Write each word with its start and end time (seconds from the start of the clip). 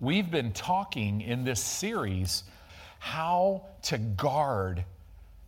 we've 0.00 0.30
been 0.30 0.52
talking 0.52 1.20
in 1.20 1.44
this 1.44 1.62
series 1.62 2.44
how 2.98 3.66
to 3.82 3.98
guard 3.98 4.84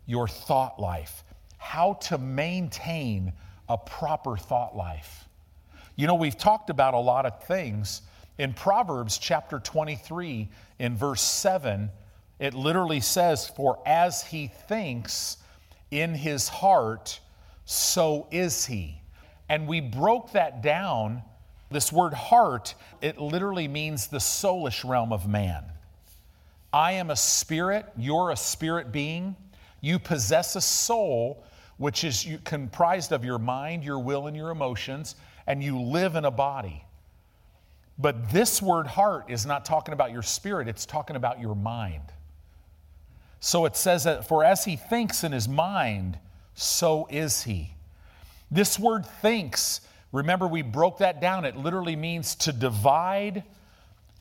your 0.07 0.29
thought 0.29 0.79
life, 0.79 1.25
how 1.57 1.95
to 1.95 2.19
maintain 2.19 3.33
a 3.69 3.79
proper 3.79 4.37
thought 4.37 4.77
life. 4.77 5.27
You 5.97 6.07
know, 6.07 6.15
we've 6.15 6.37
talked 6.37 6.71
about 6.71 6.95
a 6.95 6.99
lot 6.99 7.25
of 7.25 7.43
things. 7.45 8.03
In 8.39 8.53
Proverbs 8.53 9.19
chapter 9.19 9.59
23, 9.59 10.49
in 10.79 10.97
verse 10.97 11.23
7, 11.23 11.91
it 12.39 12.55
literally 12.55 13.01
says, 13.01 13.49
For 13.49 13.79
as 13.87 14.23
he 14.23 14.49
thinks 14.49 15.39
in 15.91 16.15
his 16.15 16.49
heart, 16.49 17.21
so 17.65 18.27
is 18.31 18.67
he. 18.67 19.01
And 19.49 19.67
we 19.67 19.81
broke 19.81 20.33
that 20.33 20.63
down. 20.63 21.23
This 21.73 21.93
word 21.93 22.15
heart, 22.15 22.75
it 23.01 23.19
literally 23.19 23.69
means 23.69 24.07
the 24.07 24.19
soulish 24.19 24.89
realm 24.89 25.13
of 25.13 25.27
man. 25.27 25.65
I 26.73 26.93
am 26.93 27.11
a 27.11 27.17
spirit, 27.17 27.87
you're 27.97 28.31
a 28.31 28.37
spirit 28.37 28.93
being. 28.93 29.37
You 29.81 29.99
possess 29.99 30.57
a 30.57 30.61
soul, 30.61 31.45
which 31.77 32.05
is 32.05 32.29
comprised 32.45 33.13
of 33.13 33.25
your 33.25 33.39
mind, 33.39 33.85
your 33.85 33.99
will, 33.99 34.27
and 34.29 34.37
your 34.37 34.51
emotions, 34.51 35.17
and 35.47 35.63
you 35.63 35.81
live 35.81 36.15
in 36.15 36.25
a 36.25 36.31
body. 36.31 36.85
But 37.99 38.31
this 38.31 38.63
word 38.63 38.87
heart 38.87 39.27
is 39.29 39.45
not 39.45 39.65
talking 39.65 39.93
about 39.93 40.13
your 40.13 40.23
spirit, 40.23 40.69
it's 40.69 40.87
talking 40.87 41.17
about 41.17 41.41
your 41.41 41.55
mind. 41.55 42.05
So 43.41 43.65
it 43.65 43.77
says 43.77 44.05
that, 44.05 44.29
for 44.29 44.45
as 44.45 44.65
he 44.65 44.77
thinks 44.77 45.25
in 45.25 45.33
his 45.33 45.49
mind, 45.49 46.19
so 46.55 47.09
is 47.11 47.43
he. 47.43 47.75
This 48.51 48.79
word 48.79 49.05
thinks, 49.05 49.81
remember 50.13 50.47
we 50.47 50.63
broke 50.63 50.99
that 50.99 51.21
down. 51.21 51.45
It 51.45 51.57
literally 51.57 51.97
means 51.97 52.35
to 52.37 52.53
divide, 52.53 53.43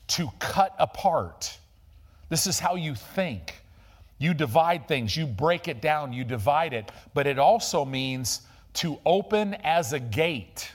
to 0.08 0.30
cut 0.38 0.74
apart. 0.78 1.56
This 2.28 2.46
is 2.46 2.58
how 2.58 2.74
you 2.74 2.94
think. 2.94 3.54
You 4.18 4.34
divide 4.34 4.86
things, 4.86 5.16
you 5.16 5.26
break 5.26 5.68
it 5.68 5.82
down, 5.82 6.12
you 6.12 6.24
divide 6.24 6.72
it. 6.72 6.90
But 7.12 7.26
it 7.26 7.38
also 7.38 7.84
means 7.84 8.42
to 8.74 8.98
open 9.04 9.54
as 9.64 9.92
a 9.92 10.00
gate. 10.00 10.70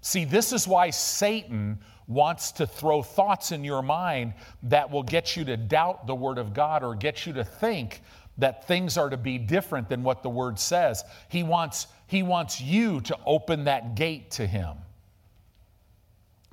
See, 0.00 0.24
this 0.24 0.52
is 0.52 0.66
why 0.66 0.90
Satan 0.90 1.78
wants 2.06 2.52
to 2.52 2.66
throw 2.66 3.02
thoughts 3.02 3.52
in 3.52 3.64
your 3.64 3.82
mind 3.82 4.32
that 4.62 4.90
will 4.90 5.02
get 5.02 5.36
you 5.36 5.44
to 5.44 5.56
doubt 5.56 6.06
the 6.06 6.14
Word 6.14 6.38
of 6.38 6.54
God 6.54 6.82
or 6.82 6.94
get 6.94 7.26
you 7.26 7.32
to 7.34 7.44
think 7.44 8.00
that 8.38 8.66
things 8.66 8.96
are 8.96 9.10
to 9.10 9.16
be 9.16 9.36
different 9.38 9.88
than 9.88 10.02
what 10.02 10.22
the 10.22 10.30
Word 10.30 10.58
says. 10.58 11.04
He 11.28 11.42
wants, 11.42 11.88
he 12.06 12.22
wants 12.22 12.60
you 12.60 13.00
to 13.02 13.18
open 13.26 13.64
that 13.64 13.94
gate 13.94 14.30
to 14.32 14.46
Him. 14.46 14.76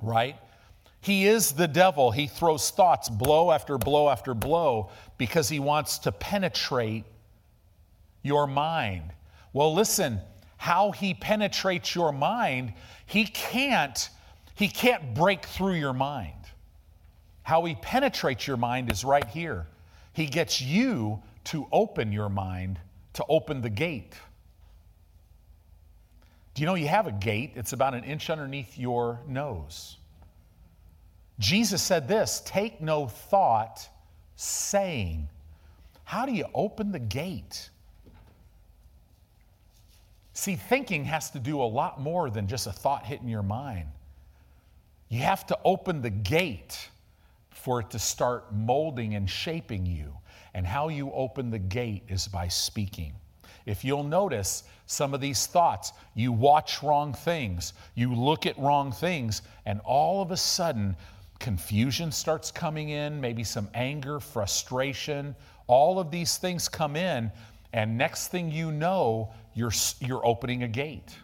Right? 0.02 0.36
He 1.00 1.26
is 1.26 1.52
the 1.52 1.68
devil. 1.68 2.10
He 2.10 2.26
throws 2.26 2.70
thoughts 2.70 3.08
blow 3.08 3.52
after 3.52 3.78
blow 3.78 4.08
after 4.08 4.34
blow 4.34 4.90
because 5.18 5.48
he 5.48 5.60
wants 5.60 5.98
to 6.00 6.10
penetrate 6.10 7.04
your 8.22 8.48
mind. 8.48 9.04
Well, 9.52 9.72
listen, 9.72 10.20
how 10.56 10.90
he 10.90 11.14
penetrates 11.14 11.94
your 11.94 12.10
mind, 12.10 12.72
he 13.06 13.24
can't 13.24 14.10
he 14.56 14.66
can't 14.66 15.14
break 15.14 15.44
through 15.44 15.74
your 15.74 15.92
mind. 15.92 16.32
How 17.42 17.64
he 17.66 17.76
penetrates 17.76 18.48
your 18.48 18.56
mind 18.56 18.90
is 18.90 19.04
right 19.04 19.28
here. 19.28 19.68
He 20.12 20.26
gets 20.26 20.60
you 20.60 21.22
to 21.46 21.66
open 21.72 22.12
your 22.12 22.28
mind, 22.28 22.78
to 23.14 23.24
open 23.28 23.60
the 23.60 23.70
gate. 23.70 24.14
Do 26.54 26.62
you 26.62 26.66
know 26.66 26.74
you 26.74 26.88
have 26.88 27.06
a 27.06 27.12
gate? 27.12 27.52
It's 27.54 27.72
about 27.72 27.94
an 27.94 28.04
inch 28.04 28.30
underneath 28.30 28.78
your 28.78 29.20
nose. 29.26 29.96
Jesus 31.38 31.82
said 31.82 32.08
this 32.08 32.42
take 32.44 32.80
no 32.80 33.06
thought, 33.06 33.88
saying, 34.36 35.28
How 36.04 36.26
do 36.26 36.32
you 36.32 36.46
open 36.54 36.92
the 36.92 36.98
gate? 36.98 37.70
See, 40.32 40.56
thinking 40.56 41.04
has 41.04 41.30
to 41.30 41.38
do 41.38 41.62
a 41.62 41.64
lot 41.64 42.00
more 42.00 42.28
than 42.28 42.46
just 42.46 42.66
a 42.66 42.72
thought 42.72 43.06
hitting 43.06 43.28
your 43.28 43.42
mind. 43.42 43.88
You 45.08 45.20
have 45.20 45.46
to 45.46 45.58
open 45.64 46.02
the 46.02 46.10
gate 46.10 46.88
for 47.50 47.80
it 47.80 47.90
to 47.90 47.98
start 47.98 48.52
molding 48.52 49.14
and 49.14 49.28
shaping 49.28 49.86
you. 49.86 50.12
And 50.56 50.66
how 50.66 50.88
you 50.88 51.12
open 51.12 51.50
the 51.50 51.58
gate 51.58 52.04
is 52.08 52.26
by 52.28 52.48
speaking. 52.48 53.12
If 53.66 53.84
you'll 53.84 54.02
notice 54.02 54.64
some 54.86 55.12
of 55.12 55.20
these 55.20 55.46
thoughts, 55.46 55.92
you 56.14 56.32
watch 56.32 56.82
wrong 56.82 57.12
things, 57.12 57.74
you 57.94 58.14
look 58.14 58.46
at 58.46 58.58
wrong 58.58 58.90
things, 58.90 59.42
and 59.66 59.82
all 59.84 60.22
of 60.22 60.30
a 60.30 60.36
sudden, 60.36 60.96
confusion 61.40 62.10
starts 62.10 62.50
coming 62.50 62.88
in, 62.88 63.20
maybe 63.20 63.44
some 63.44 63.68
anger, 63.74 64.18
frustration, 64.18 65.36
all 65.66 65.98
of 65.98 66.10
these 66.10 66.38
things 66.38 66.70
come 66.70 66.96
in, 66.96 67.30
and 67.74 67.98
next 67.98 68.28
thing 68.28 68.50
you 68.50 68.72
know, 68.72 69.34
you're, 69.52 69.72
you're 70.00 70.24
opening 70.24 70.62
a 70.62 70.68
gate. 70.68 71.14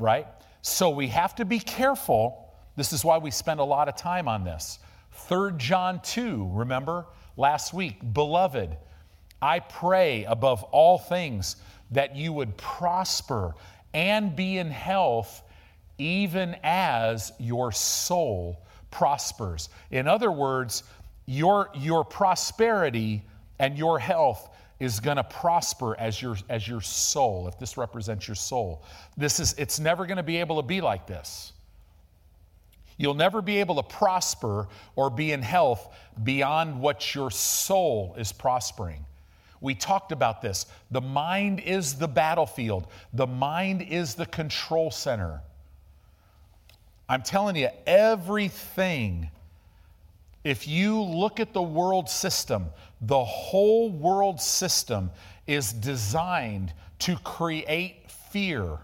Right? 0.00 0.26
So 0.62 0.90
we 0.90 1.06
have 1.08 1.36
to 1.36 1.44
be 1.44 1.60
careful. 1.60 2.52
This 2.74 2.92
is 2.92 3.04
why 3.04 3.18
we 3.18 3.30
spend 3.30 3.60
a 3.60 3.64
lot 3.64 3.88
of 3.88 3.94
time 3.94 4.26
on 4.26 4.42
this. 4.42 4.80
3 5.12 5.52
John 5.58 6.00
2, 6.02 6.50
remember 6.52 7.06
last 7.36 7.72
week, 7.72 7.96
beloved, 8.12 8.76
I 9.40 9.60
pray 9.60 10.24
above 10.24 10.62
all 10.64 10.98
things 10.98 11.56
that 11.90 12.16
you 12.16 12.32
would 12.32 12.56
prosper 12.56 13.54
and 13.92 14.34
be 14.34 14.58
in 14.58 14.70
health 14.70 15.42
even 15.98 16.56
as 16.62 17.32
your 17.38 17.72
soul 17.72 18.64
prospers. 18.90 19.68
In 19.90 20.08
other 20.08 20.30
words, 20.30 20.84
your, 21.26 21.70
your 21.74 22.04
prosperity 22.04 23.22
and 23.58 23.76
your 23.78 23.98
health 23.98 24.48
is 24.80 24.98
going 24.98 25.16
to 25.16 25.24
prosper 25.24 25.98
as 26.00 26.20
your 26.20 26.36
as 26.48 26.66
your 26.66 26.80
soul 26.80 27.46
if 27.46 27.56
this 27.56 27.76
represents 27.76 28.26
your 28.26 28.34
soul 28.34 28.82
this 29.16 29.38
is 29.38 29.54
it's 29.56 29.78
never 29.78 30.06
going 30.06 30.16
to 30.16 30.24
be 30.24 30.38
able 30.38 30.60
to 30.60 30.66
be 30.66 30.80
like 30.80 31.06
this 31.06 31.51
you'll 33.02 33.14
never 33.14 33.42
be 33.42 33.58
able 33.58 33.74
to 33.74 33.82
prosper 33.82 34.68
or 34.94 35.10
be 35.10 35.32
in 35.32 35.42
health 35.42 35.92
beyond 36.22 36.80
what 36.80 37.14
your 37.14 37.30
soul 37.30 38.14
is 38.16 38.30
prospering. 38.30 39.04
We 39.60 39.74
talked 39.74 40.12
about 40.12 40.40
this. 40.40 40.66
The 40.90 41.00
mind 41.00 41.60
is 41.60 41.94
the 41.94 42.08
battlefield. 42.08 42.86
The 43.12 43.26
mind 43.26 43.82
is 43.82 44.14
the 44.14 44.26
control 44.26 44.90
center. 44.90 45.40
I'm 47.08 47.22
telling 47.22 47.56
you 47.56 47.68
everything 47.86 49.30
if 50.44 50.66
you 50.66 51.00
look 51.02 51.40
at 51.40 51.52
the 51.52 51.62
world 51.62 52.08
system, 52.08 52.66
the 53.00 53.24
whole 53.24 53.90
world 53.90 54.40
system 54.40 55.10
is 55.46 55.72
designed 55.72 56.72
to 57.00 57.16
create 57.16 58.10
fear, 58.30 58.78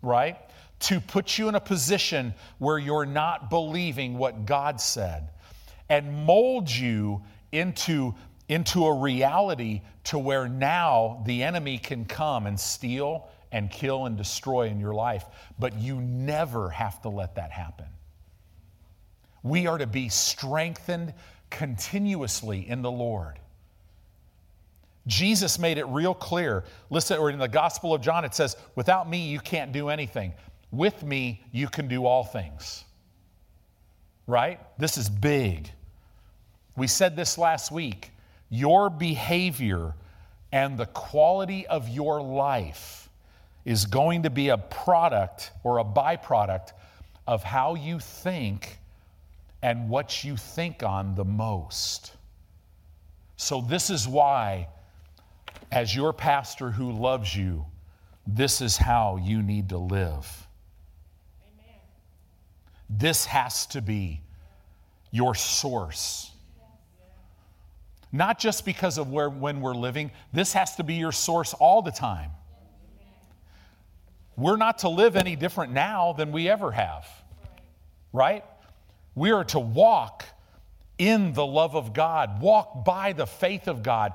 right? 0.00 0.38
To 0.82 1.00
put 1.00 1.38
you 1.38 1.48
in 1.48 1.54
a 1.54 1.60
position 1.60 2.34
where 2.58 2.78
you're 2.78 3.06
not 3.06 3.50
believing 3.50 4.18
what 4.18 4.46
God 4.46 4.80
said 4.80 5.30
and 5.88 6.24
mold 6.24 6.70
you 6.70 7.22
into, 7.52 8.14
into 8.48 8.86
a 8.86 8.98
reality 8.98 9.82
to 10.04 10.18
where 10.18 10.48
now 10.48 11.22
the 11.26 11.42
enemy 11.42 11.78
can 11.78 12.04
come 12.04 12.46
and 12.46 12.58
steal 12.58 13.28
and 13.52 13.70
kill 13.70 14.06
and 14.06 14.16
destroy 14.16 14.68
in 14.68 14.80
your 14.80 14.94
life. 14.94 15.24
But 15.58 15.78
you 15.78 16.00
never 16.00 16.70
have 16.70 17.00
to 17.02 17.10
let 17.10 17.36
that 17.36 17.52
happen. 17.52 17.86
We 19.42 19.66
are 19.66 19.78
to 19.78 19.86
be 19.86 20.08
strengthened 20.08 21.14
continuously 21.50 22.68
in 22.68 22.82
the 22.82 22.90
Lord. 22.90 23.38
Jesus 25.06 25.58
made 25.58 25.78
it 25.78 25.84
real 25.86 26.14
clear. 26.14 26.64
Listen, 26.88 27.18
or 27.18 27.28
in 27.28 27.38
the 27.38 27.48
Gospel 27.48 27.92
of 27.92 28.00
John, 28.00 28.24
it 28.24 28.34
says, 28.34 28.56
Without 28.76 29.08
me, 29.10 29.28
you 29.28 29.40
can't 29.40 29.72
do 29.72 29.88
anything. 29.88 30.32
With 30.72 31.04
me, 31.04 31.44
you 31.52 31.68
can 31.68 31.86
do 31.86 32.06
all 32.06 32.24
things. 32.24 32.84
Right? 34.26 34.58
This 34.78 34.96
is 34.96 35.08
big. 35.08 35.70
We 36.76 36.86
said 36.86 37.14
this 37.14 37.38
last 37.38 37.70
week. 37.70 38.10
Your 38.48 38.90
behavior 38.90 39.94
and 40.50 40.76
the 40.76 40.86
quality 40.86 41.66
of 41.66 41.88
your 41.88 42.20
life 42.20 43.08
is 43.64 43.84
going 43.86 44.24
to 44.24 44.30
be 44.30 44.48
a 44.48 44.58
product 44.58 45.52
or 45.62 45.78
a 45.78 45.84
byproduct 45.84 46.72
of 47.26 47.42
how 47.42 47.74
you 47.74 48.00
think 48.00 48.78
and 49.62 49.88
what 49.88 50.24
you 50.24 50.36
think 50.36 50.82
on 50.82 51.14
the 51.14 51.24
most. 51.24 52.12
So, 53.36 53.60
this 53.60 53.90
is 53.90 54.08
why, 54.08 54.68
as 55.70 55.94
your 55.94 56.12
pastor 56.12 56.70
who 56.70 56.92
loves 56.92 57.34
you, 57.34 57.64
this 58.26 58.60
is 58.60 58.76
how 58.76 59.18
you 59.22 59.42
need 59.42 59.68
to 59.70 59.78
live. 59.78 60.41
This 62.98 63.24
has 63.24 63.66
to 63.68 63.80
be 63.80 64.20
your 65.10 65.34
source. 65.34 66.30
Not 68.12 68.38
just 68.38 68.66
because 68.66 68.98
of 68.98 69.10
where, 69.10 69.30
when 69.30 69.62
we're 69.62 69.74
living, 69.74 70.10
this 70.32 70.52
has 70.52 70.76
to 70.76 70.84
be 70.84 70.94
your 70.94 71.12
source 71.12 71.54
all 71.54 71.80
the 71.80 71.90
time. 71.90 72.30
We're 74.36 74.56
not 74.56 74.78
to 74.78 74.90
live 74.90 75.16
any 75.16 75.36
different 75.36 75.72
now 75.72 76.12
than 76.12 76.32
we 76.32 76.48
ever 76.48 76.72
have. 76.72 77.06
right? 78.12 78.44
We 79.14 79.32
are 79.32 79.44
to 79.44 79.58
walk 79.58 80.24
in 80.98 81.32
the 81.32 81.44
love 81.46 81.74
of 81.74 81.92
God, 81.92 82.40
walk 82.40 82.84
by 82.84 83.12
the 83.12 83.26
faith 83.26 83.68
of 83.68 83.82
God, 83.82 84.12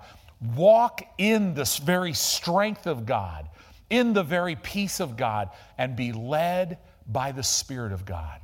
walk 0.55 1.01
in 1.17 1.53
this 1.53 1.77
very 1.77 2.13
strength 2.13 2.87
of 2.87 3.05
God, 3.05 3.49
in 3.89 4.13
the 4.13 4.23
very 4.23 4.55
peace 4.55 4.99
of 4.99 5.17
God, 5.17 5.49
and 5.77 5.95
be 5.95 6.11
led 6.11 6.77
by 7.07 7.31
the 7.31 7.43
Spirit 7.43 7.91
of 7.91 8.05
God. 8.05 8.39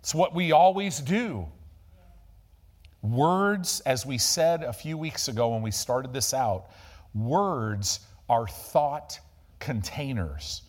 It's 0.00 0.14
what 0.14 0.34
we 0.34 0.52
always 0.52 1.00
do. 1.00 1.46
Words, 3.02 3.80
as 3.86 4.04
we 4.04 4.18
said 4.18 4.62
a 4.62 4.72
few 4.72 4.98
weeks 4.98 5.28
ago 5.28 5.50
when 5.50 5.62
we 5.62 5.70
started 5.70 6.12
this 6.12 6.34
out, 6.34 6.70
words 7.14 8.00
are 8.28 8.46
thought 8.46 9.18
containers. 9.60 10.62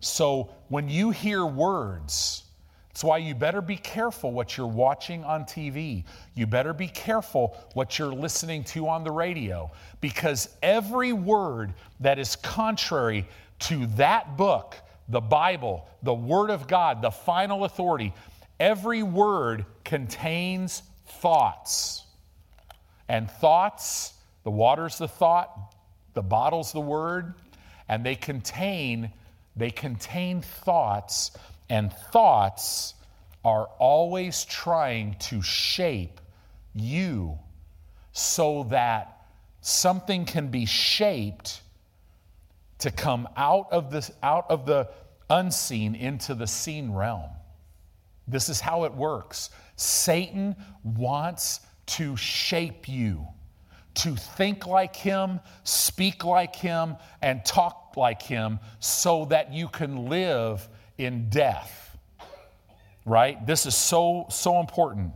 So 0.00 0.50
when 0.68 0.88
you 0.88 1.10
hear 1.10 1.46
words, 1.46 2.44
that's 2.88 3.04
why 3.04 3.18
you 3.18 3.34
better 3.34 3.60
be 3.60 3.76
careful 3.76 4.32
what 4.32 4.56
you're 4.56 4.66
watching 4.66 5.22
on 5.24 5.44
TV. 5.44 6.04
You 6.34 6.46
better 6.46 6.72
be 6.72 6.88
careful 6.88 7.56
what 7.74 7.98
you're 7.98 8.14
listening 8.14 8.64
to 8.64 8.88
on 8.88 9.04
the 9.04 9.10
radio 9.10 9.70
because 10.00 10.48
every 10.62 11.12
word 11.12 11.74
that 12.00 12.18
is 12.18 12.36
contrary 12.36 13.28
to 13.58 13.86
that 13.96 14.36
book, 14.36 14.76
the 15.08 15.20
Bible, 15.20 15.86
the 16.02 16.14
Word 16.14 16.50
of 16.50 16.66
God, 16.68 17.02
the 17.02 17.10
final 17.10 17.64
authority, 17.64 18.14
every 18.58 19.02
word 19.02 19.64
contains 19.84 20.82
thoughts. 21.06 22.04
And 23.08 23.30
thoughts, 23.30 24.14
the 24.44 24.50
water's 24.50 24.98
the 24.98 25.08
thought, 25.08 25.74
the 26.14 26.22
bottle's 26.22 26.72
the 26.72 26.80
word, 26.80 27.34
and 27.88 28.04
they 28.04 28.14
contain 28.14 29.12
they 29.56 29.70
contain 29.70 30.42
thoughts 30.42 31.30
and 31.70 31.92
thoughts 32.12 32.94
are 33.44 33.66
always 33.78 34.44
trying 34.44 35.14
to 35.18 35.40
shape 35.40 36.20
you 36.74 37.38
so 38.12 38.64
that 38.64 39.26
something 39.62 40.26
can 40.26 40.48
be 40.48 40.66
shaped 40.66 41.62
to 42.78 42.90
come 42.90 43.26
out 43.36 43.68
of 43.72 43.90
this 43.90 44.10
out 44.22 44.46
of 44.50 44.66
the 44.66 44.88
unseen 45.30 45.94
into 45.94 46.34
the 46.34 46.46
seen 46.46 46.92
realm. 46.92 47.30
This 48.28 48.48
is 48.48 48.60
how 48.60 48.84
it 48.84 48.94
works. 48.94 49.50
Satan 49.76 50.56
wants 50.82 51.60
to 51.86 52.16
shape 52.16 52.88
you 52.88 53.26
to 53.94 54.14
think 54.14 54.66
like 54.66 54.94
him, 54.94 55.40
speak 55.64 56.24
like 56.24 56.54
him, 56.54 56.96
and 57.22 57.44
talk 57.44 57.94
like 57.96 58.20
him 58.22 58.58
so 58.78 59.24
that 59.26 59.52
you 59.52 59.68
can 59.68 60.08
live 60.08 60.68
in 60.98 61.30
death. 61.30 61.96
Right? 63.04 63.44
This 63.46 63.66
is 63.66 63.74
so, 63.74 64.26
so 64.30 64.60
important. 64.60 65.12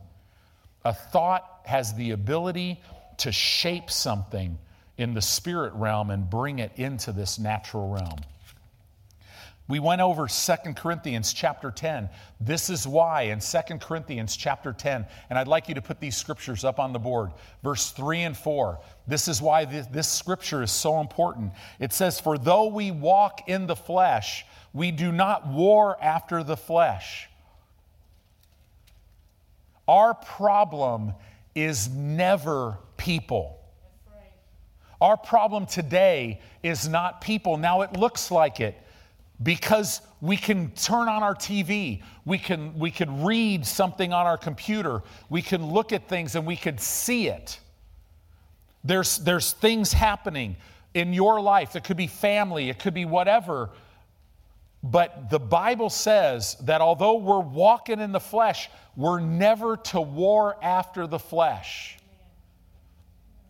A 0.85 0.95
thought 0.95 1.45
has 1.67 1.95
the 1.95 2.13
ability 2.13 2.81
to 3.19 3.33
shape 3.33 3.91
something 3.91 4.59
in 4.97 5.15
the 5.15 5.23
spirit 5.23 5.75
realm 5.75 6.11
and 6.11 6.29
bring 6.29 6.59
it 6.59 6.73
into 6.77 7.13
this 7.13 7.39
natural 7.39 7.89
realm. 7.89 8.19
We 9.71 9.79
went 9.79 10.01
over 10.01 10.27
Second 10.27 10.75
Corinthians 10.75 11.33
chapter 11.33 11.71
10. 11.71 12.11
This 12.41 12.71
is 12.71 12.89
why 12.89 13.23
in 13.23 13.41
Second 13.41 13.81
Corinthians 13.81 14.37
chapter 14.37 14.73
10, 14.73 15.07
and 15.31 15.39
I'd 15.39 15.47
like 15.47 15.69
you 15.69 15.77
to 15.77 15.81
put 15.81 16.01
these 16.01 16.17
scriptures 16.17 16.65
up 16.65 16.81
on 16.81 16.93
the 16.93 16.99
board, 16.99 17.31
verse 17.63 17.93
3 17.93 18.23
and 18.23 18.37
4. 18.37 18.81
This 19.07 19.29
is 19.29 19.41
why 19.41 19.65
this, 19.67 19.87
this 19.87 20.09
scripture 20.09 20.65
is 20.65 20.73
so 20.73 20.99
important. 20.99 21.53
It 21.79 21.93
says, 21.93 22.19
For 22.19 22.37
though 22.37 22.67
we 22.67 22.91
walk 22.91 23.49
in 23.49 23.69
the 23.69 23.77
flesh, 23.77 24.45
we 24.73 24.91
do 24.91 25.13
not 25.13 25.47
war 25.47 25.97
after 26.03 26.43
the 26.43 26.57
flesh. 26.57 27.29
Our 29.87 30.15
problem 30.15 31.15
is 31.55 31.89
never 31.89 32.77
people. 32.97 33.57
Our 35.01 35.17
problem 35.17 35.67
today 35.67 36.41
is 36.65 36.89
not 36.89 37.21
people. 37.21 37.57
Now 37.57 37.83
it 37.83 37.93
looks 37.93 38.33
like 38.33 38.59
it 38.59 38.77
because 39.43 40.03
we 40.21 40.37
can 40.37 40.71
turn 40.73 41.09
on 41.09 41.23
our 41.23 41.35
TV, 41.35 42.03
we 42.25 42.39
can, 42.39 42.79
we 42.79 42.91
can 42.91 43.25
read 43.25 43.67
something 43.67 44.13
on 44.13 44.27
our 44.27 44.37
computer, 44.37 45.03
we 45.31 45.41
can 45.41 45.67
look 45.73 45.93
at 45.93 46.09
things 46.09 46.35
and 46.35 46.47
we 46.47 46.57
can 46.57 46.77
see 46.79 47.29
it. 47.29 47.59
There's, 48.85 49.19
there's 49.19 49.53
things 49.53 49.93
happening 49.93 50.57
in 50.95 51.13
your 51.13 51.41
life. 51.41 51.77
It 51.77 51.85
could 51.85 51.97
be 51.97 52.07
family, 52.07 52.69
it 52.69 52.79
could 52.79 52.95
be 52.95 53.05
whatever. 53.05 53.71
But 54.83 55.29
the 55.29 55.39
Bible 55.39 55.91
says 55.91 56.57
that 56.63 56.81
although 56.81 57.17
we're 57.17 57.41
walking 57.41 58.01
in 58.01 58.13
the 58.13 58.21
flesh, 58.21 58.71
we're 58.97 59.21
never 59.21 59.77
to 59.77 60.01
war 60.01 60.57
after 60.63 61.07
the 61.07 61.19
flesh. 61.19 61.99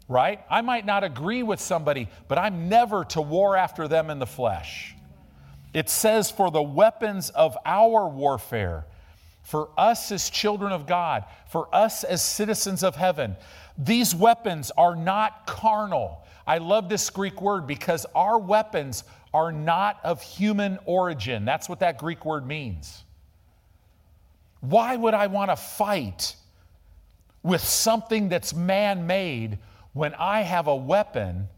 Right? 0.08 0.40
I 0.50 0.60
might 0.60 0.84
not 0.84 1.04
agree 1.04 1.44
with 1.44 1.60
somebody, 1.60 2.08
but 2.26 2.36
I'm 2.36 2.68
never 2.68 3.04
to 3.06 3.20
war 3.20 3.56
after 3.56 3.86
them 3.86 4.10
in 4.10 4.18
the 4.18 4.26
flesh. 4.26 4.96
It 5.72 5.88
says, 5.88 6.30
For 6.30 6.50
the 6.50 6.62
weapons 6.62 7.30
of 7.30 7.56
our 7.64 8.08
warfare, 8.08 8.86
for 9.42 9.70
us 9.76 10.12
as 10.12 10.30
children 10.30 10.72
of 10.72 10.86
God, 10.86 11.24
for 11.48 11.68
us 11.74 12.04
as 12.04 12.22
citizens 12.22 12.82
of 12.82 12.96
heaven, 12.96 13.36
these 13.78 14.14
weapons 14.14 14.70
are 14.76 14.96
not 14.96 15.46
carnal. 15.46 16.24
I 16.46 16.58
love 16.58 16.88
this 16.88 17.08
Greek 17.10 17.40
word 17.40 17.66
because 17.66 18.06
our 18.14 18.38
weapons 18.38 19.04
are 19.32 19.52
not 19.52 20.00
of 20.02 20.22
human 20.22 20.78
origin. 20.84 21.44
That's 21.44 21.68
what 21.68 21.80
that 21.80 21.98
Greek 21.98 22.24
word 22.24 22.46
means. 22.46 23.04
Why 24.60 24.96
would 24.96 25.14
I 25.14 25.28
want 25.28 25.50
to 25.50 25.56
fight 25.56 26.34
with 27.42 27.62
something 27.62 28.28
that's 28.28 28.52
man 28.52 29.06
made 29.06 29.58
when 29.92 30.14
I 30.14 30.42
have 30.42 30.66
a 30.66 30.76
weapon 30.76 31.48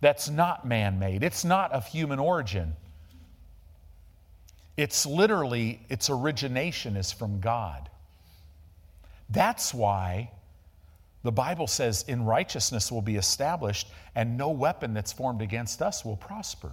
that's 0.00 0.28
not 0.28 0.66
man 0.66 0.98
made? 0.98 1.22
It's 1.22 1.44
not 1.44 1.72
of 1.72 1.86
human 1.86 2.18
origin. 2.18 2.76
It's 4.76 5.06
literally, 5.06 5.80
its 5.88 6.10
origination 6.10 6.96
is 6.96 7.12
from 7.12 7.40
God. 7.40 7.88
That's 9.30 9.72
why 9.72 10.30
the 11.22 11.32
Bible 11.32 11.66
says, 11.66 12.04
in 12.06 12.24
righteousness 12.24 12.92
will 12.92 13.02
be 13.02 13.16
established, 13.16 13.88
and 14.14 14.36
no 14.36 14.50
weapon 14.50 14.94
that's 14.94 15.12
formed 15.12 15.42
against 15.42 15.82
us 15.82 16.04
will 16.04 16.16
prosper. 16.16 16.72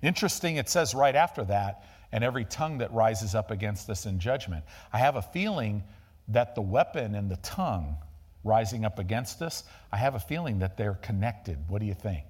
Interesting, 0.00 0.56
it 0.56 0.68
says 0.70 0.94
right 0.94 1.14
after 1.14 1.44
that, 1.44 1.84
and 2.12 2.24
every 2.24 2.44
tongue 2.44 2.78
that 2.78 2.92
rises 2.92 3.34
up 3.34 3.50
against 3.50 3.90
us 3.90 4.06
in 4.06 4.18
judgment. 4.18 4.64
I 4.92 4.98
have 4.98 5.16
a 5.16 5.22
feeling 5.22 5.82
that 6.28 6.54
the 6.54 6.62
weapon 6.62 7.14
and 7.14 7.30
the 7.30 7.36
tongue 7.36 7.96
rising 8.44 8.84
up 8.84 8.98
against 8.98 9.42
us, 9.42 9.64
I 9.92 9.96
have 9.98 10.14
a 10.14 10.20
feeling 10.20 10.60
that 10.60 10.76
they're 10.76 10.94
connected. 10.94 11.58
What 11.68 11.80
do 11.80 11.86
you 11.86 11.94
think? 11.94 12.24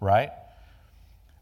Right? 0.00 0.30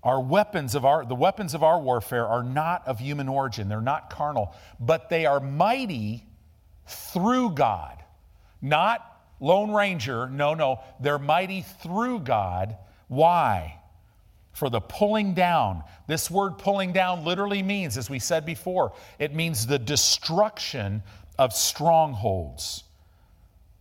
Our 0.03 0.21
weapons 0.21 0.75
of 0.75 0.85
our, 0.85 1.05
the 1.05 1.15
weapons 1.15 1.55
of 1.55 1.63
our 1.63 1.81
warfare 1.81 2.27
are 2.27 2.43
not 2.43 2.87
of 2.87 2.99
human 2.99 3.29
origin. 3.29 3.69
They're 3.69 3.81
not 3.81 4.11
carnal, 4.11 4.55
but 4.79 5.09
they 5.09 5.27
are 5.27 5.41
mighty 5.41 6.25
through 6.87 7.51
God. 7.51 8.03
Not 8.63 9.05
Lone 9.41 9.73
Ranger. 9.73 10.29
No, 10.29 10.55
no. 10.55 10.81
They're 11.01 11.19
mighty 11.19 11.63
through 11.63 12.21
God. 12.21 12.77
Why? 13.09 13.81
For 14.53 14.71
the 14.71 14.81
pulling 14.81 15.35
down. 15.35 15.85
This 16.07 16.31
word 16.31 16.59
pulling 16.59 16.93
down 16.93 17.25
literally 17.25 17.63
means, 17.63 17.97
as 17.97 18.11
we 18.11 18.19
said 18.19 18.45
before, 18.45 18.93
it 19.19 19.35
means 19.35 19.67
the 19.67 19.79
destruction 19.79 21.03
of 21.39 21.53
strongholds. 21.53 22.83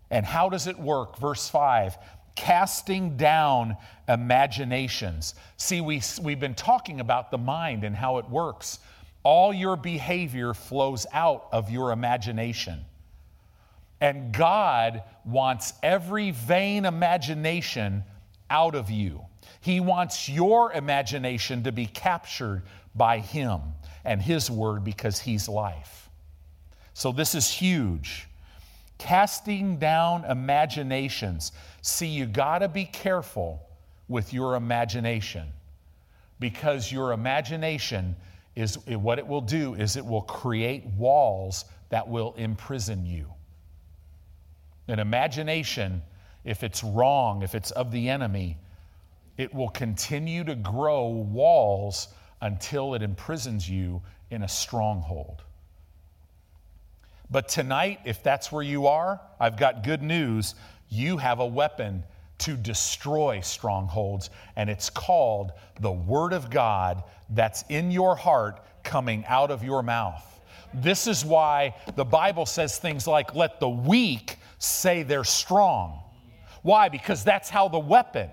And 0.10 0.26
how 0.26 0.50
does 0.50 0.68
it 0.68 0.80
work? 0.80 1.18
Verse 1.18 1.50
5 1.50 1.98
casting 2.38 3.18
down 3.18 3.76
imaginations. 4.08 5.36
See, 5.58 5.82
we, 5.82 6.02
we've 6.22 6.40
been 6.40 6.56
talking 6.56 7.02
about 7.02 7.32
the 7.32 7.38
mind 7.38 7.84
and 7.84 7.94
how 7.94 8.20
it 8.20 8.30
works. 8.30 8.80
All 9.24 9.54
your 9.54 9.76
behavior 9.76 10.54
flows 10.54 11.06
out 11.12 11.48
of 11.52 11.70
your 11.70 11.92
imagination. 11.92 12.86
And 14.00 14.32
God 14.32 15.04
wants 15.26 15.74
every 15.84 16.32
vain 16.32 16.86
imagination 16.86 18.04
out 18.50 18.76
of 18.76 18.90
you. 18.90 19.26
He 19.60 19.80
wants 19.80 20.30
your 20.30 20.72
imagination 20.72 21.64
to 21.64 21.72
be 21.72 21.88
captured 21.88 22.62
by 22.96 23.20
Him 23.20 23.62
and 24.06 24.22
His 24.22 24.50
Word 24.50 24.84
because 24.84 25.20
He's 25.20 25.50
life. 25.50 26.10
So, 26.94 27.12
this 27.12 27.36
is 27.36 27.50
huge. 27.50 28.28
Casting 28.98 29.78
down 29.78 30.26
imaginations. 30.26 31.52
See, 31.82 32.08
you 32.08 32.26
got 32.26 32.60
to 32.60 32.68
be 32.68 32.86
careful 32.86 33.62
with 34.08 34.34
your 34.34 34.56
imagination 34.56 35.48
because 36.40 36.92
your 36.92 37.12
imagination 37.12 38.16
is 38.56 38.78
what 38.88 39.20
it 39.20 39.28
will 39.28 39.42
do 39.42 39.76
is 39.76 39.98
it 39.98 40.06
will 40.06 40.22
create 40.22 40.86
walls 40.98 41.66
that 41.90 42.08
will 42.08 42.34
imprison 42.38 43.06
you. 43.06 43.28
An 44.88 45.00
imagination, 45.00 46.02
if 46.44 46.64
it's 46.64 46.84
wrong, 46.84 47.44
if 47.44 47.54
it's 47.54 47.72
of 47.72 47.92
the 47.92 48.10
enemy, 48.10 48.58
it 49.38 49.54
will 49.54 49.70
continue 49.70 50.44
to 50.44 50.56
grow 50.56 51.08
walls 51.08 52.08
until 52.42 52.96
it 52.96 53.04
imprisons 53.04 53.70
you 53.70 54.02
in 54.32 54.44
a 54.44 54.48
stronghold. 54.48 55.44
But 57.30 57.50
tonight, 57.50 58.00
if 58.06 58.24
that's 58.24 58.52
where 58.52 58.64
you 58.64 58.88
are, 58.88 59.20
I've 59.40 59.58
got 59.58 59.84
good 59.84 60.02
news. 60.02 60.56
You 60.90 61.18
have 61.18 61.40
a 61.40 61.46
weapon 61.46 62.04
to 62.40 62.56
destroy 62.56 63.42
strongholds, 63.42 64.30
and 64.56 64.70
it's 64.70 64.90
called 64.90 65.52
the 65.82 65.92
Word 65.92 66.34
of 66.34 66.50
God 66.50 67.04
that's 67.30 67.64
in 67.70 67.92
your 67.92 68.16
heart 68.16 68.64
coming 68.84 69.26
out 69.28 69.52
of 69.52 69.64
your 69.64 69.84
mouth. 69.84 70.24
This 70.74 71.08
is 71.08 71.26
why 71.26 71.76
the 71.96 72.06
Bible 72.06 72.46
says 72.46 72.78
things 72.78 73.08
like, 73.08 73.36
let 73.36 73.60
the 73.60 73.70
weak 73.70 74.38
say 74.60 75.04
they're 75.04 75.24
strong. 75.24 76.02
Why? 76.62 76.90
Because 76.90 77.24
that's 77.24 77.50
how 77.50 77.68
the 77.68 77.80
weapon 77.80 78.30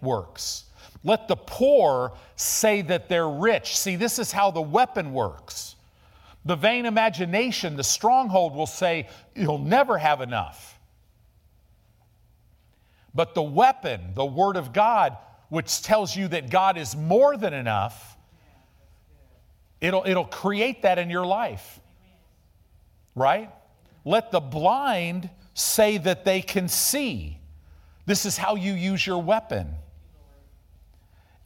works. 0.00 0.64
Let 1.02 1.28
the 1.28 1.36
poor 1.36 2.12
say 2.36 2.82
that 2.82 3.08
they're 3.08 3.28
rich. 3.28 3.76
See, 3.76 3.96
this 3.96 4.18
is 4.18 4.32
how 4.32 4.50
the 4.50 4.62
weapon 4.62 5.12
works. 5.12 5.73
The 6.44 6.56
vain 6.56 6.84
imagination, 6.86 7.76
the 7.76 7.84
stronghold 7.84 8.54
will 8.54 8.66
say, 8.66 9.08
You'll 9.34 9.58
never 9.58 9.96
have 9.96 10.20
enough. 10.20 10.78
But 13.14 13.34
the 13.34 13.42
weapon, 13.42 14.12
the 14.14 14.24
Word 14.24 14.56
of 14.56 14.72
God, 14.72 15.16
which 15.48 15.82
tells 15.82 16.16
you 16.16 16.28
that 16.28 16.50
God 16.50 16.76
is 16.76 16.96
more 16.96 17.36
than 17.36 17.54
enough, 17.54 18.16
it'll, 19.80 20.04
it'll 20.04 20.24
create 20.24 20.82
that 20.82 20.98
in 20.98 21.10
your 21.10 21.24
life. 21.24 21.80
Right? 23.14 23.50
Let 24.04 24.32
the 24.32 24.40
blind 24.40 25.30
say 25.54 25.98
that 25.98 26.24
they 26.24 26.42
can 26.42 26.68
see. 26.68 27.38
This 28.04 28.26
is 28.26 28.36
how 28.36 28.56
you 28.56 28.72
use 28.74 29.06
your 29.06 29.22
weapon. 29.22 29.76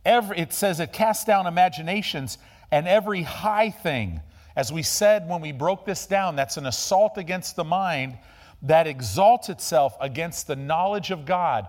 Every, 0.05 0.39
it 0.39 0.53
says 0.53 0.81
it 0.81 0.93
casts 0.93 1.25
down 1.25 1.47
imaginations 1.47 2.39
and 2.71 2.89
every 2.89 3.23
high 3.23 3.71
thing. 3.71 4.23
As 4.59 4.73
we 4.73 4.83
said 4.83 5.29
when 5.29 5.41
we 5.41 5.53
broke 5.53 5.85
this 5.85 6.05
down, 6.05 6.35
that's 6.35 6.57
an 6.57 6.67
assault 6.67 7.17
against 7.17 7.55
the 7.55 7.63
mind 7.63 8.19
that 8.63 8.89
exalts 8.89 9.51
itself 9.51 9.97
against 10.01 10.49
the 10.49 10.57
knowledge 10.57 11.13
of 11.13 11.25
God. 11.25 11.69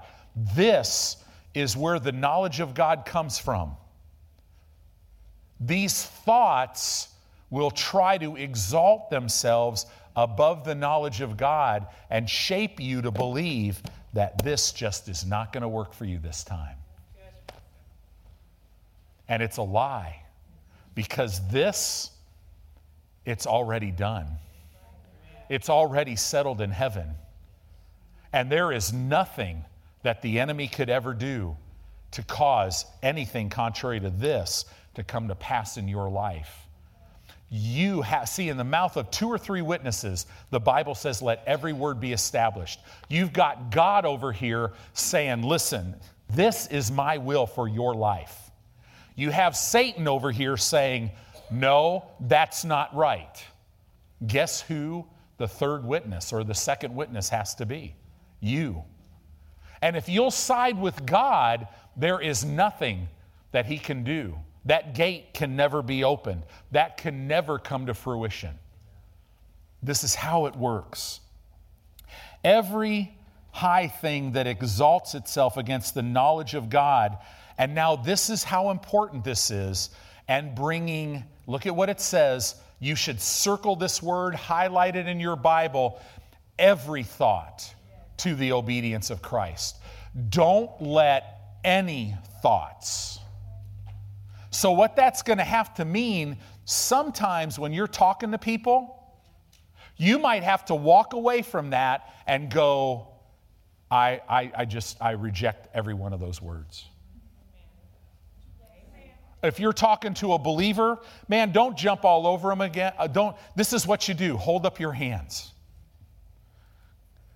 This 0.56 1.24
is 1.54 1.78
where 1.78 2.00
the 2.00 2.12
knowledge 2.12 2.60
of 2.60 2.74
God 2.74 3.06
comes 3.06 3.38
from. 3.38 3.76
These 5.60 6.04
thoughts 6.04 7.10
will 7.52 7.70
try 7.70 8.18
to 8.18 8.36
exalt 8.38 9.12
themselves 9.12 9.86
above 10.16 10.64
the 10.64 10.74
knowledge 10.74 11.22
of 11.22 11.38
God 11.38 11.86
and 12.10 12.28
shape 12.28 12.80
you 12.80 13.04
to 13.04 13.12
believe 13.12 13.84
that 14.14 14.44
this 14.44 14.72
just 14.72 15.10
is 15.10 15.24
not 15.24 15.54
going 15.54 15.62
to 15.62 15.68
work 15.68 15.94
for 15.94 16.06
you 16.06 16.18
this 16.18 16.44
time. 16.44 16.78
And 19.28 19.44
it's 19.44 19.58
a 19.58 19.62
lie 19.62 20.24
because 20.96 21.48
this, 21.50 22.10
it's 23.26 23.46
already 23.48 23.92
done. 23.92 24.28
It's 25.50 25.70
already 25.70 26.16
settled 26.16 26.62
in 26.62 26.72
heaven. 26.72 27.16
And 28.32 28.52
there 28.52 28.72
is 28.72 28.94
nothing 28.94 29.66
that 30.04 30.22
the 30.22 30.40
enemy 30.40 30.68
could 30.68 30.90
ever 30.90 31.14
do 31.14 31.58
to 32.12 32.24
cause 32.24 32.86
anything 33.02 33.50
contrary 33.50 34.00
to 34.00 34.10
this 34.10 34.66
to 34.96 35.04
come 35.04 35.28
to 35.28 35.36
pass 35.36 35.78
in 35.78 35.88
your 35.88 36.10
life. 36.10 36.68
You 37.52 38.04
have, 38.04 38.30
see, 38.30 38.50
in 38.50 38.58
the 38.58 38.64
mouth 38.64 38.96
of 38.96 39.10
two 39.10 39.28
or 39.28 39.40
three 39.40 39.64
witnesses, 39.64 40.28
the 40.52 40.60
Bible 40.60 40.94
says, 40.94 41.22
let 41.22 41.44
every 41.48 41.74
word 41.74 42.00
be 42.00 42.14
established. 42.14 42.80
You've 43.08 43.34
got 43.34 43.72
God 43.72 44.06
over 44.06 44.32
here 44.32 44.74
saying, 44.94 45.42
listen, 45.42 45.96
this 46.30 46.68
is 46.68 46.92
my 46.92 47.18
will 47.18 47.48
for 47.48 47.68
your 47.68 47.96
life. 47.96 48.52
You 49.16 49.32
have 49.32 49.56
Satan 49.56 50.08
over 50.08 50.32
here 50.32 50.58
saying, 50.58 51.10
no, 51.52 52.06
that's 52.20 52.64
not 52.66 52.96
right. 52.96 53.44
Guess 54.26 54.62
who 54.62 55.06
the 55.38 55.48
third 55.48 55.86
witness 55.86 56.34
or 56.34 56.44
the 56.44 56.54
second 56.54 56.96
witness 56.96 57.30
has 57.30 57.56
to 57.56 57.66
be? 57.66 57.96
You. 58.40 58.84
And 59.82 59.96
if 59.96 60.10
you'll 60.10 60.32
side 60.32 60.80
with 60.80 61.06
God, 61.06 61.68
there 61.96 62.20
is 62.20 62.44
nothing 62.44 63.08
that 63.52 63.66
He 63.66 63.78
can 63.78 64.04
do. 64.04 64.36
That 64.66 64.94
gate 64.94 65.34
can 65.34 65.56
never 65.56 65.82
be 65.82 66.04
opened, 66.04 66.44
that 66.72 66.98
can 66.98 67.28
never 67.28 67.58
come 67.58 67.86
to 67.86 67.94
fruition. 67.94 68.60
This 69.82 70.04
is 70.04 70.16
how 70.16 70.46
it 70.46 70.56
works. 70.56 71.22
Every 72.44 73.18
high 73.52 73.88
thing 73.88 74.34
that 74.34 74.48
exalts 74.48 75.16
itself 75.16 75.58
against 75.58 75.94
the 75.94 76.02
knowledge 76.02 76.54
of 76.54 76.70
God, 76.70 77.18
and 77.58 77.74
now 77.74 77.96
this 77.96 78.30
is 78.30 78.44
how 78.44 78.70
important 78.70 79.24
this 79.24 79.50
is, 79.50 79.90
and 80.28 80.54
bringing, 80.54 81.24
look 81.50 81.66
at 81.66 81.76
what 81.76 81.90
it 81.90 82.00
says. 82.00 82.56
You 82.80 82.96
should 82.96 83.20
circle 83.20 83.76
this 83.76 84.02
word, 84.02 84.36
highlight 84.36 84.96
it 84.96 85.08
in 85.08 85.20
your 85.20 85.36
Bible, 85.36 86.00
every 86.58 87.04
thought 87.04 87.74
to 88.18 88.36
the 88.36 88.54
obedience 88.54 89.10
of 89.10 89.22
Christ. 89.22 89.78
Don't 90.30 90.82
let 90.82 91.58
any 91.64 92.16
thoughts 92.42 93.20
so, 94.52 94.72
what 94.72 94.96
that's 94.96 95.22
going 95.22 95.38
to 95.38 95.44
have 95.44 95.74
to 95.76 95.86
mean 95.86 96.38
sometimes 96.66 97.60
when 97.60 97.72
you're 97.72 97.88
talking 97.88 98.32
to 98.32 98.38
people, 98.38 98.96
you 99.96 100.18
might 100.18 100.44
have 100.44 100.66
to 100.66 100.76
walk 100.76 101.14
away 101.14 101.42
from 101.42 101.72
that 101.72 102.14
and 102.26 102.50
go, 102.50 103.08
I, 103.92 104.22
I, 104.28 104.52
I 104.58 104.66
just, 104.66 104.98
I 105.02 105.12
reject 105.12 105.68
every 105.74 105.94
one 105.94 106.14
of 106.14 106.20
those 106.20 106.42
words. 106.42 106.86
If 109.42 109.60
you're 109.60 109.74
talking 109.74 110.14
to 110.16 110.34
a 110.34 110.40
believer, 110.40 111.00
man, 111.28 111.52
don't 111.52 111.78
jump 111.78 112.04
all 112.04 112.28
over 112.28 112.50
them 112.50 112.62
again. 112.62 112.94
Uh, 112.98 113.08
don't, 113.08 113.36
this 113.56 113.72
is 113.74 113.88
what 113.88 114.08
you 114.08 114.14
do 114.14 114.38
hold 114.38 114.66
up 114.66 114.80
your 114.80 114.92
hands. 114.92 115.52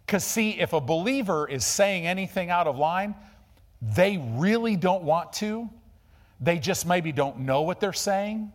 Because, 0.05 0.23
see, 0.23 0.59
if 0.59 0.73
a 0.73 0.81
believer 0.81 1.47
is 1.47 1.65
saying 1.65 2.05
anything 2.05 2.49
out 2.49 2.67
of 2.67 2.77
line, 2.77 3.15
they 3.81 4.17
really 4.35 4.75
don't 4.75 5.03
want 5.03 5.33
to 5.33 5.69
they 6.43 6.59
just 6.59 6.85
maybe 6.85 7.11
don't 7.13 7.39
know 7.39 7.61
what 7.61 7.79
they're 7.79 7.93
saying. 7.93 8.51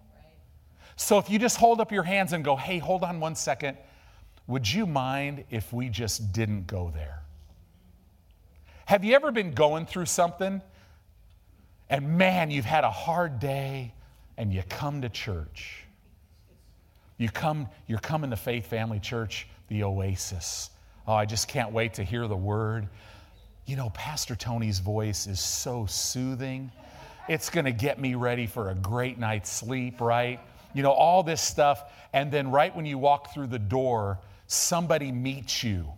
So 0.97 1.19
if 1.19 1.31
you 1.31 1.39
just 1.39 1.57
hold 1.57 1.81
up 1.81 1.91
your 1.91 2.03
hands 2.03 2.33
and 2.33 2.45
go, 2.45 2.55
hey, 2.55 2.79
hold 2.79 3.03
on 3.03 3.19
one 3.19 3.35
second, 3.35 3.79
would 4.47 4.71
you 4.71 4.87
mind 4.87 5.45
if 5.51 5.73
we 5.73 5.89
just 5.89 6.33
didn't 6.33 6.67
go 6.67 6.93
there? 6.95 7.23
Have 8.85 9.05
you 9.05 9.15
ever 9.15 9.31
been 9.31 9.53
going 9.53 9.87
through 9.87 10.07
something 10.07 10.61
and 11.91 12.19
man, 12.19 12.51
you've 12.51 12.65
had 12.65 12.85
a 12.85 12.91
hard 12.91 13.41
day 13.41 13.95
and 14.37 14.53
you 14.53 14.63
come 14.69 15.03
to 15.03 15.09
church? 15.09 15.85
You 17.17 17.29
come, 17.29 17.69
you're 17.87 17.99
coming 17.99 18.31
to 18.31 18.37
Faith 18.37 18.67
Family 18.67 19.01
Church, 19.01 19.49
the 19.69 19.83
oasis. 19.83 20.71
Oh, 21.07 21.15
I 21.15 21.25
just 21.25 21.49
can't 21.49 21.73
wait 21.73 21.95
to 21.95 22.05
hear 22.05 22.29
the 22.29 22.37
word. 22.37 22.89
You 23.67 23.77
know, 23.77 23.91
Pastor 23.91 24.37
Tony's 24.37 24.79
voice 24.79 25.27
is 25.27 25.41
so 25.41 25.87
soothing 25.87 26.71
it's 27.29 27.51
going 27.51 27.67
to 27.67 27.73
get 27.73 28.01
me 28.01 28.15
ready 28.15 28.47
for 28.47 28.71
a 28.71 28.75
great 28.75 29.19
night's 29.19 29.51
sleep, 29.51 30.01
right? 30.01 30.41
You 30.75 30.83
know, 30.83 30.93
all 30.93 31.23
this 31.23 31.43
stuff. 31.43 31.83
And 32.13 32.33
then, 32.33 32.51
right 32.51 32.75
when 32.75 32.87
you 32.87 32.97
walk 32.99 33.35
through 33.35 33.49
the 33.49 33.59
door, 33.59 34.19
somebody 34.47 35.13
meets 35.13 35.63
you 35.63 35.93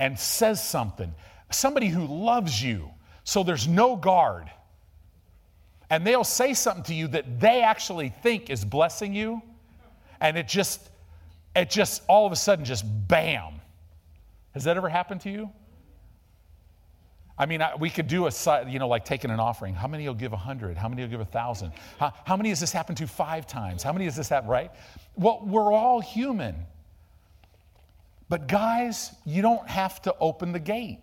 and 0.00 0.18
says 0.18 0.66
something. 0.66 1.14
Somebody 1.50 1.88
who 1.88 2.06
loves 2.06 2.62
you. 2.62 2.90
So 3.26 3.42
there's 3.42 3.66
no 3.66 3.96
guard. 3.96 4.48
And 5.90 6.06
they'll 6.06 6.22
say 6.22 6.54
something 6.54 6.84
to 6.84 6.94
you 6.94 7.08
that 7.08 7.40
they 7.40 7.60
actually 7.60 8.08
think 8.08 8.50
is 8.50 8.64
blessing 8.64 9.14
you. 9.14 9.42
And 10.20 10.38
it 10.38 10.46
just, 10.46 10.88
it 11.56 11.68
just 11.68 12.02
all 12.06 12.24
of 12.24 12.32
a 12.32 12.36
sudden 12.36 12.64
just 12.64 12.84
bam. 13.08 13.54
Has 14.54 14.62
that 14.64 14.76
ever 14.76 14.88
happened 14.88 15.22
to 15.22 15.30
you? 15.30 15.50
I 17.36 17.46
mean, 17.46 17.62
we 17.80 17.90
could 17.90 18.06
do 18.06 18.28
a, 18.28 18.30
you 18.68 18.78
know, 18.78 18.86
like 18.86 19.04
taking 19.04 19.32
an 19.32 19.40
offering. 19.40 19.74
How 19.74 19.88
many 19.88 20.06
will 20.06 20.14
give 20.14 20.32
a 20.32 20.38
hundred? 20.38 20.78
How 20.78 20.88
many 20.88 21.02
will 21.02 21.10
give 21.10 21.20
a 21.20 21.24
thousand? 21.24 21.72
How, 21.98 22.12
how 22.24 22.36
many 22.36 22.50
has 22.50 22.60
this 22.60 22.72
happened 22.72 22.98
to 22.98 23.08
five 23.08 23.48
times? 23.48 23.82
How 23.82 23.92
many 23.92 24.04
has 24.04 24.14
this 24.14 24.28
happened, 24.28 24.50
right? 24.50 24.70
Well, 25.16 25.42
we're 25.44 25.72
all 25.72 26.00
human. 26.00 26.54
But 28.28 28.46
guys, 28.46 29.10
you 29.24 29.42
don't 29.42 29.68
have 29.68 30.00
to 30.02 30.14
open 30.20 30.52
the 30.52 30.60
gate. 30.60 31.00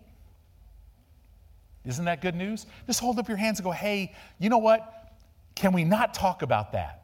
Isn't 1.84 2.06
that 2.06 2.22
good 2.22 2.34
news? 2.34 2.66
Just 2.86 3.00
hold 3.00 3.18
up 3.18 3.28
your 3.28 3.36
hands 3.36 3.58
and 3.58 3.64
go, 3.64 3.70
hey, 3.70 4.14
you 4.38 4.48
know 4.48 4.58
what? 4.58 5.12
Can 5.54 5.72
we 5.72 5.84
not 5.84 6.14
talk 6.14 6.42
about 6.42 6.72
that? 6.72 7.02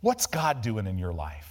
What's 0.00 0.26
God 0.26 0.62
doing 0.62 0.86
in 0.86 0.98
your 0.98 1.12
life? 1.12 1.50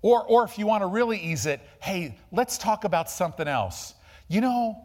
Or, 0.00 0.24
or 0.24 0.44
if 0.44 0.58
you 0.58 0.66
want 0.66 0.82
to 0.82 0.86
really 0.86 1.18
ease 1.18 1.46
it, 1.46 1.60
hey, 1.80 2.16
let's 2.32 2.58
talk 2.58 2.84
about 2.84 3.10
something 3.10 3.46
else. 3.46 3.94
You 4.28 4.40
know, 4.40 4.82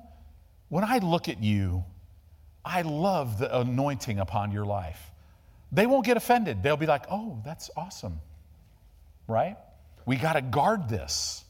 when 0.70 0.84
I 0.84 1.00
look 1.00 1.30
at 1.30 1.42
you, 1.42 1.84
I 2.64 2.82
love 2.82 3.40
the 3.40 3.60
anointing 3.60 4.20
upon 4.20 4.52
your 4.52 4.66
life. 4.66 5.00
They 5.72 5.86
won't 5.86 6.06
get 6.06 6.18
offended. 6.18 6.62
They'll 6.62 6.78
be 6.78 6.86
like, 6.86 7.06
oh, 7.10 7.42
that's 7.44 7.70
awesome. 7.76 8.20
Right? 9.28 9.58
We 10.06 10.18
got 10.18 10.34
to 10.34 10.42
guard 10.42 10.88
this 10.90 11.44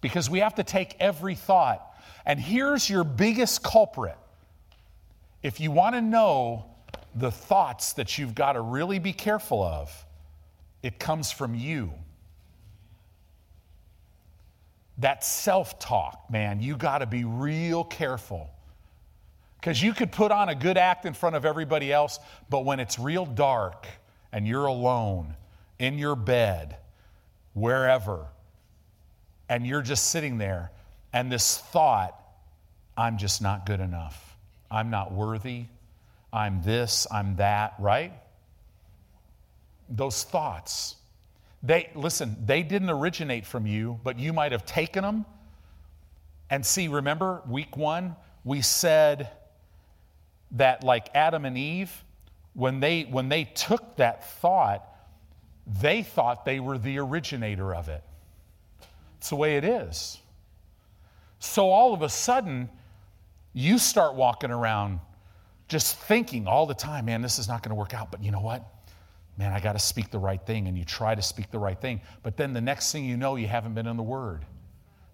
because 0.00 0.30
we 0.30 0.40
have 0.40 0.54
to 0.56 0.64
take 0.64 0.96
every 1.00 1.34
thought. 1.34 1.84
And 2.26 2.38
here's 2.38 2.88
your 2.88 3.04
biggest 3.04 3.62
culprit. 3.62 4.16
If 5.42 5.60
you 5.60 5.70
want 5.70 5.94
to 5.94 6.00
know 6.00 6.66
the 7.14 7.30
thoughts 7.30 7.94
that 7.94 8.18
you've 8.18 8.34
got 8.34 8.52
to 8.52 8.60
really 8.60 8.98
be 8.98 9.12
careful 9.12 9.62
of, 9.62 10.04
it 10.82 10.98
comes 10.98 11.30
from 11.30 11.54
you. 11.54 11.92
that 14.98 15.24
self 15.24 15.78
talk, 15.78 16.24
man, 16.30 16.60
you 16.60 16.76
got 16.76 16.98
to 16.98 17.06
be 17.06 17.24
real 17.24 17.84
careful. 17.84 18.50
Because 19.60 19.82
you 19.82 19.92
could 19.92 20.12
put 20.12 20.30
on 20.30 20.48
a 20.48 20.54
good 20.54 20.76
act 20.76 21.04
in 21.04 21.14
front 21.14 21.34
of 21.34 21.44
everybody 21.44 21.92
else, 21.92 22.18
but 22.48 22.64
when 22.64 22.78
it's 22.78 22.98
real 22.98 23.26
dark 23.26 23.86
and 24.32 24.46
you're 24.46 24.66
alone 24.66 25.34
in 25.78 25.98
your 25.98 26.14
bed, 26.14 26.76
wherever, 27.54 28.26
and 29.48 29.66
you're 29.66 29.82
just 29.82 30.10
sitting 30.10 30.38
there, 30.38 30.70
and 31.12 31.30
this 31.32 31.58
thought, 31.58 32.14
I'm 32.96 33.18
just 33.18 33.40
not 33.40 33.66
good 33.66 33.80
enough. 33.80 34.36
I'm 34.70 34.90
not 34.90 35.12
worthy. 35.12 35.64
I'm 36.32 36.62
this, 36.62 37.06
I'm 37.10 37.36
that, 37.36 37.74
right? 37.78 38.12
Those 39.88 40.24
thoughts. 40.24 40.96
They 41.62 41.90
listen, 41.94 42.36
they 42.44 42.62
didn't 42.62 42.90
originate 42.90 43.46
from 43.46 43.66
you, 43.66 43.98
but 44.04 44.18
you 44.18 44.32
might 44.32 44.52
have 44.52 44.66
taken 44.66 45.02
them. 45.02 45.24
And 46.50 46.64
see, 46.64 46.88
remember 46.88 47.42
week 47.48 47.76
1, 47.76 48.14
we 48.44 48.62
said 48.62 49.30
that 50.52 50.84
like 50.84 51.08
Adam 51.14 51.44
and 51.44 51.56
Eve, 51.58 52.04
when 52.54 52.80
they 52.80 53.02
when 53.02 53.28
they 53.28 53.44
took 53.44 53.96
that 53.96 54.24
thought, 54.40 54.86
they 55.66 56.02
thought 56.02 56.44
they 56.44 56.60
were 56.60 56.78
the 56.78 56.98
originator 56.98 57.74
of 57.74 57.88
it. 57.88 58.02
It's 59.18 59.30
the 59.30 59.36
way 59.36 59.56
it 59.56 59.64
is. 59.64 60.18
So 61.40 61.70
all 61.70 61.92
of 61.94 62.02
a 62.02 62.08
sudden, 62.08 62.68
you 63.52 63.78
start 63.78 64.14
walking 64.14 64.50
around 64.50 65.00
just 65.68 65.98
thinking 65.98 66.46
all 66.46 66.66
the 66.66 66.74
time, 66.74 67.06
man, 67.06 67.20
this 67.20 67.38
is 67.38 67.48
not 67.48 67.62
going 67.62 67.70
to 67.70 67.74
work 67.74 67.94
out. 67.94 68.10
But 68.10 68.22
you 68.22 68.30
know 68.30 68.40
what? 68.40 68.64
Man, 69.36 69.52
I 69.52 69.60
got 69.60 69.74
to 69.74 69.78
speak 69.78 70.10
the 70.10 70.18
right 70.18 70.44
thing. 70.44 70.66
And 70.66 70.76
you 70.78 70.84
try 70.84 71.14
to 71.14 71.22
speak 71.22 71.50
the 71.50 71.58
right 71.58 71.80
thing. 71.80 72.00
But 72.22 72.36
then 72.36 72.52
the 72.52 72.60
next 72.60 72.90
thing 72.90 73.04
you 73.04 73.16
know, 73.16 73.36
you 73.36 73.46
haven't 73.46 73.74
been 73.74 73.86
in 73.86 73.96
the 73.96 74.02
Word. 74.02 74.44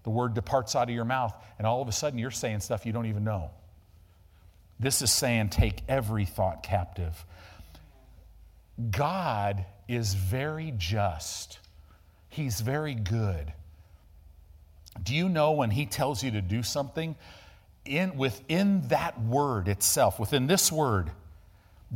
The 0.05 0.11
Word 0.11 0.35
departs 0.35 0.77
out 0.77 0.89
of 0.89 0.95
your 0.95 1.05
mouth. 1.05 1.35
And 1.59 1.67
all 1.67 1.83
of 1.83 1.89
a 1.89 1.93
sudden, 1.93 2.19
you're 2.19 2.31
saying 2.31 2.61
stuff 2.61 2.87
you 2.87 2.93
don't 2.93 3.07
even 3.07 3.25
know. 3.25 3.51
This 4.79 5.03
is 5.03 5.11
saying, 5.11 5.51
take 5.51 5.83
every 5.89 6.25
thought 6.25 6.63
captive. 6.63 7.25
God 8.91 9.65
is 9.89 10.15
very 10.15 10.73
just, 10.77 11.59
He's 12.29 12.61
very 12.61 12.95
good. 12.95 13.53
Do 15.03 15.15
you 15.15 15.29
know 15.29 15.53
when 15.53 15.71
He 15.71 15.87
tells 15.87 16.23
you 16.23 16.31
to 16.33 16.41
do 16.41 16.63
something, 16.63 17.17
in, 17.85 18.17
within 18.17 18.87
that 18.89 19.21
word 19.21 19.69
itself, 19.69 20.19
within 20.19 20.47
this 20.47 20.73
word, 20.73 21.11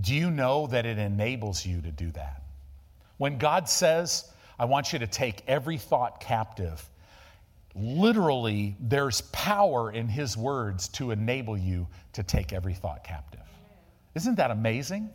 do 0.01 0.15
you 0.15 0.31
know 0.31 0.67
that 0.69 0.87
it 0.87 0.99
enables 0.99 1.65
you 1.65 1.81
to 1.81 1.91
do 1.91 2.11
that? 2.13 2.43
When 3.17 3.39
God 3.39 3.69
says, 3.69 4.31
I 4.59 4.65
want 4.65 4.93
you 4.93 4.99
to 4.99 5.07
take 5.07 5.43
every 5.47 5.79
thought 5.79 6.21
captive, 6.21 6.85
literally, 7.75 8.77
there's 8.81 9.23
power 9.33 9.91
in 9.91 10.09
His 10.09 10.37
words 10.37 10.89
to 10.89 11.11
enable 11.11 11.57
you 11.57 11.87
to 12.13 12.23
take 12.23 12.53
every 12.53 12.75
thought 12.75 13.03
captive. 13.05 13.41
Isn't 14.15 14.37
that 14.37 14.51
amazing? 14.51 15.11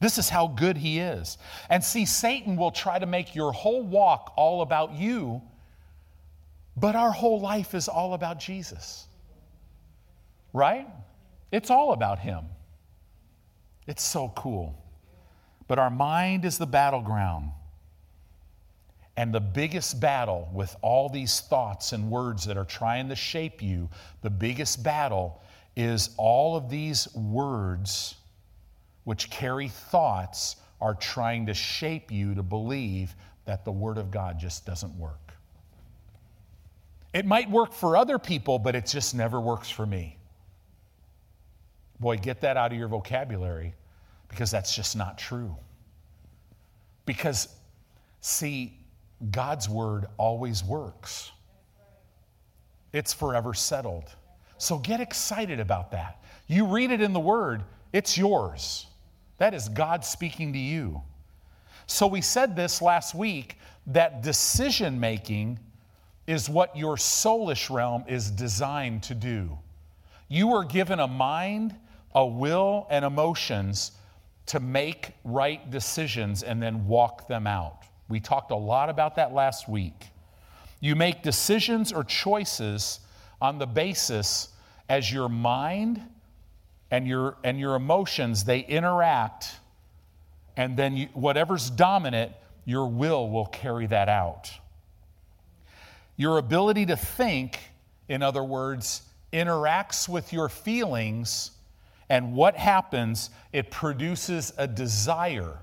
This 0.00 0.16
is 0.16 0.28
how 0.28 0.48
good 0.48 0.76
He 0.76 0.98
is. 0.98 1.38
And 1.68 1.84
see, 1.84 2.06
Satan 2.06 2.56
will 2.56 2.70
try 2.70 2.98
to 2.98 3.06
make 3.06 3.34
your 3.34 3.52
whole 3.52 3.82
walk 3.82 4.32
all 4.36 4.62
about 4.62 4.92
you, 4.94 5.42
but 6.80 6.96
our 6.96 7.12
whole 7.12 7.40
life 7.40 7.74
is 7.74 7.88
all 7.88 8.14
about 8.14 8.40
Jesus 8.40 9.06
right? 10.52 10.86
It's 11.52 11.70
all 11.70 11.92
about 11.92 12.18
Him. 12.18 12.44
It's 13.86 14.02
so 14.02 14.32
cool. 14.36 14.76
But 15.68 15.78
our 15.78 15.90
mind 15.90 16.44
is 16.44 16.58
the 16.58 16.66
battleground. 16.66 17.50
And 19.16 19.34
the 19.34 19.40
biggest 19.40 20.00
battle 20.00 20.48
with 20.52 20.74
all 20.82 21.08
these 21.08 21.40
thoughts 21.40 21.92
and 21.92 22.10
words 22.10 22.46
that 22.46 22.56
are 22.56 22.64
trying 22.64 23.08
to 23.10 23.16
shape 23.16 23.62
you, 23.62 23.90
the 24.22 24.30
biggest 24.30 24.82
battle 24.82 25.42
is 25.76 26.10
all 26.16 26.56
of 26.56 26.70
these 26.70 27.12
words, 27.14 28.14
which 29.04 29.30
carry 29.30 29.68
thoughts, 29.68 30.56
are 30.80 30.94
trying 30.94 31.46
to 31.46 31.54
shape 31.54 32.10
you 32.10 32.34
to 32.34 32.42
believe 32.42 33.14
that 33.44 33.64
the 33.64 33.72
Word 33.72 33.98
of 33.98 34.10
God 34.10 34.38
just 34.38 34.64
doesn't 34.64 34.94
work. 34.96 35.29
It 37.12 37.26
might 37.26 37.50
work 37.50 37.72
for 37.72 37.96
other 37.96 38.18
people, 38.18 38.58
but 38.58 38.74
it 38.74 38.86
just 38.86 39.14
never 39.14 39.40
works 39.40 39.68
for 39.68 39.84
me. 39.84 40.16
Boy, 41.98 42.16
get 42.16 42.40
that 42.42 42.56
out 42.56 42.72
of 42.72 42.78
your 42.78 42.88
vocabulary 42.88 43.74
because 44.28 44.50
that's 44.50 44.74
just 44.74 44.96
not 44.96 45.18
true. 45.18 45.54
Because, 47.04 47.48
see, 48.20 48.78
God's 49.30 49.68
word 49.68 50.06
always 50.16 50.64
works, 50.64 51.32
it's 52.92 53.12
forever 53.12 53.54
settled. 53.54 54.04
So 54.58 54.78
get 54.78 55.00
excited 55.00 55.58
about 55.58 55.90
that. 55.92 56.22
You 56.46 56.66
read 56.66 56.90
it 56.90 57.00
in 57.00 57.12
the 57.12 57.20
word, 57.20 57.64
it's 57.92 58.18
yours. 58.18 58.86
That 59.38 59.54
is 59.54 59.68
God 59.68 60.04
speaking 60.04 60.52
to 60.52 60.58
you. 60.58 61.00
So 61.86 62.06
we 62.06 62.20
said 62.20 62.54
this 62.54 62.82
last 62.82 63.14
week 63.14 63.56
that 63.86 64.22
decision 64.22 65.00
making 65.00 65.58
is 66.26 66.48
what 66.48 66.76
your 66.76 66.96
soulish 66.96 67.70
realm 67.70 68.04
is 68.06 68.30
designed 68.30 69.02
to 69.04 69.14
do. 69.14 69.58
You 70.28 70.54
are 70.54 70.64
given 70.64 71.00
a 71.00 71.08
mind 71.08 71.74
a 72.14 72.26
will 72.26 72.86
and 72.90 73.04
emotions 73.04 73.92
to 74.46 74.60
make 74.60 75.12
right 75.24 75.70
decisions 75.70 76.42
and 76.42 76.62
then 76.62 76.86
walk 76.86 77.28
them 77.28 77.46
out. 77.46 77.84
We 78.08 78.18
talked 78.20 78.50
a 78.50 78.56
lot 78.56 78.90
about 78.90 79.16
that 79.16 79.32
last 79.32 79.68
week. 79.68 80.06
You 80.80 80.96
make 80.96 81.22
decisions 81.22 81.92
or 81.92 82.02
choices 82.02 83.00
on 83.40 83.58
the 83.58 83.66
basis 83.66 84.48
as 84.88 85.12
your 85.12 85.28
mind 85.28 86.02
and 86.90 87.06
your, 87.06 87.36
and 87.44 87.60
your 87.60 87.76
emotions, 87.76 88.42
they 88.42 88.60
interact, 88.60 89.54
and 90.56 90.76
then 90.76 90.96
you, 90.96 91.06
whatever's 91.14 91.70
dominant, 91.70 92.32
your 92.64 92.88
will 92.88 93.30
will 93.30 93.46
carry 93.46 93.86
that 93.86 94.08
out. 94.08 94.50
Your 96.20 96.36
ability 96.36 96.84
to 96.84 96.98
think, 96.98 97.58
in 98.06 98.22
other 98.22 98.44
words, 98.44 99.00
interacts 99.32 100.06
with 100.06 100.34
your 100.34 100.50
feelings 100.50 101.52
and 102.10 102.34
what 102.34 102.58
happens? 102.58 103.30
It 103.54 103.70
produces 103.70 104.52
a 104.58 104.68
desire. 104.68 105.56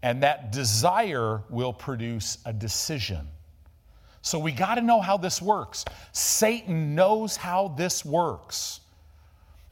And 0.00 0.22
that 0.22 0.52
desire 0.52 1.42
will 1.50 1.72
produce 1.72 2.38
a 2.46 2.52
decision. 2.52 3.26
So 4.22 4.38
we 4.38 4.52
got 4.52 4.76
to 4.76 4.80
know 4.80 5.00
how 5.00 5.16
this 5.16 5.42
works. 5.42 5.84
Satan 6.12 6.94
knows 6.94 7.36
how 7.36 7.74
this 7.76 8.04
works. 8.04 8.78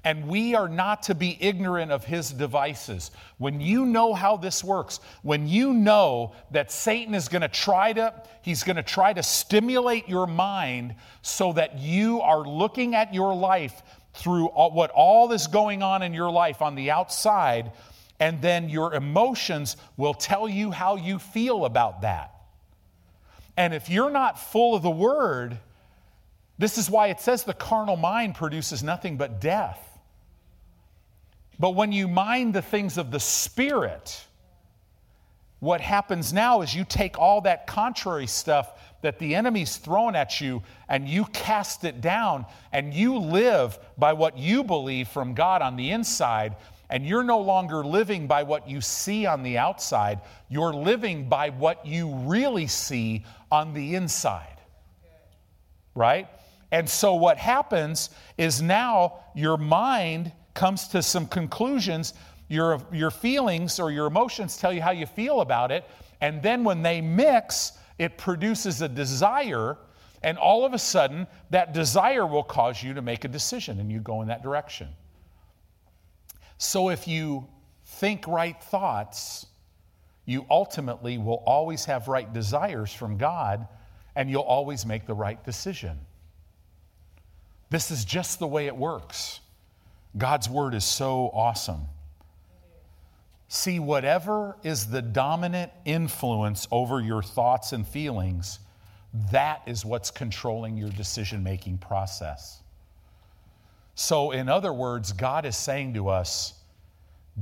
And 0.04 0.28
we 0.28 0.54
are 0.54 0.68
not 0.68 1.04
to 1.04 1.14
be 1.14 1.38
ignorant 1.40 1.90
of 1.90 2.04
his 2.04 2.30
devices. 2.30 3.10
When 3.38 3.60
you 3.60 3.86
know 3.86 4.12
how 4.12 4.36
this 4.36 4.62
works, 4.62 5.00
when 5.22 5.48
you 5.48 5.72
know 5.72 6.34
that 6.50 6.70
Satan 6.70 7.14
is 7.14 7.28
going 7.28 7.42
to 7.42 7.48
try 7.48 7.94
to 7.94 8.14
he's 8.42 8.62
going 8.62 8.76
to 8.76 8.82
try 8.82 9.14
to 9.14 9.22
stimulate 9.22 10.06
your 10.06 10.26
mind 10.26 10.94
so 11.22 11.54
that 11.54 11.78
you 11.78 12.20
are 12.20 12.46
looking 12.46 12.94
at 12.94 13.14
your 13.14 13.34
life 13.34 13.82
through 14.12 14.46
all, 14.48 14.72
what 14.72 14.90
all 14.90 15.32
is 15.32 15.46
going 15.46 15.82
on 15.82 16.02
in 16.02 16.12
your 16.12 16.30
life 16.30 16.60
on 16.60 16.74
the 16.74 16.90
outside, 16.90 17.72
and 18.20 18.42
then 18.42 18.68
your 18.68 18.94
emotions 18.94 19.76
will 19.96 20.14
tell 20.14 20.48
you 20.48 20.70
how 20.70 20.96
you 20.96 21.18
feel 21.18 21.64
about 21.64 22.02
that. 22.02 22.30
And 23.56 23.72
if 23.72 23.88
you're 23.88 24.10
not 24.10 24.38
full 24.38 24.74
of 24.74 24.82
the 24.82 24.90
word, 24.90 25.58
this 26.58 26.78
is 26.78 26.90
why 26.90 27.08
it 27.08 27.20
says 27.20 27.44
the 27.44 27.54
carnal 27.54 27.96
mind 27.96 28.34
produces 28.34 28.82
nothing 28.82 29.16
but 29.16 29.40
death. 29.40 29.93
But 31.58 31.70
when 31.70 31.92
you 31.92 32.08
mind 32.08 32.54
the 32.54 32.62
things 32.62 32.98
of 32.98 33.10
the 33.10 33.20
Spirit, 33.20 34.24
what 35.60 35.80
happens 35.80 36.32
now 36.32 36.60
is 36.60 36.74
you 36.74 36.84
take 36.84 37.18
all 37.18 37.40
that 37.42 37.66
contrary 37.66 38.26
stuff 38.26 38.72
that 39.02 39.18
the 39.18 39.34
enemy's 39.34 39.76
thrown 39.76 40.16
at 40.16 40.40
you 40.40 40.62
and 40.88 41.08
you 41.08 41.24
cast 41.26 41.84
it 41.84 42.00
down 42.00 42.46
and 42.72 42.92
you 42.92 43.18
live 43.18 43.78
by 43.96 44.12
what 44.12 44.36
you 44.36 44.64
believe 44.64 45.08
from 45.08 45.34
God 45.34 45.62
on 45.62 45.76
the 45.76 45.90
inside, 45.90 46.56
and 46.90 47.06
you're 47.06 47.24
no 47.24 47.40
longer 47.40 47.84
living 47.84 48.26
by 48.26 48.42
what 48.42 48.68
you 48.68 48.80
see 48.80 49.26
on 49.26 49.42
the 49.42 49.58
outside, 49.58 50.20
you're 50.48 50.74
living 50.74 51.28
by 51.28 51.50
what 51.50 51.86
you 51.86 52.14
really 52.14 52.66
see 52.66 53.24
on 53.50 53.74
the 53.74 53.94
inside. 53.94 54.58
Right? 55.94 56.28
And 56.70 56.88
so 56.88 57.14
what 57.14 57.38
happens 57.38 58.10
is 58.36 58.60
now 58.60 59.20
your 59.34 59.56
mind 59.56 60.32
comes 60.54 60.88
to 60.88 61.02
some 61.02 61.26
conclusions. 61.26 62.14
Your, 62.48 62.80
your 62.92 63.10
feelings 63.10 63.78
or 63.80 63.90
your 63.90 64.06
emotions 64.06 64.56
tell 64.56 64.72
you 64.72 64.80
how 64.80 64.92
you 64.92 65.06
feel 65.06 65.40
about 65.40 65.70
it. 65.70 65.84
And 66.20 66.42
then 66.42 66.64
when 66.64 66.82
they 66.82 67.00
mix, 67.00 67.72
it 67.98 68.16
produces 68.18 68.80
a 68.82 68.88
desire, 68.88 69.76
and 70.22 70.38
all 70.38 70.64
of 70.64 70.72
a 70.72 70.78
sudden, 70.78 71.26
that 71.50 71.72
desire 71.72 72.26
will 72.26 72.42
cause 72.42 72.82
you 72.82 72.94
to 72.94 73.02
make 73.02 73.24
a 73.24 73.28
decision 73.28 73.78
and 73.78 73.90
you 73.90 74.00
go 74.00 74.22
in 74.22 74.28
that 74.28 74.42
direction. 74.42 74.88
So 76.58 76.88
if 76.88 77.06
you 77.06 77.46
think 77.84 78.26
right 78.26 78.60
thoughts, 78.62 79.46
you 80.24 80.46
ultimately 80.48 81.18
will 81.18 81.42
always 81.46 81.84
have 81.84 82.08
right 82.08 82.32
desires 82.32 82.92
from 82.92 83.18
God, 83.18 83.68
and 84.16 84.30
you'll 84.30 84.42
always 84.42 84.86
make 84.86 85.06
the 85.06 85.14
right 85.14 85.42
decision. 85.44 85.98
This 87.70 87.90
is 87.90 88.04
just 88.04 88.38
the 88.38 88.46
way 88.46 88.66
it 88.66 88.76
works. 88.76 89.40
God's 90.16 90.48
word 90.48 90.74
is 90.74 90.84
so 90.84 91.30
awesome. 91.32 91.86
See, 93.48 93.78
whatever 93.78 94.56
is 94.62 94.86
the 94.86 95.02
dominant 95.02 95.72
influence 95.84 96.66
over 96.70 97.00
your 97.00 97.22
thoughts 97.22 97.72
and 97.72 97.86
feelings, 97.86 98.58
that 99.30 99.62
is 99.66 99.84
what's 99.84 100.10
controlling 100.10 100.76
your 100.76 100.90
decision 100.90 101.42
making 101.42 101.78
process. 101.78 102.62
So, 103.94 104.32
in 104.32 104.48
other 104.48 104.72
words, 104.72 105.12
God 105.12 105.46
is 105.46 105.56
saying 105.56 105.94
to 105.94 106.08
us, 106.08 106.54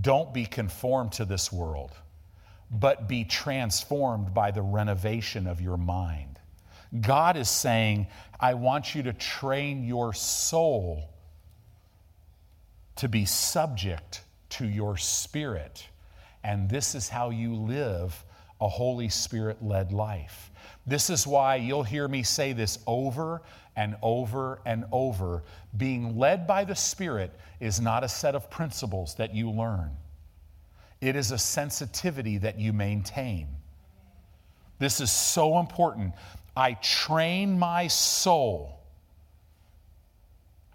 don't 0.01 0.33
be 0.35 0.45
conformed 0.45 1.13
to 1.13 1.25
this 1.25 1.53
world, 1.53 1.93
but 2.71 3.09
be 3.09 3.25
transformed 3.25 4.35
by 4.35 4.51
the 4.51 4.63
renovation 4.63 5.47
of 5.47 5.61
your 5.61 5.77
mind. 5.77 6.39
God 7.01 7.37
is 7.37 7.49
saying, 7.49 8.07
I 8.39 8.55
want 8.55 8.95
you 8.95 9.03
to 9.05 9.13
train 9.15 9.85
your 9.85 10.13
soul 10.13 11.12
to 12.97 13.09
be 13.09 13.25
subject 13.25 14.23
to 14.51 14.67
your 14.67 14.97
spirit. 14.97 15.87
And 16.45 16.69
this 16.69 16.95
is 16.95 17.09
how 17.09 17.31
you 17.31 17.55
live 17.55 18.25
a 18.61 18.69
Holy 18.69 19.09
Spirit 19.09 19.63
led 19.63 19.93
life. 19.93 20.51
This 20.87 21.11
is 21.11 21.27
why 21.27 21.57
you'll 21.57 21.83
hear 21.83 22.07
me 22.07 22.23
say 22.23 22.53
this 22.53 22.79
over 22.87 23.43
and 23.75 23.97
over 24.03 24.61
and 24.65 24.85
over. 24.93 25.43
Being 25.77 26.17
led 26.17 26.47
by 26.47 26.65
the 26.65 26.77
Spirit 26.77 27.33
is 27.61 27.81
not 27.81 28.05
a 28.05 28.09
set 28.09 28.35
of 28.35 28.51
principles 28.51 29.17
that 29.17 29.35
you 29.35 29.51
learn, 29.51 29.91
it 31.01 31.17
is 31.17 31.33
a 31.33 31.39
sensitivity 31.39 32.39
that 32.39 32.59
you 32.61 32.73
maintain. 32.73 33.49
This 34.79 35.01
is 35.01 35.11
so 35.11 35.59
important. 35.59 36.15
I 36.57 36.75
train 36.75 37.59
my 37.59 37.87
soul, 37.87 38.81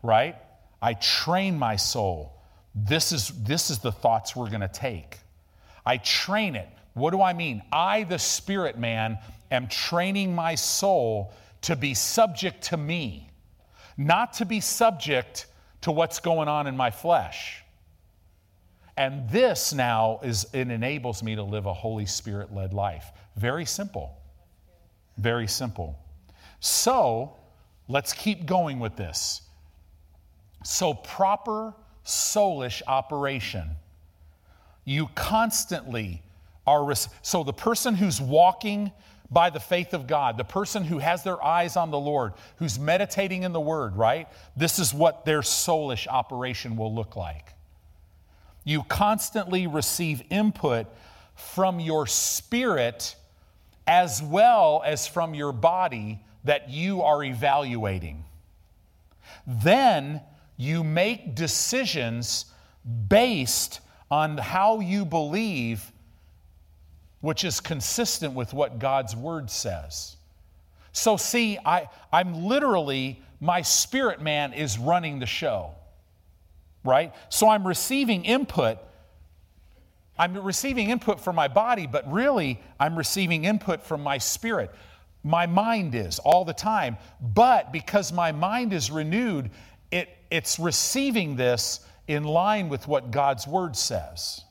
right? 0.01 0.36
I 0.81 0.93
train 0.93 1.57
my 1.57 1.75
soul. 1.75 2.33
This 2.75 3.11
is, 3.11 3.29
this 3.43 3.69
is 3.69 3.79
the 3.79 3.91
thoughts 3.91 4.35
we're 4.35 4.49
going 4.49 4.61
to 4.61 4.67
take. 4.67 5.17
I 5.85 5.97
train 5.97 6.55
it. 6.55 6.69
What 6.93 7.11
do 7.11 7.21
I 7.21 7.33
mean? 7.33 7.61
I, 7.71 8.03
the 8.03 8.19
spirit 8.19 8.77
man, 8.77 9.17
am 9.51 9.67
training 9.67 10.35
my 10.35 10.55
soul 10.55 11.33
to 11.61 11.75
be 11.75 11.93
subject 11.93 12.63
to 12.65 12.77
me, 12.77 13.29
not 13.97 14.33
to 14.33 14.45
be 14.45 14.59
subject 14.59 15.47
to 15.81 15.91
what's 15.91 16.19
going 16.19 16.47
on 16.47 16.67
in 16.67 16.75
my 16.75 16.91
flesh. 16.91 17.63
And 18.97 19.29
this 19.29 19.73
now 19.73 20.19
is 20.23 20.47
it 20.53 20.69
enables 20.71 21.21
me 21.21 21.35
to 21.35 21.43
live 21.43 21.67
a 21.67 21.73
Holy 21.73 22.07
Spirit 22.07 22.53
led 22.53 22.73
life. 22.73 23.11
Very 23.35 23.65
simple. 23.65 24.17
Very 25.17 25.47
simple. 25.47 25.99
So, 26.59 27.35
let's 27.87 28.13
keep 28.13 28.45
going 28.45 28.79
with 28.79 28.95
this. 28.95 29.41
So, 30.69 30.93
proper 30.93 31.73
soulish 32.03 32.82
operation. 32.88 33.69
You 34.84 35.08
constantly 35.15 36.21
are. 36.67 36.93
So, 37.21 37.45
the 37.45 37.53
person 37.53 37.95
who's 37.95 38.19
walking 38.19 38.91
by 39.32 39.49
the 39.49 39.62
faith 39.62 39.93
of 39.93 40.08
God, 40.08 40.38
the 40.38 40.43
person 40.43 40.84
who 40.84 40.97
has 40.97 41.23
their 41.23 41.41
eyes 41.41 41.77
on 41.77 41.89
the 41.89 41.97
Lord, 41.97 42.34
who's 42.58 42.77
meditating 42.77 43.43
in 43.43 43.53
the 43.53 43.62
Word, 43.62 43.95
right? 43.95 44.27
This 44.58 44.77
is 44.77 44.93
what 44.93 45.23
their 45.23 45.39
soulish 45.39 46.06
operation 46.06 46.75
will 46.75 46.93
look 46.93 47.15
like. 47.15 47.53
You 48.65 48.84
constantly 48.84 49.67
receive 49.67 50.21
input 50.30 50.88
from 51.34 51.80
your 51.80 52.08
spirit 52.08 53.15
as 53.88 54.21
well 54.21 54.84
as 54.86 55.08
from 55.08 55.34
your 55.34 55.53
body 55.53 56.19
that 56.43 56.69
you 56.69 57.03
are 57.03 57.23
evaluating. 57.23 58.25
Then 59.45 60.19
you 60.58 60.84
make 60.84 61.36
decisions 61.36 62.46
based 63.08 63.80
on 64.12 64.38
how 64.38 64.80
you 64.80 65.06
believe, 65.06 65.91
which 67.22 67.43
is 67.43 67.60
consistent 67.60 68.34
with 68.34 68.54
what 68.54 68.80
God's 68.80 69.15
word 69.15 69.50
says. 69.50 70.15
So, 70.91 71.15
see, 71.15 71.58
I, 71.63 71.89
I'm 72.12 72.46
literally, 72.46 73.22
my 73.39 73.62
spirit 73.62 74.22
man 74.22 74.54
is 74.54 74.78
running 74.80 75.20
the 75.20 75.26
show, 75.26 75.76
right? 76.84 77.13
So 77.30 77.50
I'm 77.50 77.65
receiving 77.67 78.26
input 78.26 78.80
I'm 80.20 80.36
receiving 80.38 80.89
input 80.89 81.20
from 81.20 81.36
my 81.36 81.48
body, 81.48 81.86
but 81.86 82.12
really 82.12 82.60
I'm 82.80 82.98
receiving 82.98 83.46
input 83.46 83.84
from 83.84 84.02
my 84.02 84.17
spirit. 84.17 84.72
My 85.24 85.46
mind 85.46 85.93
is 85.93 86.20
all 86.20 86.43
the 86.43 86.54
time. 86.54 86.98
But 87.22 87.72
because 87.72 88.12
my 88.12 88.32
mind 88.32 88.74
is 88.74 88.89
renewed, 88.89 89.52
it, 89.91 90.10
it's 90.30 90.60
receiving 90.60 91.36
this 91.36 91.80
in 92.08 92.23
line 92.23 92.69
with 92.69 92.88
what 92.88 93.12
God's 93.12 93.47
word 93.47 93.76
says. 93.76 94.43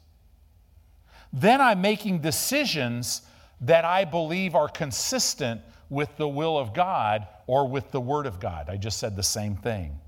Then 1.32 1.60
I'm 1.60 1.80
making 1.80 2.20
decisions 2.20 3.22
that 3.62 3.84
I 3.84 4.04
believe 4.04 4.54
are 4.54 4.68
consistent 4.68 5.60
with 5.88 6.16
the 6.16 6.28
will 6.28 6.58
of 6.58 6.74
God 6.74 7.26
or 7.46 7.68
with 7.68 7.90
the 7.90 8.00
word 8.00 8.26
of 8.26 8.40
God. 8.40 8.68
I 8.68 8.76
just 8.76 8.98
said 8.98 9.16
the 9.16 9.22
same 9.22 9.56
thing. 9.56 9.98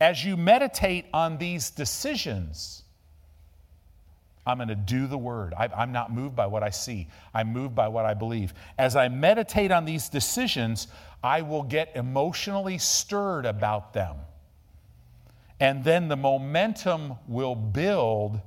As 0.00 0.24
you 0.24 0.36
meditate 0.36 1.06
on 1.12 1.38
these 1.38 1.70
decisions, 1.70 2.81
I'm 4.46 4.58
going 4.58 4.68
to 4.68 4.74
do 4.74 5.06
the 5.06 5.18
word. 5.18 5.54
I, 5.56 5.82
am 5.82 5.92
not 5.92 6.12
moved 6.12 6.34
by 6.34 6.46
what 6.46 6.62
I 6.62 6.70
see, 6.70 7.08
I'm 7.34 7.52
moved 7.52 7.74
by 7.74 7.88
what 7.88 8.04
I 8.04 8.14
believe. 8.14 8.54
As 8.78 8.96
I 8.96 9.08
meditate 9.08 9.70
on 9.70 9.84
these 9.84 10.08
decisions, 10.08 10.88
I 11.22 11.42
will 11.42 11.62
get 11.62 11.92
emotionally 11.94 12.78
stirred 12.78 13.46
about 13.46 13.92
them. 13.92 14.16
And 15.60 15.84
then 15.84 16.08
the 16.08 16.16
momentum 16.16 17.14
will 17.28 17.54
build 17.54 18.40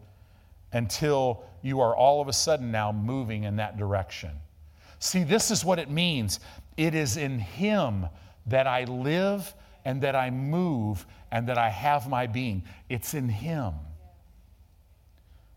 until 0.73 1.45
you 1.61 1.79
are 1.79 1.95
all 1.95 2.21
of 2.21 2.27
a 2.27 2.33
sudden 2.33 2.71
now 2.71 2.91
moving 2.91 3.45
in 3.45 3.55
that 3.55 3.77
direction. 3.77 4.31
See, 4.99 5.23
this 5.23 5.49
is 5.49 5.63
what 5.63 5.79
it 5.79 5.89
means 5.89 6.41
it 6.75 6.93
is 6.93 7.15
in 7.15 7.39
Him 7.39 8.07
that 8.47 8.67
I 8.67 8.83
live 8.83 9.53
and 9.85 10.01
that 10.01 10.15
I 10.15 10.29
move 10.29 11.05
and 11.31 11.47
that 11.47 11.57
I 11.57 11.69
have 11.69 12.09
my 12.09 12.27
being. 12.27 12.63
It's 12.89 13.13
in 13.13 13.29
Him. 13.29 13.73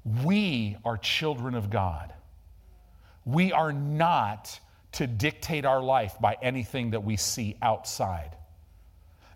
We 0.04 0.76
are 0.84 0.96
children 0.96 1.54
of 1.54 1.70
God. 1.70 2.12
We 3.24 3.52
are 3.52 3.72
not 3.72 4.58
to 4.92 5.06
dictate 5.06 5.64
our 5.64 5.82
life 5.82 6.14
by 6.20 6.36
anything 6.40 6.90
that 6.90 7.04
we 7.04 7.16
see 7.16 7.56
outside. 7.60 8.36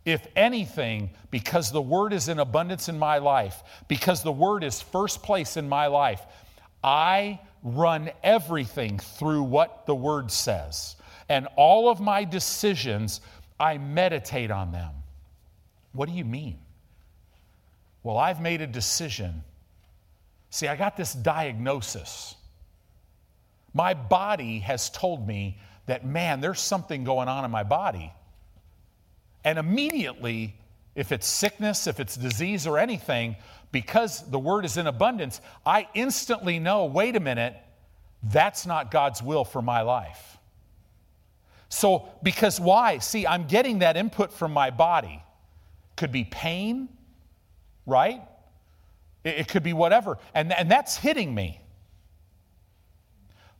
If 0.05 0.27
anything, 0.35 1.11
because 1.31 1.71
the 1.71 1.83
word 1.83 2.13
is 2.13 2.29
in 2.29 2.39
abundance 2.39 2.89
in 2.89 2.99
my 2.99 3.19
life, 3.19 3.63
because 3.87 4.23
the 4.23 4.33
word 4.33 4.65
is 4.65 4.81
first 4.81 5.23
place 5.23 5.57
in 5.57 5.69
my 5.69 5.87
life, 5.87 6.23
I 6.83 7.39
run 7.63 8.11
everything 8.25 8.99
through 8.99 9.45
what 9.45 9.87
the 9.87 9.95
word 9.95 10.31
says. 10.31 10.97
And 11.29 11.47
all 11.57 11.89
of 11.89 12.01
my 12.01 12.25
decisions, 12.25 13.21
I 13.61 13.79
meditate 13.79 14.51
on 14.51 14.73
them. 14.73 14.91
What 15.93 16.09
do 16.09 16.15
you 16.15 16.25
mean? 16.25 16.59
Well, 18.03 18.17
I've 18.17 18.41
made 18.41 18.61
a 18.61 18.67
decision 18.67 19.45
See, 20.53 20.69
I 20.69 20.77
got 20.77 20.99
this 20.99 21.15
diagnosis. 21.15 22.37
My 23.73 23.95
body 23.95 24.59
has 24.59 24.91
told 24.91 25.27
me 25.27 25.59
that, 25.87 26.05
man, 26.05 26.43
there's 26.43 26.61
something 26.61 27.05
going 27.05 27.27
on 27.27 27.47
in 27.47 27.51
my 27.51 27.63
body. 27.63 28.13
And 29.45 29.59
immediately, 29.59 30.55
if 30.95 31.11
it's 31.11 31.27
sickness, 31.27 31.87
if 31.87 32.01
it's 32.01 32.19
disease 32.19 32.67
or 32.67 32.79
anything, 32.79 33.37
because 33.73 34.31
the 34.31 34.39
word 34.39 34.67
is 34.67 34.77
in 34.77 34.87
abundance, 34.87 35.41
I 35.65 35.89
instantly 35.95 36.59
know 36.59 36.85
wait 36.85 37.17
a 37.17 37.21
minute, 37.21 37.57
that's 38.23 38.67
not 38.67 38.91
God's 38.91 39.23
will 39.23 39.47
for 39.47 39.63
my 39.63 39.81
life. 39.81 40.37
So, 41.71 42.11
because 42.23 42.61
why? 42.61 42.99
See, 42.99 43.27
I'm 43.27 43.47
getting 43.47 43.79
that 43.79 43.97
input 43.97 44.35
from 44.35 44.53
my 44.53 44.69
body. 44.69 45.23
Could 45.97 46.13
be 46.13 46.25
pain, 46.25 46.91
right? 47.87 48.21
It, 49.25 49.39
it 49.39 49.49
could 49.49 49.63
be 49.63 49.73
whatever. 49.73 50.19
And, 50.35 50.53
and 50.53 50.71
that's 50.71 50.97
hitting 50.97 51.35
me. 51.35 51.61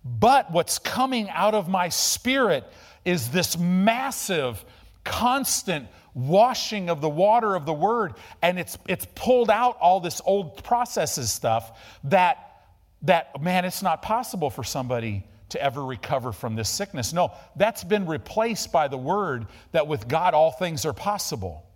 But 0.05 0.51
what's 0.51 0.79
coming 0.79 1.31
out 1.31 1.55
of 1.55 1.69
my 1.69 1.89
spirit 1.89 2.65
is 3.05 3.31
this 3.31 3.57
massive, 3.57 4.65
constant 5.05 5.89
washing 6.15 6.91
of 6.91 7.01
the 7.01 7.09
water 7.09 7.55
of 7.55 7.67
the 7.67 7.73
word. 7.73 8.15
And 8.43 8.59
it's, 8.59 8.77
it's 8.89 9.07
pulled 9.15 9.51
out 9.51 9.79
all 9.81 10.01
this 10.01 10.21
old 10.25 10.63
processes 10.65 11.31
stuff 11.31 11.79
that, 12.05 12.65
that, 13.03 13.41
man, 13.41 13.65
it's 13.65 13.83
not 13.83 14.03
possible 14.03 14.51
for 14.51 14.65
somebody 14.65 15.25
to 15.51 15.63
ever 15.63 15.85
recover 15.85 16.33
from 16.33 16.57
this 16.57 16.69
sickness. 16.69 17.13
No, 17.13 17.33
that's 17.57 17.85
been 17.85 18.07
replaced 18.07 18.73
by 18.73 18.89
the 18.89 18.97
word 18.97 19.47
that 19.73 19.87
with 19.87 20.09
God 20.09 20.35
all 20.35 20.51
things 20.51 20.85
are 20.85 20.95
possible. 20.95 21.67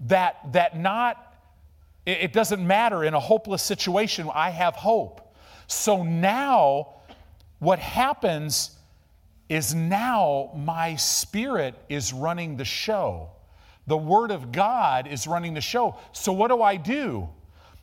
That, 0.00 0.52
that 0.52 0.78
not 0.78 1.33
it 2.06 2.32
doesn't 2.32 2.64
matter 2.66 3.04
in 3.04 3.14
a 3.14 3.20
hopeless 3.20 3.62
situation, 3.62 4.30
I 4.34 4.50
have 4.50 4.74
hope. 4.74 5.34
So 5.66 6.02
now, 6.02 6.96
what 7.58 7.78
happens 7.78 8.72
is 9.48 9.74
now 9.74 10.50
my 10.54 10.96
spirit 10.96 11.74
is 11.88 12.12
running 12.12 12.56
the 12.56 12.64
show. 12.64 13.30
The 13.86 13.96
Word 13.96 14.30
of 14.30 14.52
God 14.52 15.06
is 15.06 15.26
running 15.26 15.54
the 15.54 15.60
show. 15.60 15.96
So, 16.12 16.32
what 16.32 16.48
do 16.48 16.62
I 16.62 16.76
do? 16.76 17.28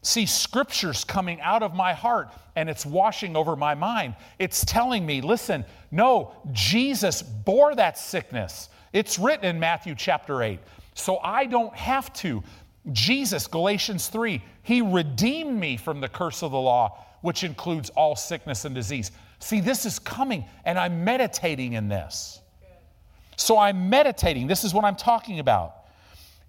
See, 0.04 0.26
Scripture's 0.26 1.04
coming 1.04 1.40
out 1.42 1.62
of 1.62 1.76
my 1.76 1.94
heart 1.94 2.30
and 2.56 2.70
it's 2.70 2.86
washing 2.86 3.36
over 3.36 3.56
my 3.56 3.76
mind. 3.76 4.16
It's 4.40 4.66
telling 4.66 5.06
me, 5.06 5.22
listen, 5.22 5.64
no, 5.92 6.34
Jesus 6.52 7.22
bore 7.22 7.76
that 7.76 8.00
sickness. 8.00 8.70
It's 8.94 9.20
written 9.20 9.46
in 9.46 9.60
Matthew 9.60 9.94
chapter 9.96 10.42
8. 10.42 10.60
So 10.96 11.20
I 11.20 11.46
don't 11.46 11.74
have 11.76 12.12
to. 12.14 12.44
Jesus, 12.92 13.48
Galatians 13.48 14.08
3, 14.08 14.42
He 14.64 14.82
redeemed 14.82 15.60
me 15.60 15.78
from 15.78 16.02
the 16.02 16.10
curse 16.10 16.42
of 16.42 16.52
the 16.52 16.60
law, 16.60 17.06
which 17.22 17.44
includes 17.44 17.90
all 17.92 18.16
sickness 18.16 18.66
and 18.66 18.74
disease. 18.74 19.12
See, 19.40 19.60
this 19.60 19.86
is 19.86 20.00
coming, 20.00 20.46
and 20.66 20.78
I'm 20.78 21.04
meditating 21.04 21.74
in 21.74 21.88
this. 21.88 22.40
So 23.38 23.58
I'm 23.58 23.90
meditating. 23.90 24.48
This 24.48 24.64
is 24.64 24.74
what 24.74 24.86
I'm 24.86 24.96
talking 24.96 25.40
about. 25.40 25.76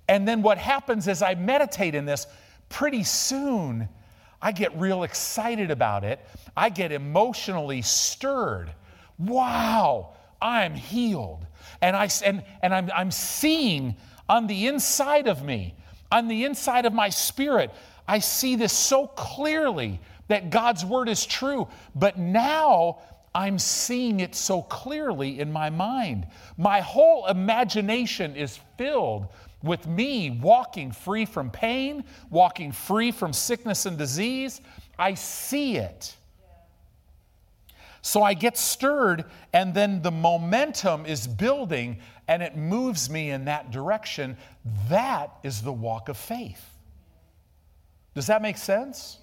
And 0.08 0.26
then 0.26 0.42
what 0.42 0.58
happens 0.58 1.08
is 1.08 1.22
I 1.22 1.34
meditate 1.34 1.94
in 1.94 2.04
this, 2.04 2.26
pretty 2.68 3.02
soon 3.02 3.88
I 4.40 4.52
get 4.52 4.76
real 4.78 5.04
excited 5.04 5.70
about 5.70 6.04
it. 6.04 6.20
I 6.56 6.68
get 6.68 6.92
emotionally 6.92 7.80
stirred. 7.82 8.72
Wow, 9.18 10.14
I'm 10.40 10.74
healed. 10.74 11.46
And, 11.80 11.96
I, 11.96 12.08
and, 12.24 12.42
and 12.62 12.74
I'm, 12.74 12.90
I'm 12.94 13.10
seeing 13.10 13.96
on 14.28 14.46
the 14.46 14.66
inside 14.66 15.28
of 15.28 15.44
me, 15.44 15.74
on 16.12 16.28
the 16.28 16.44
inside 16.44 16.86
of 16.86 16.92
my 16.92 17.08
spirit, 17.08 17.72
I 18.06 18.18
see 18.20 18.54
this 18.54 18.72
so 18.72 19.06
clearly 19.08 20.00
that 20.28 20.50
God's 20.50 20.84
word 20.84 21.08
is 21.08 21.26
true. 21.26 21.66
But 21.94 22.18
now 22.18 23.00
I'm 23.34 23.58
seeing 23.58 24.20
it 24.20 24.34
so 24.34 24.62
clearly 24.62 25.40
in 25.40 25.50
my 25.50 25.70
mind. 25.70 26.26
My 26.58 26.80
whole 26.80 27.26
imagination 27.26 28.36
is 28.36 28.60
filled 28.76 29.26
with 29.62 29.86
me 29.86 30.30
walking 30.30 30.92
free 30.92 31.24
from 31.24 31.50
pain, 31.50 32.04
walking 32.30 32.72
free 32.72 33.10
from 33.10 33.32
sickness 33.32 33.86
and 33.86 33.96
disease. 33.96 34.60
I 34.98 35.14
see 35.14 35.76
it. 35.78 36.14
So 38.02 38.22
I 38.22 38.34
get 38.34 38.58
stirred, 38.58 39.24
and 39.52 39.72
then 39.72 40.02
the 40.02 40.10
momentum 40.10 41.06
is 41.06 41.28
building 41.28 42.00
and 42.28 42.42
it 42.42 42.56
moves 42.56 43.10
me 43.10 43.30
in 43.30 43.46
that 43.46 43.70
direction. 43.70 44.36
That 44.88 45.32
is 45.42 45.62
the 45.62 45.72
walk 45.72 46.08
of 46.08 46.16
faith. 46.16 46.64
Does 48.14 48.26
that 48.26 48.42
make 48.42 48.56
sense? 48.56 49.18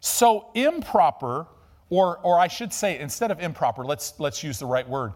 So, 0.00 0.48
improper, 0.54 1.46
or, 1.90 2.18
or 2.18 2.38
I 2.38 2.48
should 2.48 2.72
say, 2.72 2.98
instead 2.98 3.30
of 3.30 3.40
improper, 3.40 3.84
let's, 3.84 4.18
let's 4.18 4.42
use 4.42 4.58
the 4.58 4.66
right 4.66 4.88
word 4.88 5.12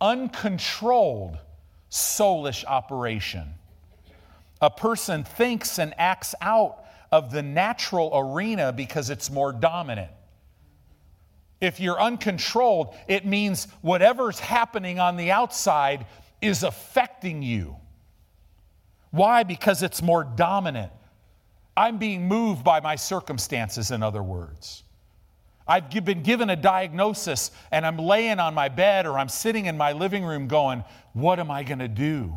uncontrolled 0.00 1.38
soulish 1.90 2.64
operation. 2.64 3.54
A 4.60 4.70
person 4.70 5.24
thinks 5.24 5.78
and 5.78 5.94
acts 5.98 6.34
out 6.40 6.84
of 7.10 7.32
the 7.32 7.42
natural 7.42 8.10
arena 8.14 8.72
because 8.72 9.10
it's 9.10 9.30
more 9.30 9.52
dominant. 9.52 10.10
If 11.60 11.80
you're 11.80 12.00
uncontrolled, 12.00 12.94
it 13.08 13.26
means 13.26 13.66
whatever's 13.82 14.38
happening 14.38 15.00
on 15.00 15.16
the 15.16 15.32
outside 15.32 16.06
is 16.40 16.62
affecting 16.62 17.42
you. 17.42 17.76
Why? 19.10 19.42
Because 19.42 19.82
it's 19.82 20.02
more 20.02 20.24
dominant. 20.24 20.92
I'm 21.76 21.98
being 21.98 22.26
moved 22.26 22.64
by 22.64 22.80
my 22.80 22.96
circumstances, 22.96 23.90
in 23.90 24.02
other 24.02 24.22
words. 24.22 24.82
I've 25.68 25.90
been 25.90 26.22
given 26.22 26.48
a 26.48 26.56
diagnosis 26.56 27.50
and 27.70 27.84
I'm 27.84 27.98
laying 27.98 28.40
on 28.40 28.54
my 28.54 28.68
bed 28.68 29.06
or 29.06 29.18
I'm 29.18 29.28
sitting 29.28 29.66
in 29.66 29.76
my 29.76 29.92
living 29.92 30.24
room 30.24 30.48
going, 30.48 30.82
What 31.12 31.38
am 31.38 31.50
I 31.50 31.62
going 31.62 31.80
to 31.80 31.88
do? 31.88 32.32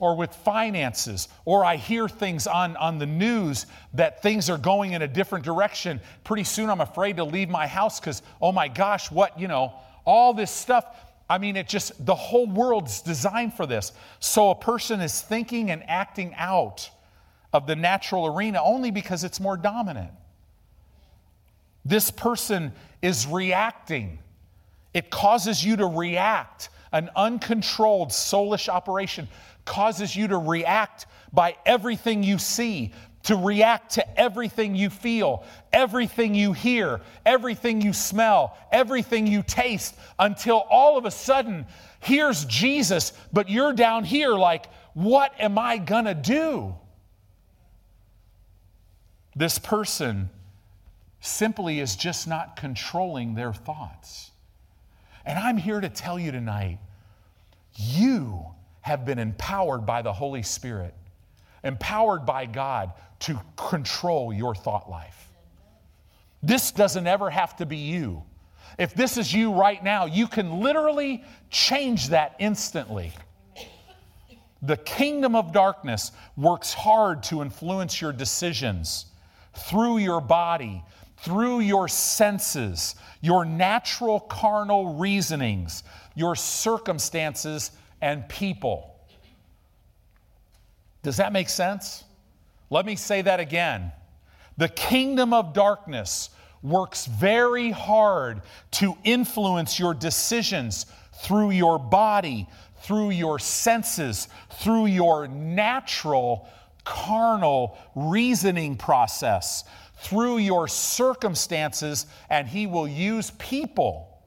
Or 0.00 0.16
with 0.16 0.34
finances, 0.34 1.28
or 1.44 1.64
I 1.64 1.76
hear 1.76 2.08
things 2.08 2.46
on, 2.46 2.76
on 2.76 2.98
the 2.98 3.06
news 3.06 3.66
that 3.94 4.22
things 4.22 4.50
are 4.50 4.58
going 4.58 4.92
in 4.92 5.02
a 5.02 5.08
different 5.08 5.44
direction. 5.44 6.00
Pretty 6.24 6.44
soon 6.44 6.70
I'm 6.70 6.80
afraid 6.80 7.16
to 7.16 7.24
leave 7.24 7.48
my 7.48 7.66
house 7.66 7.98
because, 7.98 8.22
oh 8.40 8.52
my 8.52 8.68
gosh, 8.68 9.10
what, 9.10 9.38
you 9.40 9.48
know, 9.48 9.74
all 10.04 10.34
this 10.34 10.50
stuff. 10.50 10.86
I 11.30 11.38
mean, 11.38 11.56
it 11.56 11.68
just, 11.68 12.04
the 12.04 12.14
whole 12.14 12.46
world's 12.46 13.02
designed 13.02 13.54
for 13.54 13.66
this. 13.66 13.92
So 14.18 14.50
a 14.50 14.54
person 14.54 15.00
is 15.00 15.20
thinking 15.20 15.70
and 15.70 15.82
acting 15.88 16.34
out 16.36 16.90
of 17.52 17.66
the 17.66 17.76
natural 17.76 18.26
arena 18.26 18.60
only 18.62 18.90
because 18.90 19.24
it's 19.24 19.40
more 19.40 19.56
dominant. 19.56 20.10
This 21.84 22.10
person 22.10 22.72
is 23.02 23.26
reacting. 23.26 24.18
It 24.94 25.10
causes 25.10 25.64
you 25.64 25.76
to 25.76 25.86
react. 25.86 26.70
An 26.92 27.10
uncontrolled 27.14 28.10
soulish 28.10 28.68
operation 28.68 29.28
causes 29.66 30.16
you 30.16 30.28
to 30.28 30.38
react 30.38 31.06
by 31.32 31.56
everything 31.66 32.22
you 32.22 32.38
see, 32.38 32.92
to 33.28 33.36
react 33.36 33.92
to 33.92 34.18
everything 34.18 34.74
you 34.74 34.88
feel, 34.88 35.44
everything 35.70 36.34
you 36.34 36.54
hear, 36.54 37.02
everything 37.26 37.82
you 37.82 37.92
smell, 37.92 38.56
everything 38.72 39.26
you 39.26 39.42
taste, 39.42 39.94
until 40.18 40.64
all 40.70 40.96
of 40.96 41.04
a 41.04 41.10
sudden, 41.10 41.66
here's 42.00 42.46
Jesus, 42.46 43.12
but 43.30 43.50
you're 43.50 43.74
down 43.74 44.02
here 44.02 44.30
like, 44.30 44.64
what 44.94 45.38
am 45.38 45.58
I 45.58 45.76
gonna 45.76 46.14
do? 46.14 46.74
This 49.36 49.58
person 49.58 50.30
simply 51.20 51.80
is 51.80 51.96
just 51.96 52.26
not 52.28 52.56
controlling 52.56 53.34
their 53.34 53.52
thoughts. 53.52 54.30
And 55.26 55.38
I'm 55.38 55.58
here 55.58 55.82
to 55.82 55.90
tell 55.90 56.18
you 56.18 56.32
tonight 56.32 56.78
you 57.76 58.46
have 58.80 59.04
been 59.04 59.18
empowered 59.18 59.84
by 59.84 60.00
the 60.00 60.14
Holy 60.14 60.42
Spirit, 60.42 60.94
empowered 61.64 62.24
by 62.24 62.46
God 62.46 62.92
to 63.20 63.40
control 63.56 64.32
your 64.32 64.54
thought 64.54 64.88
life. 64.90 65.28
This 66.42 66.70
doesn't 66.70 67.06
ever 67.06 67.30
have 67.30 67.56
to 67.56 67.66
be 67.66 67.78
you. 67.78 68.22
If 68.78 68.94
this 68.94 69.16
is 69.16 69.32
you 69.34 69.52
right 69.52 69.82
now, 69.82 70.06
you 70.06 70.28
can 70.28 70.60
literally 70.60 71.24
change 71.50 72.10
that 72.10 72.36
instantly. 72.38 73.12
The 74.62 74.76
kingdom 74.76 75.34
of 75.34 75.52
darkness 75.52 76.12
works 76.36 76.72
hard 76.72 77.22
to 77.24 77.42
influence 77.42 78.00
your 78.00 78.12
decisions 78.12 79.06
through 79.54 79.98
your 79.98 80.20
body, 80.20 80.82
through 81.18 81.60
your 81.60 81.88
senses, 81.88 82.94
your 83.20 83.44
natural 83.44 84.20
carnal 84.20 84.94
reasonings, 84.94 85.82
your 86.14 86.36
circumstances, 86.36 87.72
and 88.00 88.28
people. 88.28 88.97
Does 91.02 91.18
that 91.18 91.32
make 91.32 91.48
sense? 91.48 92.04
Let 92.70 92.84
me 92.84 92.96
say 92.96 93.22
that 93.22 93.40
again. 93.40 93.92
The 94.56 94.68
kingdom 94.68 95.32
of 95.32 95.52
darkness 95.52 96.30
works 96.62 97.06
very 97.06 97.70
hard 97.70 98.42
to 98.72 98.96
influence 99.04 99.78
your 99.78 99.94
decisions 99.94 100.86
through 101.22 101.50
your 101.50 101.78
body, 101.78 102.48
through 102.82 103.10
your 103.10 103.38
senses, 103.38 104.28
through 104.50 104.86
your 104.86 105.28
natural 105.28 106.48
carnal 106.84 107.78
reasoning 107.94 108.76
process 108.76 109.64
through 109.98 110.38
your 110.38 110.68
circumstances, 110.68 112.06
and 112.30 112.46
He 112.46 112.66
will 112.66 112.88
use 112.88 113.30
people. 113.32 114.22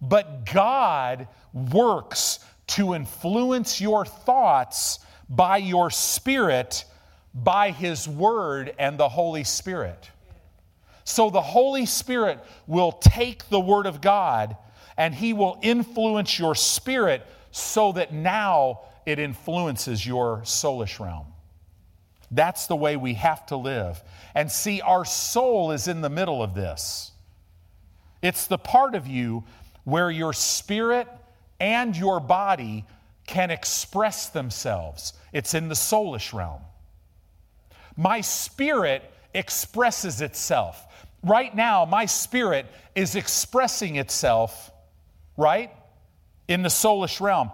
But 0.00 0.46
God 0.52 1.28
works 1.52 2.40
to 2.68 2.94
influence 2.94 3.80
your 3.80 4.04
thoughts 4.04 5.00
by 5.28 5.58
your 5.58 5.90
spirit, 5.90 6.84
by 7.34 7.70
His 7.70 8.08
Word 8.08 8.74
and 8.78 8.98
the 8.98 9.08
Holy 9.08 9.44
Spirit. 9.44 10.10
So 11.04 11.30
the 11.30 11.42
Holy 11.42 11.86
Spirit 11.86 12.42
will 12.66 12.92
take 12.92 13.48
the 13.48 13.60
Word 13.60 13.86
of 13.86 14.00
God 14.00 14.56
and 14.96 15.14
He 15.14 15.32
will 15.32 15.58
influence 15.62 16.38
your 16.38 16.54
spirit 16.54 17.26
so 17.50 17.92
that 17.92 18.12
now 18.12 18.80
it 19.06 19.18
influences 19.18 20.06
your 20.06 20.38
soulish 20.38 20.98
realm. 20.98 21.26
That's 22.30 22.66
the 22.66 22.76
way 22.76 22.96
we 22.96 23.14
have 23.14 23.46
to 23.46 23.56
live. 23.56 24.02
And 24.34 24.50
see, 24.50 24.80
our 24.80 25.04
soul 25.04 25.70
is 25.70 25.86
in 25.86 26.00
the 26.00 26.10
middle 26.10 26.42
of 26.42 26.54
this. 26.54 27.12
It's 28.22 28.46
the 28.46 28.58
part 28.58 28.94
of 28.94 29.06
you 29.06 29.44
where 29.84 30.10
your 30.10 30.32
spirit 30.32 31.06
and 31.60 31.96
your 31.96 32.18
body 32.20 32.86
can 33.26 33.50
express 33.50 34.28
themselves. 34.28 35.14
It's 35.32 35.54
in 35.54 35.68
the 35.68 35.74
soulish 35.74 36.32
realm. 36.32 36.60
My 37.96 38.20
spirit 38.20 39.10
expresses 39.32 40.20
itself. 40.20 40.86
Right 41.22 41.54
now, 41.54 41.84
my 41.84 42.06
spirit 42.06 42.66
is 42.94 43.16
expressing 43.16 43.96
itself, 43.96 44.70
right, 45.36 45.70
in 46.48 46.62
the 46.62 46.68
soulish 46.68 47.20
realm. 47.20 47.50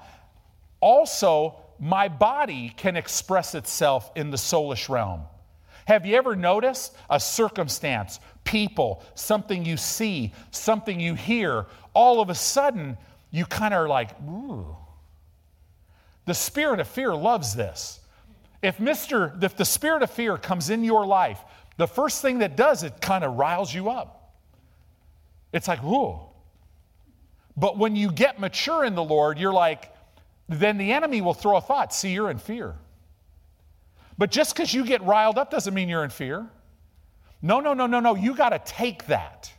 Also, 0.80 1.56
my 1.78 2.08
body 2.08 2.72
can 2.76 2.96
express 2.96 3.54
itself 3.54 4.10
in 4.16 4.30
the 4.30 4.36
soulish 4.36 4.88
realm. 4.88 5.22
Have 5.86 6.04
you 6.04 6.16
ever 6.16 6.36
noticed 6.36 6.94
a 7.08 7.18
circumstance, 7.18 8.20
people, 8.44 9.02
something 9.14 9.64
you 9.64 9.76
see, 9.76 10.32
something 10.50 11.00
you 11.00 11.14
hear, 11.14 11.66
all 11.94 12.20
of 12.20 12.28
a 12.28 12.34
sudden 12.34 12.96
you 13.30 13.44
kind 13.46 13.72
of 13.72 13.80
are 13.80 13.88
like, 13.88 14.10
ooh. 14.22 14.76
The 16.30 16.34
spirit 16.34 16.78
of 16.78 16.86
fear 16.86 17.12
loves 17.12 17.56
this. 17.56 17.98
If 18.62 18.78
Mr. 18.78 19.42
if 19.42 19.56
the 19.56 19.64
spirit 19.64 20.04
of 20.04 20.12
fear 20.12 20.38
comes 20.38 20.70
in 20.70 20.84
your 20.84 21.04
life, 21.04 21.40
the 21.76 21.88
first 21.88 22.22
thing 22.22 22.38
that 22.38 22.56
does 22.56 22.84
it 22.84 23.00
kind 23.00 23.24
of 23.24 23.34
riles 23.34 23.74
you 23.74 23.90
up. 23.90 24.32
It's 25.52 25.66
like, 25.66 25.82
ooh. 25.82 26.20
But 27.56 27.78
when 27.78 27.96
you 27.96 28.12
get 28.12 28.38
mature 28.38 28.84
in 28.84 28.94
the 28.94 29.02
Lord, 29.02 29.40
you're 29.40 29.52
like, 29.52 29.92
then 30.48 30.78
the 30.78 30.92
enemy 30.92 31.20
will 31.20 31.34
throw 31.34 31.56
a 31.56 31.60
thought, 31.60 31.92
see, 31.92 32.12
you're 32.12 32.30
in 32.30 32.38
fear. 32.38 32.76
But 34.16 34.30
just 34.30 34.54
because 34.54 34.72
you 34.72 34.84
get 34.84 35.02
riled 35.02 35.36
up 35.36 35.50
doesn't 35.50 35.74
mean 35.74 35.88
you're 35.88 36.04
in 36.04 36.10
fear. 36.10 36.48
No, 37.42 37.58
no, 37.58 37.74
no, 37.74 37.88
no, 37.88 37.98
no. 37.98 38.14
You 38.14 38.36
got 38.36 38.50
to 38.50 38.60
take 38.64 39.06
that. 39.06 39.52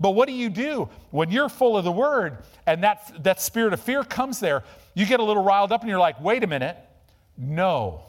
But 0.00 0.16
what 0.16 0.26
do 0.26 0.34
you 0.34 0.50
do 0.50 0.88
when 1.12 1.30
you're 1.30 1.48
full 1.48 1.76
of 1.76 1.84
the 1.84 1.92
word 1.92 2.38
and 2.66 2.82
that, 2.82 3.22
that 3.22 3.40
spirit 3.40 3.72
of 3.72 3.78
fear 3.78 4.02
comes 4.02 4.40
there? 4.40 4.64
You 4.96 5.04
get 5.04 5.20
a 5.20 5.22
little 5.22 5.44
riled 5.44 5.72
up 5.72 5.82
and 5.82 5.90
you're 5.90 6.00
like, 6.00 6.18
wait 6.22 6.42
a 6.42 6.46
minute. 6.46 6.74
No, 7.36 8.00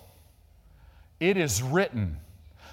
it 1.19 1.35
is 1.35 1.61
written. 1.61 2.15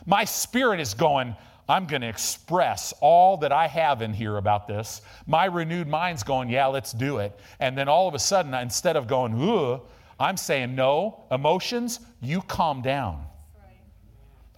My 0.06 0.24
spirit 0.24 0.78
is 0.78 0.94
going, 0.94 1.34
I'm 1.68 1.88
going 1.88 2.02
to 2.02 2.08
express 2.08 2.94
all 3.00 3.38
that 3.38 3.50
I 3.50 3.66
have 3.66 4.02
in 4.02 4.12
here 4.12 4.36
about 4.36 4.68
this. 4.68 5.02
My 5.26 5.46
renewed 5.46 5.88
mind's 5.88 6.22
going, 6.22 6.48
yeah, 6.48 6.66
let's 6.66 6.92
do 6.92 7.18
it. 7.18 7.36
And 7.58 7.76
then 7.76 7.88
all 7.88 8.06
of 8.06 8.14
a 8.14 8.20
sudden, 8.20 8.54
instead 8.54 8.94
of 8.94 9.08
going, 9.08 9.34
ugh, 9.50 9.80
I'm 10.20 10.36
saying, 10.36 10.76
no, 10.76 11.24
emotions, 11.32 11.98
you 12.22 12.40
calm 12.42 12.82
down. 12.82 13.26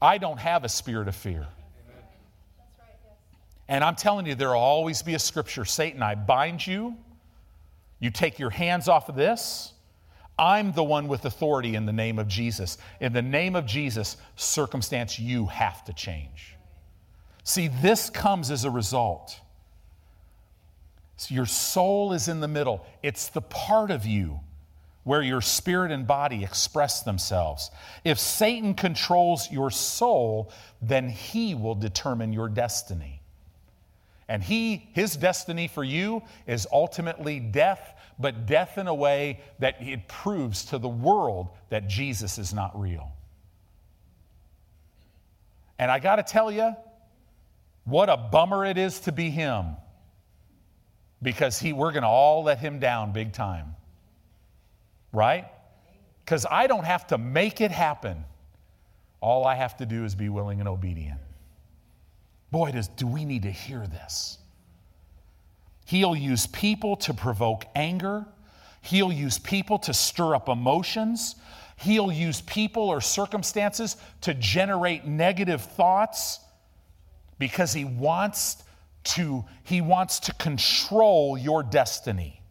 I 0.02 0.18
don't 0.18 0.38
have 0.38 0.64
a 0.64 0.68
spirit 0.68 1.08
of 1.08 1.16
fear. 1.16 1.46
And 3.68 3.82
I'm 3.82 3.96
telling 3.96 4.26
you, 4.26 4.34
there 4.34 4.50
will 4.50 4.58
always 4.58 5.00
be 5.00 5.14
a 5.14 5.18
scripture 5.18 5.64
Satan, 5.64 6.02
I 6.02 6.14
bind 6.14 6.66
you. 6.66 6.98
You 7.98 8.10
take 8.10 8.38
your 8.38 8.50
hands 8.50 8.88
off 8.88 9.08
of 9.08 9.16
this. 9.16 9.72
I'm 10.38 10.72
the 10.72 10.84
one 10.84 11.08
with 11.08 11.24
authority 11.24 11.74
in 11.74 11.86
the 11.86 11.92
name 11.92 12.18
of 12.18 12.28
Jesus. 12.28 12.76
In 13.00 13.12
the 13.12 13.22
name 13.22 13.56
of 13.56 13.64
Jesus, 13.64 14.18
circumstance, 14.36 15.18
you 15.18 15.46
have 15.46 15.84
to 15.86 15.94
change. 15.94 16.54
See, 17.42 17.68
this 17.68 18.10
comes 18.10 18.50
as 18.50 18.64
a 18.64 18.70
result. 18.70 19.40
So 21.16 21.34
your 21.34 21.46
soul 21.46 22.12
is 22.12 22.28
in 22.28 22.40
the 22.40 22.48
middle, 22.48 22.84
it's 23.02 23.28
the 23.28 23.40
part 23.40 23.90
of 23.90 24.04
you 24.04 24.40
where 25.04 25.22
your 25.22 25.40
spirit 25.40 25.92
and 25.92 26.04
body 26.04 26.42
express 26.42 27.02
themselves. 27.02 27.70
If 28.04 28.18
Satan 28.18 28.74
controls 28.74 29.50
your 29.52 29.70
soul, 29.70 30.50
then 30.82 31.08
he 31.08 31.54
will 31.54 31.76
determine 31.76 32.32
your 32.32 32.48
destiny. 32.48 33.22
And 34.28 34.42
he, 34.42 34.88
his 34.92 35.16
destiny 35.16 35.68
for 35.68 35.84
you 35.84 36.22
is 36.46 36.66
ultimately 36.72 37.38
death, 37.38 37.94
but 38.18 38.46
death 38.46 38.76
in 38.76 38.88
a 38.88 38.94
way 38.94 39.40
that 39.60 39.76
it 39.80 40.08
proves 40.08 40.64
to 40.66 40.78
the 40.78 40.88
world 40.88 41.48
that 41.70 41.86
Jesus 41.86 42.38
is 42.38 42.52
not 42.52 42.78
real. 42.78 43.12
And 45.78 45.90
I 45.90 45.98
got 45.98 46.16
to 46.16 46.22
tell 46.22 46.50
you, 46.50 46.74
what 47.84 48.08
a 48.08 48.16
bummer 48.16 48.64
it 48.64 48.78
is 48.78 49.00
to 49.00 49.12
be 49.12 49.30
him 49.30 49.76
because 51.22 51.58
he, 51.58 51.72
we're 51.72 51.92
going 51.92 52.02
to 52.02 52.08
all 52.08 52.42
let 52.42 52.58
him 52.58 52.80
down 52.80 53.12
big 53.12 53.32
time. 53.32 53.76
Right? 55.12 55.46
Because 56.24 56.46
I 56.50 56.66
don't 56.66 56.84
have 56.84 57.06
to 57.08 57.18
make 57.18 57.60
it 57.60 57.70
happen. 57.70 58.24
All 59.20 59.46
I 59.46 59.54
have 59.54 59.76
to 59.76 59.86
do 59.86 60.04
is 60.04 60.14
be 60.14 60.28
willing 60.28 60.60
and 60.60 60.68
obedient. 60.68 61.20
Boy, 62.50 62.72
does, 62.72 62.88
do 62.88 63.06
we 63.06 63.24
need 63.24 63.42
to 63.42 63.50
hear 63.50 63.86
this. 63.86 64.38
He'll 65.84 66.16
use 66.16 66.46
people 66.46 66.96
to 66.96 67.14
provoke 67.14 67.64
anger. 67.74 68.26
He'll 68.82 69.12
use 69.12 69.38
people 69.38 69.78
to 69.80 69.94
stir 69.94 70.34
up 70.34 70.48
emotions. 70.48 71.36
He'll 71.76 72.10
use 72.10 72.40
people 72.40 72.84
or 72.84 73.00
circumstances 73.00 73.96
to 74.22 74.34
generate 74.34 75.04
negative 75.06 75.62
thoughts 75.62 76.40
because 77.38 77.72
he 77.72 77.84
wants 77.84 78.62
to 79.04 79.44
he 79.62 79.80
wants 79.80 80.18
to 80.20 80.32
control 80.34 81.38
your 81.38 81.62
destiny. 81.62 82.42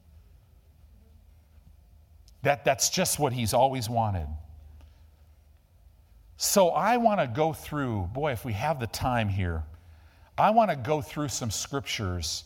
That, 2.44 2.64
that's 2.64 2.90
just 2.90 3.18
what 3.18 3.34
he's 3.34 3.54
always 3.54 3.90
wanted. 3.90 4.28
So 6.38 6.70
I 6.70 6.98
want 6.98 7.20
to 7.20 7.28
go 7.28 7.54
through, 7.54 8.10
boy, 8.14 8.34
if 8.34 8.46
we 8.46 8.54
have 8.54 8.80
the 8.80 8.88
time 8.88 9.30
here, 9.30 9.64
I 10.38 10.50
want 10.50 10.69
to 10.69 10.76
go 10.76 11.02
through 11.02 11.30
some 11.30 11.52
scriptures. 11.52 12.43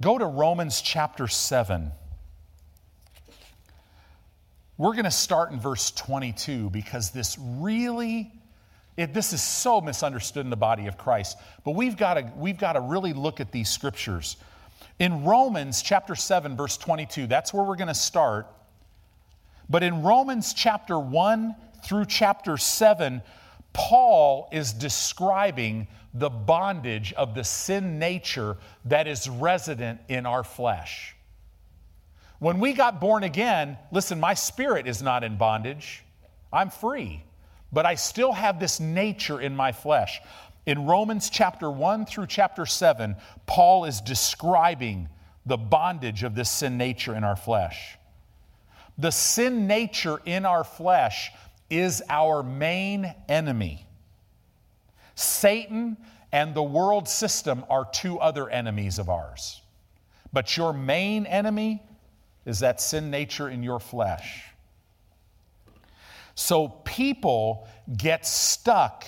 Go 0.00 0.18
to 0.18 0.26
Romans 0.26 0.80
chapter 0.82 1.26
7. 1.26 1.90
We're 4.76 4.92
going 4.92 5.04
to 5.04 5.10
start 5.10 5.52
in 5.52 5.60
verse 5.60 5.90
22 5.90 6.70
because 6.70 7.10
this 7.10 7.38
really 7.38 8.32
it, 8.96 9.14
this 9.14 9.32
is 9.32 9.40
so 9.40 9.80
misunderstood 9.80 10.44
in 10.44 10.50
the 10.50 10.56
body 10.56 10.86
of 10.86 10.98
Christ. 10.98 11.38
But 11.64 11.70
we've 11.72 11.96
got 11.96 12.14
to, 12.14 12.30
we've 12.36 12.58
got 12.58 12.74
to 12.74 12.80
really 12.80 13.14
look 13.14 13.40
at 13.40 13.50
these 13.50 13.70
scriptures. 13.70 14.36
In 14.98 15.24
Romans 15.24 15.80
chapter 15.80 16.14
7, 16.14 16.54
verse 16.54 16.76
22, 16.76 17.26
that's 17.26 17.54
where 17.54 17.64
we're 17.64 17.76
going 17.76 17.88
to 17.88 17.94
start. 17.94 18.46
But 19.70 19.82
in 19.82 20.02
Romans 20.02 20.52
chapter 20.52 20.98
1 20.98 21.54
through 21.82 22.06
chapter 22.06 22.58
7, 22.58 23.22
Paul 23.72 24.50
is 24.52 24.74
describing 24.74 25.86
the 26.14 26.30
bondage 26.30 27.12
of 27.12 27.34
the 27.34 27.44
sin 27.44 27.98
nature 27.98 28.56
that 28.86 29.06
is 29.06 29.28
resident 29.28 30.00
in 30.08 30.26
our 30.26 30.44
flesh. 30.44 31.14
When 32.38 32.58
we 32.58 32.72
got 32.72 33.00
born 33.00 33.22
again, 33.22 33.78
listen, 33.92 34.18
my 34.18 34.34
spirit 34.34 34.86
is 34.86 35.02
not 35.02 35.24
in 35.24 35.36
bondage, 35.36 36.02
I'm 36.52 36.70
free 36.70 37.24
but 37.72 37.86
I 37.86 37.94
still 37.94 38.32
have 38.32 38.58
this 38.58 38.80
nature 38.80 39.40
in 39.40 39.54
my 39.54 39.72
flesh. 39.72 40.20
In 40.66 40.86
Romans 40.86 41.30
chapter 41.30 41.70
1 41.70 42.06
through 42.06 42.26
chapter 42.26 42.66
7, 42.66 43.16
Paul 43.46 43.84
is 43.84 44.00
describing 44.00 45.08
the 45.46 45.56
bondage 45.56 46.22
of 46.22 46.34
this 46.34 46.50
sin 46.50 46.76
nature 46.76 47.14
in 47.14 47.24
our 47.24 47.36
flesh. 47.36 47.96
The 48.98 49.10
sin 49.10 49.66
nature 49.66 50.20
in 50.24 50.44
our 50.44 50.64
flesh 50.64 51.30
is 51.70 52.02
our 52.08 52.42
main 52.42 53.14
enemy. 53.28 53.86
Satan 55.20 55.96
and 56.32 56.54
the 56.54 56.62
world 56.62 57.08
system 57.08 57.64
are 57.68 57.84
two 57.84 58.18
other 58.18 58.48
enemies 58.48 58.98
of 58.98 59.08
ours. 59.08 59.60
But 60.32 60.56
your 60.56 60.72
main 60.72 61.26
enemy 61.26 61.82
is 62.46 62.60
that 62.60 62.80
sin 62.80 63.10
nature 63.10 63.48
in 63.48 63.62
your 63.62 63.80
flesh. 63.80 64.44
So 66.34 66.68
people 66.68 67.68
get 67.96 68.26
stuck 68.26 69.04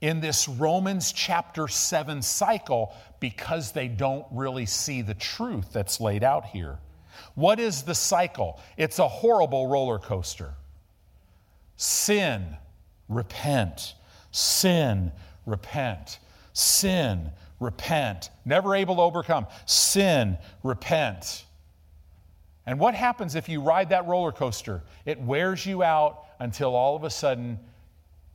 in 0.00 0.20
this 0.20 0.48
Romans 0.48 1.12
chapter 1.12 1.66
7 1.66 2.22
cycle 2.22 2.94
because 3.20 3.72
they 3.72 3.88
don't 3.88 4.26
really 4.30 4.66
see 4.66 5.02
the 5.02 5.14
truth 5.14 5.72
that's 5.72 6.00
laid 6.00 6.22
out 6.22 6.46
here. 6.46 6.78
What 7.34 7.58
is 7.58 7.82
the 7.82 7.94
cycle? 7.94 8.60
It's 8.76 8.98
a 8.98 9.08
horrible 9.08 9.66
roller 9.66 9.98
coaster. 9.98 10.54
Sin, 11.76 12.56
repent. 13.08 13.94
Sin, 14.30 15.10
repent. 15.48 16.18
Sin, 16.52 17.30
repent. 17.60 18.30
Never 18.44 18.74
able 18.74 18.96
to 18.96 19.02
overcome. 19.02 19.46
Sin, 19.66 20.38
repent. 20.62 21.44
And 22.66 22.78
what 22.78 22.94
happens 22.94 23.34
if 23.34 23.48
you 23.48 23.62
ride 23.62 23.88
that 23.88 24.06
roller 24.06 24.32
coaster? 24.32 24.82
It 25.06 25.20
wears 25.20 25.64
you 25.64 25.82
out 25.82 26.26
until 26.38 26.76
all 26.76 26.96
of 26.96 27.04
a 27.04 27.10
sudden 27.10 27.58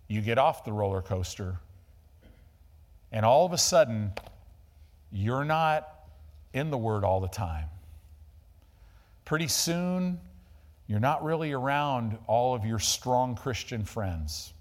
you 0.08 0.22
get 0.22 0.38
off 0.38 0.66
the 0.66 0.74
roller 0.74 1.02
coaster, 1.02 1.60
and 3.12 3.26
all 3.26 3.46
of 3.46 3.54
a 3.54 3.58
sudden 3.58 4.12
you're 5.12 5.46
not 5.46 5.88
in 6.54 6.72
the 6.72 6.78
Word 6.78 7.04
all 7.04 7.20
the 7.20 7.28
time. 7.28 7.68
Pretty 9.26 9.48
soon, 9.48 10.20
you're 10.88 11.00
not 11.00 11.24
really 11.24 11.52
around 11.52 12.18
all 12.28 12.56
of 12.56 12.66
your 12.66 12.80
strong 12.80 13.36
Christian 13.36 13.86
friends. 13.86 14.54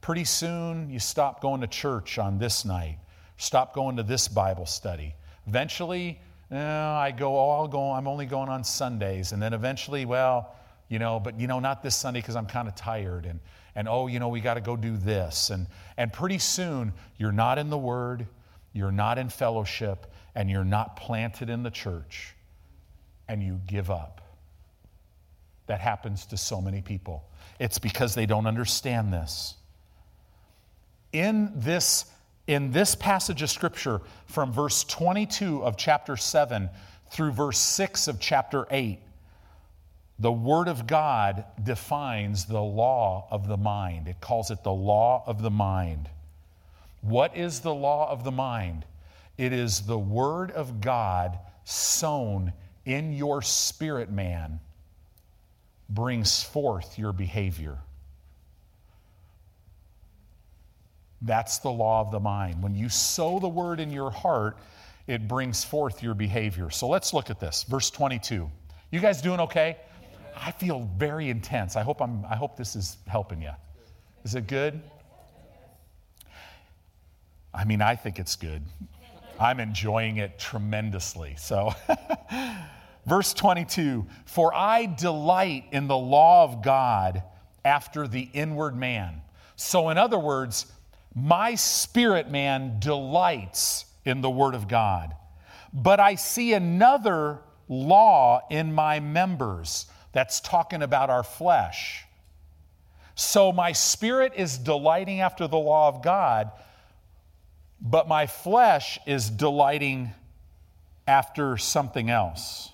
Pretty 0.00 0.24
soon, 0.24 0.90
you 0.90 0.98
stop 0.98 1.40
going 1.40 1.60
to 1.60 1.66
church 1.66 2.18
on 2.18 2.38
this 2.38 2.64
night, 2.64 2.98
stop 3.36 3.74
going 3.74 3.96
to 3.96 4.02
this 4.02 4.28
Bible 4.28 4.66
study. 4.66 5.14
Eventually, 5.46 6.20
eh, 6.50 6.56
I 6.56 7.10
go, 7.10 7.36
oh, 7.36 7.50
I'll 7.50 7.68
go, 7.68 7.92
I'm 7.92 8.06
only 8.06 8.26
going 8.26 8.48
on 8.48 8.64
Sundays. 8.64 9.32
And 9.32 9.42
then 9.42 9.52
eventually, 9.52 10.04
well, 10.04 10.54
you 10.88 10.98
know, 10.98 11.20
but 11.20 11.38
you 11.38 11.46
know, 11.46 11.60
not 11.60 11.82
this 11.82 11.96
Sunday 11.96 12.20
because 12.20 12.36
I'm 12.36 12.46
kind 12.46 12.68
of 12.68 12.74
tired. 12.74 13.26
And, 13.26 13.40
and 13.74 13.88
oh, 13.88 14.06
you 14.06 14.18
know, 14.18 14.28
we 14.28 14.40
got 14.40 14.54
to 14.54 14.60
go 14.60 14.76
do 14.76 14.96
this. 14.96 15.50
And, 15.50 15.66
and 15.96 16.12
pretty 16.12 16.38
soon, 16.38 16.92
you're 17.18 17.32
not 17.32 17.58
in 17.58 17.70
the 17.70 17.78
Word, 17.78 18.26
you're 18.72 18.92
not 18.92 19.18
in 19.18 19.28
fellowship, 19.28 20.06
and 20.34 20.50
you're 20.50 20.64
not 20.64 20.96
planted 20.96 21.50
in 21.50 21.62
the 21.62 21.70
church, 21.70 22.34
and 23.28 23.42
you 23.42 23.60
give 23.66 23.90
up. 23.90 24.22
That 25.66 25.80
happens 25.80 26.26
to 26.26 26.36
so 26.36 26.60
many 26.60 26.80
people. 26.80 27.28
It's 27.58 27.78
because 27.78 28.14
they 28.14 28.24
don't 28.24 28.46
understand 28.46 29.12
this. 29.12 29.54
In 31.12 31.52
this 31.54 32.04
in 32.46 32.72
this 32.72 32.94
passage 32.94 33.42
of 33.42 33.50
Scripture 33.50 34.00
from 34.26 34.52
verse 34.52 34.82
22 34.84 35.62
of 35.62 35.76
chapter 35.76 36.16
7 36.16 36.70
through 37.10 37.32
verse 37.32 37.58
6 37.58 38.08
of 38.08 38.18
chapter 38.18 38.66
8, 38.70 38.98
the 40.18 40.32
Word 40.32 40.66
of 40.66 40.86
God 40.86 41.44
defines 41.62 42.46
the 42.46 42.62
law 42.62 43.28
of 43.30 43.46
the 43.48 43.58
mind. 43.58 44.08
It 44.08 44.20
calls 44.22 44.50
it 44.50 44.64
the 44.64 44.72
law 44.72 45.22
of 45.26 45.42
the 45.42 45.50
mind. 45.50 46.08
What 47.02 47.36
is 47.36 47.60
the 47.60 47.74
law 47.74 48.10
of 48.10 48.24
the 48.24 48.32
mind? 48.32 48.86
It 49.36 49.52
is 49.52 49.82
the 49.82 49.98
Word 49.98 50.50
of 50.50 50.80
God 50.80 51.38
sown 51.64 52.54
in 52.86 53.12
your 53.12 53.42
spirit 53.42 54.10
man 54.10 54.58
brings 55.90 56.42
forth 56.42 56.98
your 56.98 57.12
behavior. 57.12 57.78
That's 61.22 61.58
the 61.58 61.70
law 61.70 62.00
of 62.00 62.10
the 62.10 62.20
mind. 62.20 62.62
When 62.62 62.74
you 62.74 62.88
sow 62.88 63.38
the 63.38 63.48
word 63.48 63.80
in 63.80 63.90
your 63.90 64.10
heart, 64.10 64.58
it 65.06 65.26
brings 65.26 65.64
forth 65.64 66.02
your 66.02 66.14
behavior. 66.14 66.70
So 66.70 66.88
let's 66.88 67.12
look 67.12 67.30
at 67.30 67.40
this. 67.40 67.64
Verse 67.64 67.90
22. 67.90 68.50
You 68.90 69.00
guys 69.00 69.20
doing 69.20 69.40
okay? 69.40 69.78
I 70.36 70.52
feel 70.52 70.88
very 70.96 71.30
intense. 71.30 71.76
I 71.76 71.82
hope, 71.82 72.00
I'm, 72.00 72.24
I 72.26 72.36
hope 72.36 72.56
this 72.56 72.76
is 72.76 72.98
helping 73.06 73.42
you. 73.42 73.50
Is 74.24 74.34
it 74.34 74.46
good? 74.46 74.80
I 77.52 77.64
mean, 77.64 77.82
I 77.82 77.96
think 77.96 78.18
it's 78.18 78.36
good. 78.36 78.62
I'm 79.40 79.60
enjoying 79.60 80.18
it 80.18 80.38
tremendously. 80.38 81.34
So, 81.38 81.74
verse 83.06 83.32
22 83.32 84.06
For 84.26 84.54
I 84.54 84.86
delight 84.86 85.64
in 85.72 85.88
the 85.88 85.96
law 85.96 86.44
of 86.44 86.62
God 86.62 87.22
after 87.64 88.06
the 88.06 88.28
inward 88.32 88.76
man. 88.76 89.22
So, 89.56 89.88
in 89.88 89.98
other 89.98 90.18
words, 90.18 90.66
my 91.14 91.54
spirit 91.54 92.30
man 92.30 92.78
delights 92.78 93.84
in 94.04 94.20
the 94.20 94.30
word 94.30 94.54
of 94.54 94.68
God. 94.68 95.14
But 95.72 96.00
I 96.00 96.14
see 96.14 96.52
another 96.52 97.40
law 97.68 98.40
in 98.50 98.72
my 98.72 99.00
members 99.00 99.86
that's 100.12 100.40
talking 100.40 100.82
about 100.82 101.10
our 101.10 101.22
flesh. 101.22 102.04
So 103.14 103.52
my 103.52 103.72
spirit 103.72 104.32
is 104.36 104.56
delighting 104.58 105.20
after 105.20 105.48
the 105.48 105.58
law 105.58 105.88
of 105.88 106.02
God, 106.02 106.50
but 107.80 108.08
my 108.08 108.26
flesh 108.26 108.98
is 109.06 109.28
delighting 109.28 110.12
after 111.06 111.56
something 111.56 112.10
else. 112.10 112.70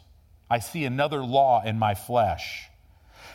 I 0.50 0.58
see 0.58 0.84
another 0.84 1.24
law 1.24 1.62
in 1.64 1.78
my 1.78 1.94
flesh. 1.94 2.68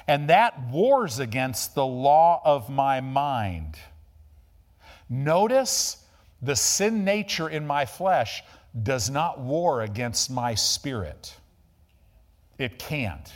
And 0.08 0.30
that 0.30 0.70
wars 0.70 1.20
against 1.20 1.76
the 1.76 1.86
law 1.86 2.42
of 2.44 2.70
my 2.70 3.02
mind. 3.02 3.78
Notice 5.10 6.06
the 6.42 6.56
sin 6.56 7.04
nature 7.04 7.50
in 7.50 7.66
my 7.66 7.86
flesh 7.86 8.44
does 8.84 9.10
not 9.10 9.40
war 9.40 9.82
against 9.82 10.30
my 10.30 10.54
spirit. 10.54 11.36
It 12.58 12.78
can't. 12.78 13.32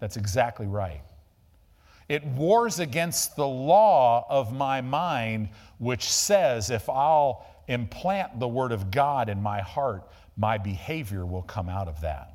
That's 0.00 0.16
exactly 0.16 0.66
right. 0.66 1.02
It 2.08 2.24
wars 2.24 2.78
against 2.78 3.36
the 3.36 3.46
law 3.46 4.26
of 4.28 4.52
my 4.52 4.80
mind, 4.80 5.50
which 5.78 6.04
says 6.10 6.70
if 6.70 6.88
I'll 6.88 7.46
implant 7.68 8.40
the 8.40 8.48
Word 8.48 8.72
of 8.72 8.90
God 8.90 9.28
in 9.28 9.42
my 9.42 9.60
heart, 9.60 10.08
my 10.36 10.56
behavior 10.56 11.26
will 11.26 11.42
come 11.42 11.68
out 11.68 11.86
of 11.86 12.00
that. 12.00 12.32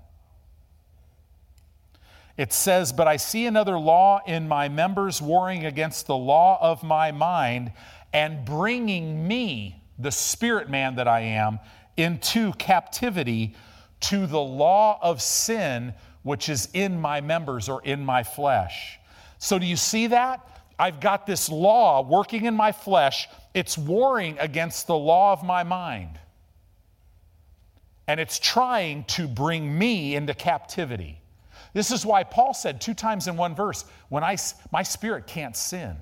It 2.37 2.53
says, 2.53 2.93
But 2.93 3.07
I 3.07 3.17
see 3.17 3.45
another 3.45 3.79
law 3.79 4.21
in 4.25 4.47
my 4.47 4.69
members 4.69 5.21
warring 5.21 5.65
against 5.65 6.07
the 6.07 6.17
law 6.17 6.57
of 6.61 6.83
my 6.83 7.11
mind 7.11 7.71
and 8.13 8.45
bringing 8.45 9.27
me, 9.27 9.81
the 9.99 10.11
spirit 10.11 10.69
man 10.69 10.95
that 10.95 11.07
I 11.07 11.21
am, 11.21 11.59
into 11.97 12.53
captivity 12.53 13.55
to 14.01 14.27
the 14.27 14.39
law 14.39 14.99
of 15.01 15.21
sin 15.21 15.93
which 16.23 16.49
is 16.49 16.69
in 16.73 16.99
my 16.99 17.21
members 17.21 17.69
or 17.69 17.81
in 17.83 18.03
my 18.03 18.23
flesh. 18.23 18.99
So, 19.39 19.59
do 19.59 19.65
you 19.65 19.75
see 19.75 20.07
that? 20.07 20.47
I've 20.79 20.99
got 20.99 21.27
this 21.27 21.49
law 21.49 22.01
working 22.01 22.45
in 22.45 22.55
my 22.55 22.71
flesh, 22.71 23.27
it's 23.53 23.77
warring 23.77 24.37
against 24.39 24.87
the 24.87 24.95
law 24.97 25.33
of 25.33 25.43
my 25.43 25.63
mind. 25.63 26.19
And 28.07 28.19
it's 28.19 28.39
trying 28.39 29.05
to 29.05 29.27
bring 29.27 29.77
me 29.77 30.15
into 30.15 30.33
captivity. 30.33 31.19
This 31.73 31.91
is 31.91 32.05
why 32.05 32.23
Paul 32.23 32.53
said 32.53 32.81
two 32.81 32.93
times 32.93 33.27
in 33.27 33.37
one 33.37 33.55
verse, 33.55 33.85
when 34.09 34.23
I 34.23 34.37
my 34.71 34.83
spirit 34.83 35.27
can't 35.27 35.55
sin. 35.55 35.95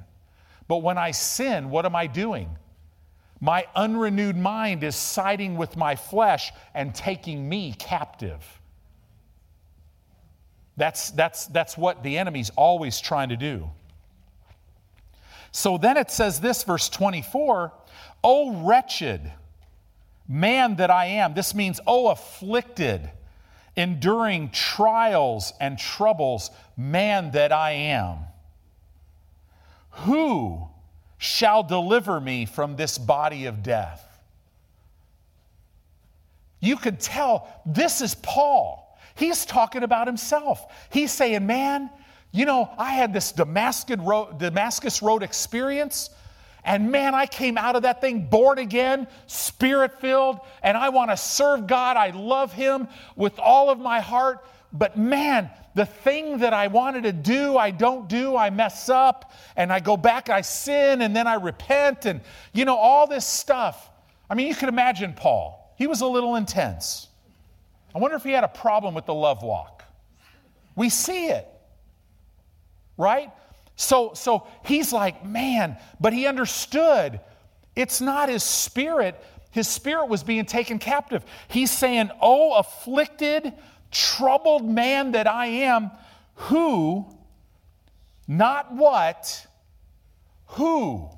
But 0.72 0.84
when 0.84 0.98
I 0.98 1.12
sin, 1.12 1.70
what 1.70 1.86
am 1.86 1.98
I 1.98 2.08
doing? 2.08 2.50
My 3.42 3.68
unrenewed 3.76 4.38
mind 4.38 4.86
is 4.86 4.96
siding 4.96 5.58
with 5.58 5.76
my 5.76 5.98
flesh 5.98 6.54
and 6.74 6.96
taking 6.96 7.50
me 7.50 7.74
captive. 7.78 8.42
That's, 10.78 11.12
that's, 11.12 11.48
that's 11.48 11.78
what 11.78 12.04
the 12.04 12.18
enemy's 12.18 12.52
always 12.52 13.02
trying 13.02 13.28
to 13.28 13.36
do. 13.36 13.70
So 15.52 15.78
then 15.78 15.98
it 15.98 16.10
says 16.10 16.40
this, 16.40 16.64
verse 16.64 16.88
24 16.88 17.74
Oh, 18.24 18.64
wretched 18.66 19.30
man 20.26 20.78
that 20.78 20.90
I 20.90 21.08
am. 21.08 21.34
This 21.34 21.54
means, 21.54 21.82
oh, 21.86 22.12
afflicted, 22.12 23.12
enduring 23.76 24.52
trials 24.52 25.52
and 25.60 25.78
troubles, 25.78 26.50
man 26.78 27.32
that 27.32 27.52
I 27.52 27.72
am. 27.72 28.20
Who 29.92 30.68
shall 31.18 31.64
deliver 31.64 32.20
me 32.20 32.46
from 32.46 32.76
this 32.76 32.98
body 32.98 33.46
of 33.46 33.62
death? 33.62 34.08
You 36.60 36.78
could 36.78 37.00
tell 37.00 37.48
this 37.66 38.02
is 38.02 38.16
Paul. 38.16 38.98
He's 39.16 39.46
talking 39.46 39.84
about 39.84 40.08
himself. 40.08 40.66
He's 40.92 41.12
saying, 41.12 41.46
Man, 41.46 41.90
you 42.32 42.46
know, 42.46 42.70
I 42.78 42.94
had 42.94 43.14
this 43.14 43.32
Damascus 43.32 44.00
road, 45.02 45.24
experience. 45.24 46.10
And 46.64 46.92
man, 46.92 47.16
I 47.16 47.26
came 47.26 47.58
out 47.58 47.76
of 47.76 47.82
that 47.82 48.02
thing 48.02 48.28
born 48.28 48.60
again, 48.60 49.08
spirit 49.26 50.00
filled, 50.00 50.40
and 50.62 50.78
I 50.78 50.90
want 50.90 51.10
to 51.10 51.18
serve 51.18 51.66
God. 51.66 51.98
I 51.98 52.12
love 52.12 52.54
Him 52.54 52.88
with 53.16 53.40
all 53.40 53.72
of 53.72 53.80
my 53.80 54.00
heart. 54.00 54.46
But 54.74 54.98
man, 54.98 55.50
the 55.76 55.86
thing 55.86 56.40
that 56.40 56.54
I 56.54 56.68
wanted 56.68 57.04
to 57.04 57.12
do, 57.12 57.58
I 57.58 57.72
don't 57.72 58.08
do, 58.08 58.38
I 58.38 58.50
mess 58.50 58.90
up, 58.90 59.32
and 59.56 59.72
I 59.72 59.80
go 59.80 59.98
back, 59.98 60.30
I 60.30 60.42
sin, 60.42 61.02
and 61.02 61.16
then 61.16 61.28
I 61.28 61.36
repent, 61.36 62.06
and 62.06 62.22
you 62.54 62.66
know, 62.66 62.78
all 62.78 63.08
this 63.08 63.26
stuff. 63.26 63.90
I 64.30 64.36
mean, 64.36 64.48
you 64.48 64.56
can 64.56 64.70
imagine 64.70 65.14
Paul. 65.14 65.74
He 65.78 65.88
was 65.88 66.02
a 66.02 66.08
little 66.08 66.36
intense. 66.36 67.08
I 67.94 68.00
wonder 68.00 68.16
if 68.16 68.24
he 68.24 68.32
had 68.32 68.44
a 68.44 68.50
problem 68.50 68.94
with 68.94 69.06
the 69.06 69.14
love 69.14 69.44
walk. 69.44 69.84
We 70.76 70.90
see 70.90 71.28
it, 71.28 71.48
right? 72.98 73.32
So, 73.76 74.14
so 74.14 74.48
he's 74.64 74.94
like, 74.94 75.26
man, 75.26 75.78
but 76.00 76.14
he 76.14 76.28
understood 76.28 77.20
it's 77.76 78.02
not 78.02 78.30
his 78.30 78.44
spirit. 78.44 79.22
His 79.52 79.68
spirit 79.68 80.08
was 80.08 80.24
being 80.24 80.46
taken 80.46 80.80
captive. 80.80 81.24
He's 81.48 81.72
saying, 81.72 82.12
Oh, 82.22 82.54
afflicted, 82.54 83.54
troubled 83.92 84.68
man 84.68 85.12
that 85.12 85.28
I 85.28 85.48
am, 85.48 85.92
who, 86.36 87.06
not 88.28 88.74
what, 88.74 89.46
who 90.48 91.10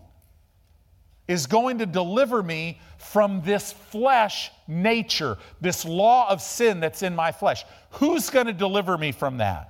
is 1.27 1.45
going 1.45 1.77
to 1.77 1.85
deliver 1.85 2.43
me 2.43 2.79
from 2.97 3.41
this 3.43 3.71
flesh 3.71 4.51
nature, 4.67 5.37
this 5.61 5.85
law 5.85 6.29
of 6.29 6.41
sin 6.41 6.79
that's 6.79 7.03
in 7.03 7.15
my 7.15 7.31
flesh? 7.31 7.63
Who's 7.91 8.29
going 8.29 8.47
to 8.47 8.53
deliver 8.53 8.97
me 8.97 9.11
from 9.11 9.37
that? 9.37 9.69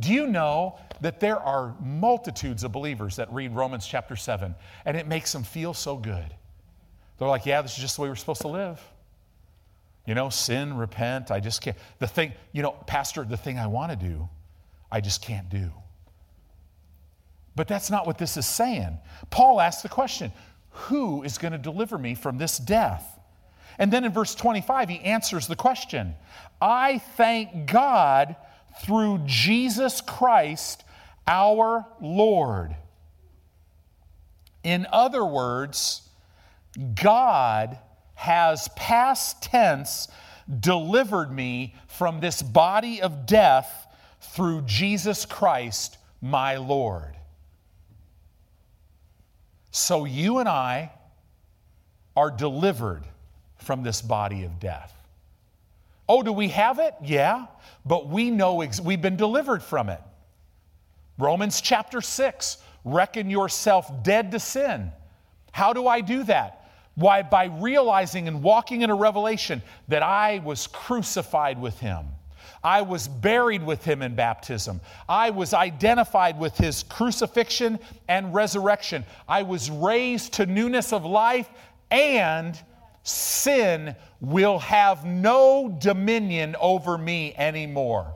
Do 0.00 0.12
you 0.12 0.26
know 0.26 0.78
that 1.00 1.20
there 1.20 1.38
are 1.38 1.74
multitudes 1.80 2.64
of 2.64 2.72
believers 2.72 3.16
that 3.16 3.32
read 3.32 3.52
Romans 3.52 3.86
chapter 3.86 4.16
7 4.16 4.54
and 4.84 4.96
it 4.96 5.06
makes 5.06 5.32
them 5.32 5.44
feel 5.44 5.72
so 5.72 5.96
good? 5.96 6.34
They're 7.18 7.28
like, 7.28 7.46
yeah, 7.46 7.62
this 7.62 7.72
is 7.72 7.78
just 7.78 7.96
the 7.96 8.02
way 8.02 8.08
we're 8.08 8.16
supposed 8.16 8.40
to 8.42 8.48
live. 8.48 8.82
You 10.06 10.14
know, 10.14 10.28
sin, 10.28 10.76
repent. 10.76 11.30
I 11.30 11.40
just 11.40 11.62
can't. 11.62 11.76
The 11.98 12.06
thing, 12.06 12.32
you 12.52 12.62
know, 12.62 12.72
Pastor, 12.72 13.24
the 13.24 13.36
thing 13.36 13.58
I 13.58 13.66
want 13.66 13.90
to 13.90 13.96
do, 13.96 14.28
I 14.92 15.00
just 15.00 15.22
can't 15.22 15.48
do. 15.48 15.72
But 17.56 17.68
that's 17.68 17.90
not 17.90 18.06
what 18.06 18.18
this 18.18 18.36
is 18.36 18.46
saying. 18.46 18.98
Paul 19.30 19.60
asks 19.60 19.82
the 19.82 19.88
question 19.88 20.32
Who 20.70 21.22
is 21.22 21.38
going 21.38 21.52
to 21.52 21.58
deliver 21.58 21.96
me 21.96 22.14
from 22.14 22.38
this 22.38 22.58
death? 22.58 23.18
And 23.78 23.92
then 23.92 24.04
in 24.04 24.12
verse 24.12 24.34
25, 24.34 24.88
he 24.88 25.00
answers 25.00 25.46
the 25.46 25.56
question 25.56 26.14
I 26.60 26.98
thank 27.16 27.66
God 27.70 28.36
through 28.82 29.22
Jesus 29.24 30.00
Christ 30.00 30.84
our 31.26 31.86
Lord. 32.00 32.76
In 34.62 34.86
other 34.92 35.24
words, 35.24 36.02
God 36.94 37.78
has 38.14 38.68
past 38.76 39.42
tense 39.42 40.08
delivered 40.60 41.32
me 41.32 41.74
from 41.88 42.20
this 42.20 42.42
body 42.42 43.00
of 43.02 43.26
death 43.26 43.86
through 44.20 44.62
Jesus 44.62 45.24
Christ, 45.24 45.96
my 46.20 46.56
Lord. 46.56 47.16
So 49.70 50.04
you 50.04 50.38
and 50.38 50.48
I 50.48 50.92
are 52.16 52.30
delivered 52.30 53.04
from 53.56 53.82
this 53.82 54.00
body 54.02 54.44
of 54.44 54.60
death. 54.60 54.92
Oh, 56.08 56.22
do 56.22 56.32
we 56.32 56.48
have 56.48 56.78
it? 56.78 56.94
Yeah, 57.02 57.46
but 57.84 58.08
we 58.08 58.30
know 58.30 58.60
ex- 58.60 58.80
we've 58.80 59.00
been 59.00 59.16
delivered 59.16 59.62
from 59.62 59.88
it. 59.88 60.00
Romans 61.18 61.60
chapter 61.60 62.00
6 62.00 62.58
reckon 62.84 63.30
yourself 63.30 63.90
dead 64.02 64.30
to 64.32 64.38
sin. 64.38 64.92
How 65.52 65.72
do 65.72 65.86
I 65.86 66.00
do 66.00 66.24
that? 66.24 66.63
Why, 66.94 67.22
by 67.22 67.46
realizing 67.46 68.28
and 68.28 68.42
walking 68.42 68.82
in 68.82 68.90
a 68.90 68.94
revelation 68.94 69.62
that 69.88 70.02
I 70.02 70.40
was 70.44 70.66
crucified 70.68 71.60
with 71.60 71.78
him. 71.80 72.06
I 72.62 72.80
was 72.80 73.08
buried 73.08 73.62
with 73.62 73.84
him 73.84 74.00
in 74.00 74.14
baptism. 74.14 74.80
I 75.06 75.30
was 75.30 75.52
identified 75.52 76.38
with 76.38 76.56
his 76.56 76.82
crucifixion 76.84 77.78
and 78.08 78.32
resurrection. 78.32 79.04
I 79.28 79.42
was 79.42 79.70
raised 79.70 80.34
to 80.34 80.46
newness 80.46 80.92
of 80.92 81.04
life, 81.04 81.48
and 81.90 82.58
sin 83.02 83.94
will 84.20 84.58
have 84.60 85.04
no 85.04 85.76
dominion 85.78 86.56
over 86.58 86.96
me 86.96 87.34
anymore. 87.36 88.14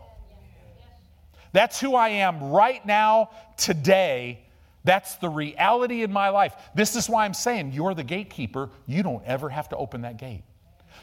That's 1.53 1.79
who 1.79 1.95
I 1.95 2.09
am 2.09 2.51
right 2.51 2.85
now, 2.87 3.31
today. 3.57 4.41
That's 4.85 5.16
the 5.16 5.29
reality 5.29 6.03
in 6.03 6.12
my 6.12 6.29
life. 6.29 6.55
This 6.74 6.97
is 6.97 7.09
why 7.09 7.24
I'm 7.24 7.35
saying 7.35 7.72
you're 7.72 7.95
the 7.95 8.05
gatekeeper. 8.05 8.70
You 8.87 9.03
don't 9.03 9.24
ever 9.24 9.49
have 9.49 9.68
to 9.70 9.76
open 9.76 10.03
that 10.03 10.16
gate. 10.16 10.43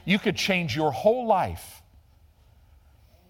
You 0.05 0.19
could 0.19 0.35
change 0.35 0.75
your 0.75 0.91
whole 0.91 1.27
life. 1.27 1.81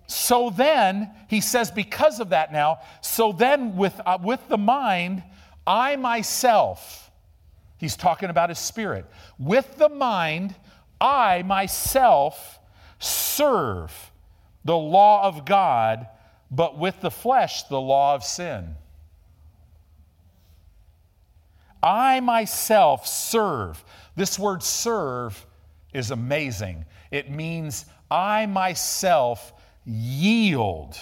So 0.08 0.52
then, 0.52 1.12
he 1.30 1.42
says, 1.42 1.72
because 1.72 2.20
of 2.20 2.30
that 2.30 2.54
now, 2.54 2.80
so 3.02 3.32
then 3.32 3.76
with, 3.76 4.00
uh, 4.06 4.20
with 4.22 4.48
the 4.48 4.58
mind, 4.58 5.24
I 5.66 5.96
myself, 5.96 7.10
he's 7.78 7.98
talking 7.98 8.30
about 8.30 8.50
his 8.50 8.60
spirit, 8.60 9.06
with 9.40 9.78
the 9.78 9.90
mind, 9.90 10.54
I 11.02 11.42
myself 11.42 12.60
serve 13.00 14.12
the 14.64 14.78
law 14.78 15.24
of 15.24 15.46
God 15.46 16.08
but 16.52 16.78
with 16.78 17.02
the 17.02 17.12
flesh, 17.12 17.64
the 17.64 17.80
law 17.80 18.16
of 18.16 18.24
sin. 18.24 18.76
I 21.86 22.20
myself 22.20 23.06
serve. 23.06 23.82
This 24.16 24.40
word 24.40 24.64
serve 24.64 25.46
is 25.94 26.10
amazing. 26.10 26.86
It 27.12 27.30
means 27.30 27.86
I 28.10 28.48
myself 28.48 29.54
yield 29.86 30.98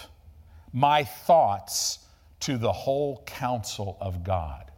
my 0.73 1.05
thoughts 1.05 1.99
to 2.41 2.57
the 2.57 2.71
whole 2.71 3.23
counsel 3.25 3.97
of 4.01 4.25
God. 4.25 4.71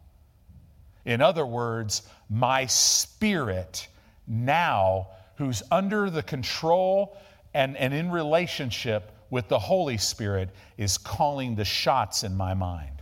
In 1.05 1.21
other 1.21 1.45
words, 1.45 2.03
my 2.29 2.67
spirit 2.67 3.87
now, 4.27 5.07
who's 5.37 5.63
under 5.71 6.09
the 6.09 6.23
control 6.23 7.17
and, 7.53 7.75
and 7.77 7.93
in 7.93 8.11
relationship 8.11 9.11
with 9.31 9.47
the 9.47 9.59
Holy 9.59 9.97
Spirit 9.97 10.49
is 10.77 10.97
calling 10.97 11.55
the 11.55 11.65
shots 11.65 12.23
in 12.23 12.35
my 12.35 12.53
mind. 12.53 13.01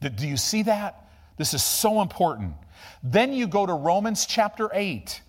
Do 0.00 0.26
you 0.26 0.36
see 0.36 0.62
that? 0.62 1.07
This 1.38 1.54
is 1.54 1.62
so 1.62 2.02
important. 2.02 2.54
Then 3.02 3.32
you 3.32 3.46
go 3.46 3.64
to 3.64 3.72
Romans 3.72 4.26
chapter 4.26 4.68
8, 4.72 5.22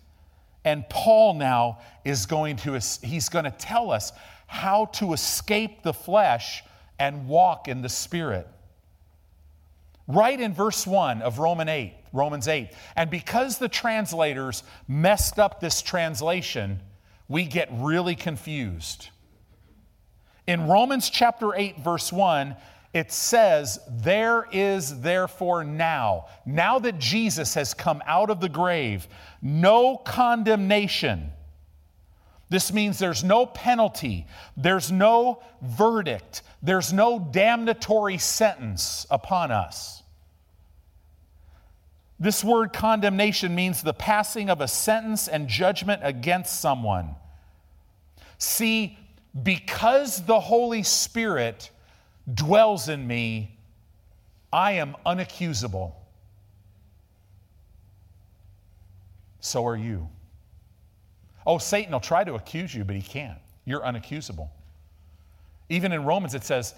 and 0.66 0.88
Paul 0.90 1.36
now 1.36 1.80
is 2.04 2.26
going 2.26 2.58
to, 2.58 2.74
he's 3.04 3.30
going 3.30 3.46
to 3.46 3.52
tell 3.52 3.92
us 3.92 4.12
how 4.48 4.86
to 4.86 5.14
escape 5.14 5.84
the 5.84 5.94
flesh 5.94 6.64
and 6.98 7.28
walk 7.28 7.68
in 7.68 7.82
the 7.82 7.90
Spirit. 7.90 8.48
Right 10.08 10.40
in 10.40 10.54
verse 10.54 10.88
1 10.88 11.22
of 11.22 11.38
Roman 11.38 11.70
8, 11.70 11.94
Romans 12.12 12.48
8. 12.48 12.72
And 12.96 13.12
because 13.12 13.60
the 13.60 13.70
translators 13.70 14.64
messed 14.88 15.38
up 15.38 15.60
this 15.60 15.84
translation, 15.84 16.80
we 17.28 17.46
get 17.46 17.70
really 17.72 18.16
confused. 18.16 19.10
In 20.48 20.68
Romans 20.68 21.12
chapter 21.12 21.56
8, 21.56 21.80
verse 21.82 22.12
1, 22.12 22.56
it 22.94 23.12
says, 23.12 23.80
There 23.90 24.48
is 24.52 25.02
therefore 25.02 25.64
now, 25.64 26.26
now 26.46 26.80
that 26.80 27.00
Jesus 27.00 27.54
has 27.54 27.74
come 27.74 28.02
out 28.06 28.30
of 28.30 28.40
the 28.40 28.50
grave, 28.50 29.08
no 29.42 29.98
condemnation. 29.98 31.32
This 32.50 32.74
means 32.74 32.98
there's 32.98 33.24
no 33.24 33.46
penalty, 33.46 34.26
there's 34.58 34.92
no 34.92 35.44
verdict, 35.62 36.42
there's 36.64 36.92
no 36.92 37.20
damnatory 37.20 38.20
sentence 38.20 39.06
upon 39.12 39.52
us. 39.52 40.02
This 42.20 42.44
word 42.44 42.74
condemnation 42.74 43.54
means 43.56 43.82
the 43.82 43.94
passing 43.94 44.50
of 44.50 44.62
a 44.62 44.68
sentence 44.68 45.28
and 45.28 45.48
judgment 45.48 46.02
against 46.04 46.60
someone. 46.60 47.16
See, 48.40 48.98
because 49.44 50.26
the 50.26 50.40
Holy 50.40 50.84
Spirit 50.84 51.70
dwells 52.34 52.90
in 52.90 53.06
me, 53.06 53.58
I 54.52 54.74
am 54.74 54.96
unaccusable. 55.06 55.94
So 59.40 59.66
are 59.66 59.78
you. 59.78 60.08
Oh, 61.46 61.58
Satan 61.58 61.92
will 61.92 62.00
try 62.00 62.24
to 62.24 62.36
accuse 62.36 62.74
you, 62.74 62.84
but 62.84 62.96
he 62.96 63.02
can't. 63.02 63.40
You're 63.66 63.82
unaccusable. 63.82 64.50
Even 65.70 65.92
in 65.92 66.04
Romans, 66.04 66.36
it 66.36 66.44
says, 66.44 66.76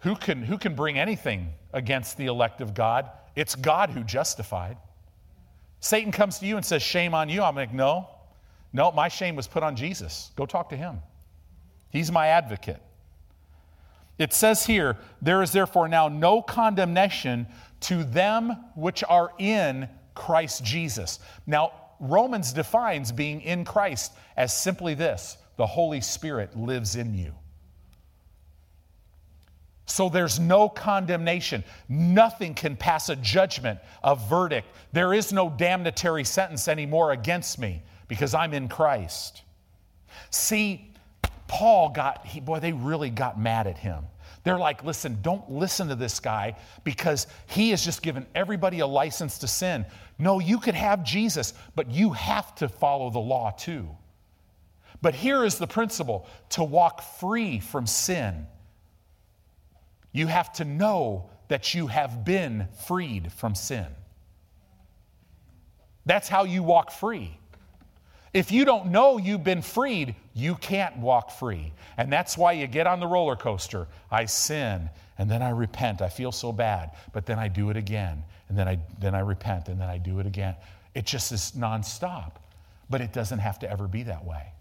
who 0.00 0.16
can, 0.16 0.42
who 0.42 0.58
can 0.58 0.74
bring 0.74 0.98
anything 0.98 1.52
against 1.72 2.16
the 2.16 2.26
elect 2.26 2.60
of 2.60 2.74
God? 2.74 3.10
It's 3.36 3.54
God 3.54 3.90
who 3.90 4.02
justified. 4.02 4.76
Satan 5.80 6.12
comes 6.12 6.38
to 6.40 6.46
you 6.46 6.56
and 6.56 6.64
says, 6.64 6.82
Shame 6.82 7.14
on 7.14 7.28
you. 7.28 7.42
I'm 7.42 7.54
like, 7.56 7.72
No, 7.72 8.08
no, 8.72 8.90
my 8.92 9.08
shame 9.08 9.36
was 9.36 9.46
put 9.46 9.62
on 9.62 9.76
Jesus. 9.76 10.30
Go 10.36 10.46
talk 10.46 10.68
to 10.70 10.76
him. 10.76 10.98
He's 11.90 12.10
my 12.10 12.28
advocate. 12.28 12.80
It 14.22 14.32
says 14.32 14.64
here, 14.64 14.96
there 15.20 15.42
is 15.42 15.50
therefore 15.50 15.88
now 15.88 16.06
no 16.06 16.42
condemnation 16.42 17.48
to 17.80 18.04
them 18.04 18.56
which 18.76 19.02
are 19.08 19.32
in 19.40 19.88
Christ 20.14 20.62
Jesus. 20.62 21.18
Now, 21.44 21.72
Romans 21.98 22.52
defines 22.52 23.10
being 23.10 23.40
in 23.40 23.64
Christ 23.64 24.12
as 24.36 24.56
simply 24.56 24.94
this 24.94 25.38
the 25.56 25.66
Holy 25.66 26.00
Spirit 26.00 26.56
lives 26.56 26.94
in 26.94 27.14
you. 27.14 27.34
So 29.86 30.08
there's 30.08 30.38
no 30.38 30.68
condemnation. 30.68 31.64
Nothing 31.88 32.54
can 32.54 32.76
pass 32.76 33.08
a 33.08 33.16
judgment, 33.16 33.80
a 34.04 34.14
verdict. 34.14 34.68
There 34.92 35.12
is 35.14 35.32
no 35.32 35.50
damnatory 35.50 36.24
sentence 36.24 36.68
anymore 36.68 37.10
against 37.10 37.58
me 37.58 37.82
because 38.06 38.34
I'm 38.34 38.54
in 38.54 38.68
Christ. 38.68 39.42
See, 40.30 40.92
Paul 41.48 41.88
got, 41.88 42.24
he, 42.24 42.38
boy, 42.38 42.60
they 42.60 42.72
really 42.72 43.10
got 43.10 43.38
mad 43.38 43.66
at 43.66 43.78
him. 43.78 44.04
They're 44.44 44.58
like, 44.58 44.82
listen, 44.82 45.18
don't 45.22 45.50
listen 45.50 45.88
to 45.88 45.94
this 45.94 46.18
guy 46.18 46.56
because 46.82 47.26
he 47.46 47.70
has 47.70 47.84
just 47.84 48.02
given 48.02 48.26
everybody 48.34 48.80
a 48.80 48.86
license 48.86 49.38
to 49.38 49.48
sin. 49.48 49.86
No, 50.18 50.40
you 50.40 50.58
could 50.58 50.74
have 50.74 51.04
Jesus, 51.04 51.54
but 51.74 51.90
you 51.90 52.10
have 52.12 52.54
to 52.56 52.68
follow 52.68 53.10
the 53.10 53.20
law 53.20 53.50
too. 53.50 53.88
But 55.00 55.14
here 55.14 55.44
is 55.44 55.58
the 55.58 55.66
principle 55.66 56.26
to 56.50 56.64
walk 56.64 57.02
free 57.02 57.60
from 57.60 57.86
sin, 57.86 58.46
you 60.12 60.26
have 60.26 60.52
to 60.54 60.64
know 60.64 61.30
that 61.48 61.74
you 61.74 61.86
have 61.86 62.24
been 62.24 62.68
freed 62.86 63.32
from 63.32 63.54
sin. 63.54 63.86
That's 66.04 66.28
how 66.28 66.44
you 66.44 66.62
walk 66.62 66.90
free. 66.90 67.38
If 68.32 68.50
you 68.50 68.64
don't 68.64 68.86
know 68.86 69.18
you've 69.18 69.44
been 69.44 69.60
freed, 69.60 70.14
you 70.34 70.54
can't 70.54 70.96
walk 70.96 71.30
free. 71.30 71.72
And 71.98 72.10
that's 72.10 72.38
why 72.38 72.52
you 72.52 72.66
get 72.66 72.86
on 72.86 72.98
the 72.98 73.06
roller 73.06 73.36
coaster. 73.36 73.86
I 74.10 74.24
sin, 74.24 74.88
and 75.18 75.30
then 75.30 75.42
I 75.42 75.50
repent. 75.50 76.00
I 76.00 76.08
feel 76.08 76.32
so 76.32 76.50
bad, 76.52 76.92
but 77.12 77.26
then 77.26 77.38
I 77.38 77.48
do 77.48 77.68
it 77.68 77.76
again. 77.76 78.24
And 78.48 78.58
then 78.58 78.68
I, 78.68 78.78
then 78.98 79.14
I 79.14 79.20
repent, 79.20 79.68
and 79.68 79.80
then 79.80 79.88
I 79.88 79.98
do 79.98 80.18
it 80.18 80.26
again. 80.26 80.56
It 80.94 81.04
just 81.04 81.30
is 81.32 81.52
nonstop. 81.56 82.32
But 82.88 83.00
it 83.00 83.12
doesn't 83.12 83.38
have 83.38 83.58
to 83.60 83.70
ever 83.70 83.86
be 83.86 84.02
that 84.04 84.24
way. 84.24 84.52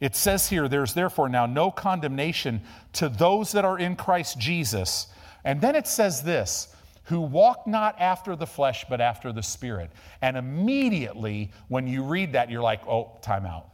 It 0.00 0.16
says 0.16 0.48
here, 0.48 0.66
there's 0.66 0.94
therefore 0.94 1.28
now 1.28 1.44
no 1.44 1.70
condemnation 1.70 2.62
to 2.94 3.10
those 3.10 3.52
that 3.52 3.66
are 3.66 3.78
in 3.78 3.96
Christ 3.96 4.38
Jesus. 4.38 5.08
And 5.44 5.60
then 5.60 5.76
it 5.76 5.86
says 5.86 6.22
this 6.22 6.74
who 7.04 7.20
walk 7.20 7.66
not 7.66 8.00
after 8.00 8.36
the 8.36 8.46
flesh, 8.46 8.84
but 8.88 9.00
after 9.00 9.32
the 9.32 9.42
Spirit. 9.42 9.90
And 10.22 10.36
immediately, 10.36 11.50
when 11.68 11.86
you 11.86 12.02
read 12.04 12.32
that, 12.32 12.50
you're 12.50 12.62
like, 12.62 12.86
oh, 12.86 13.18
time 13.22 13.46
out. 13.46 13.68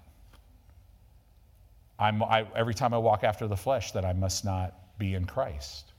I, 1.99 2.47
every 2.55 2.75
time 2.75 2.93
I 2.93 2.99
walk 2.99 3.25
after 3.25 3.47
the 3.47 3.57
flesh, 3.57 3.93
that 3.93 4.05
I 4.05 4.13
must 4.13 4.45
not 4.45 4.75
be 4.99 5.15
in 5.15 5.25
Christ. 5.25 5.93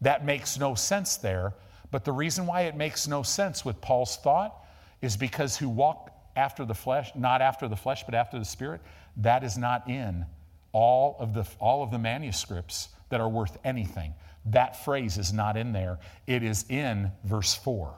That 0.00 0.24
makes 0.24 0.58
no 0.58 0.74
sense 0.74 1.16
there. 1.16 1.54
But 1.90 2.04
the 2.04 2.12
reason 2.12 2.46
why 2.46 2.62
it 2.62 2.76
makes 2.76 3.06
no 3.06 3.22
sense 3.22 3.64
with 3.64 3.80
Paul's 3.80 4.16
thought 4.16 4.64
is 5.00 5.16
because 5.16 5.56
who 5.56 5.68
walk 5.68 6.10
after 6.36 6.64
the 6.64 6.74
flesh, 6.74 7.12
not 7.14 7.42
after 7.42 7.68
the 7.68 7.76
flesh, 7.76 8.04
but 8.04 8.14
after 8.14 8.38
the 8.38 8.44
Spirit, 8.44 8.80
that 9.18 9.44
is 9.44 9.58
not 9.58 9.88
in 9.88 10.24
all 10.72 11.16
of 11.18 11.34
the, 11.34 11.46
all 11.58 11.82
of 11.82 11.90
the 11.90 11.98
manuscripts 11.98 12.88
that 13.10 13.20
are 13.20 13.28
worth 13.28 13.58
anything. 13.64 14.14
That 14.46 14.84
phrase 14.84 15.18
is 15.18 15.32
not 15.32 15.56
in 15.56 15.72
there, 15.72 15.98
it 16.26 16.42
is 16.42 16.64
in 16.68 17.12
verse 17.24 17.54
4. 17.54 17.94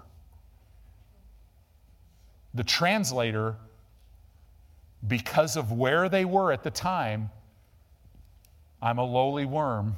the 2.54 2.64
translator, 2.64 3.56
because 5.06 5.56
of 5.56 5.72
where 5.72 6.08
they 6.08 6.24
were 6.24 6.52
at 6.52 6.62
the 6.62 6.70
time, 6.70 7.30
I'm 8.80 8.98
a 8.98 9.04
lowly 9.04 9.44
worm, 9.44 9.96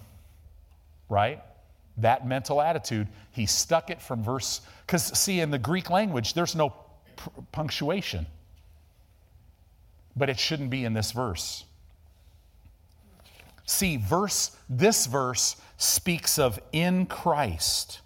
right? 1.09 1.43
That 1.99 2.27
mental 2.27 2.61
attitude, 2.61 3.09
he 3.33 3.47
stuck 3.47 3.91
it 3.91 4.01
from 4.01 4.23
verse, 4.23 4.63
because 4.87 5.05
see, 5.19 5.41
in 5.41 5.51
the 5.51 5.59
Greek 5.59 5.91
language, 5.91 6.35
there's 6.35 6.57
no 6.57 6.75
punctuation. 7.53 8.27
But 10.17 10.31
it 10.31 10.39
shouldn't 10.39 10.71
be 10.71 10.85
in 10.85 10.95
this 10.95 11.13
verse. 11.13 11.65
See, 13.67 13.97
verse, 13.97 14.57
this 14.69 15.07
verse 15.07 15.57
speaks 15.77 16.39
of 16.39 16.59
in 16.73 17.07
Christ. 17.07 18.01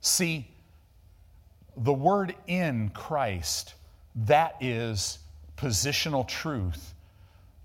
See, 0.00 0.48
the 1.76 1.92
word 1.92 2.34
in 2.46 2.90
Christ, 2.90 3.74
that 4.14 4.56
is 4.60 5.18
positional 5.56 6.26
truth. 6.26 6.94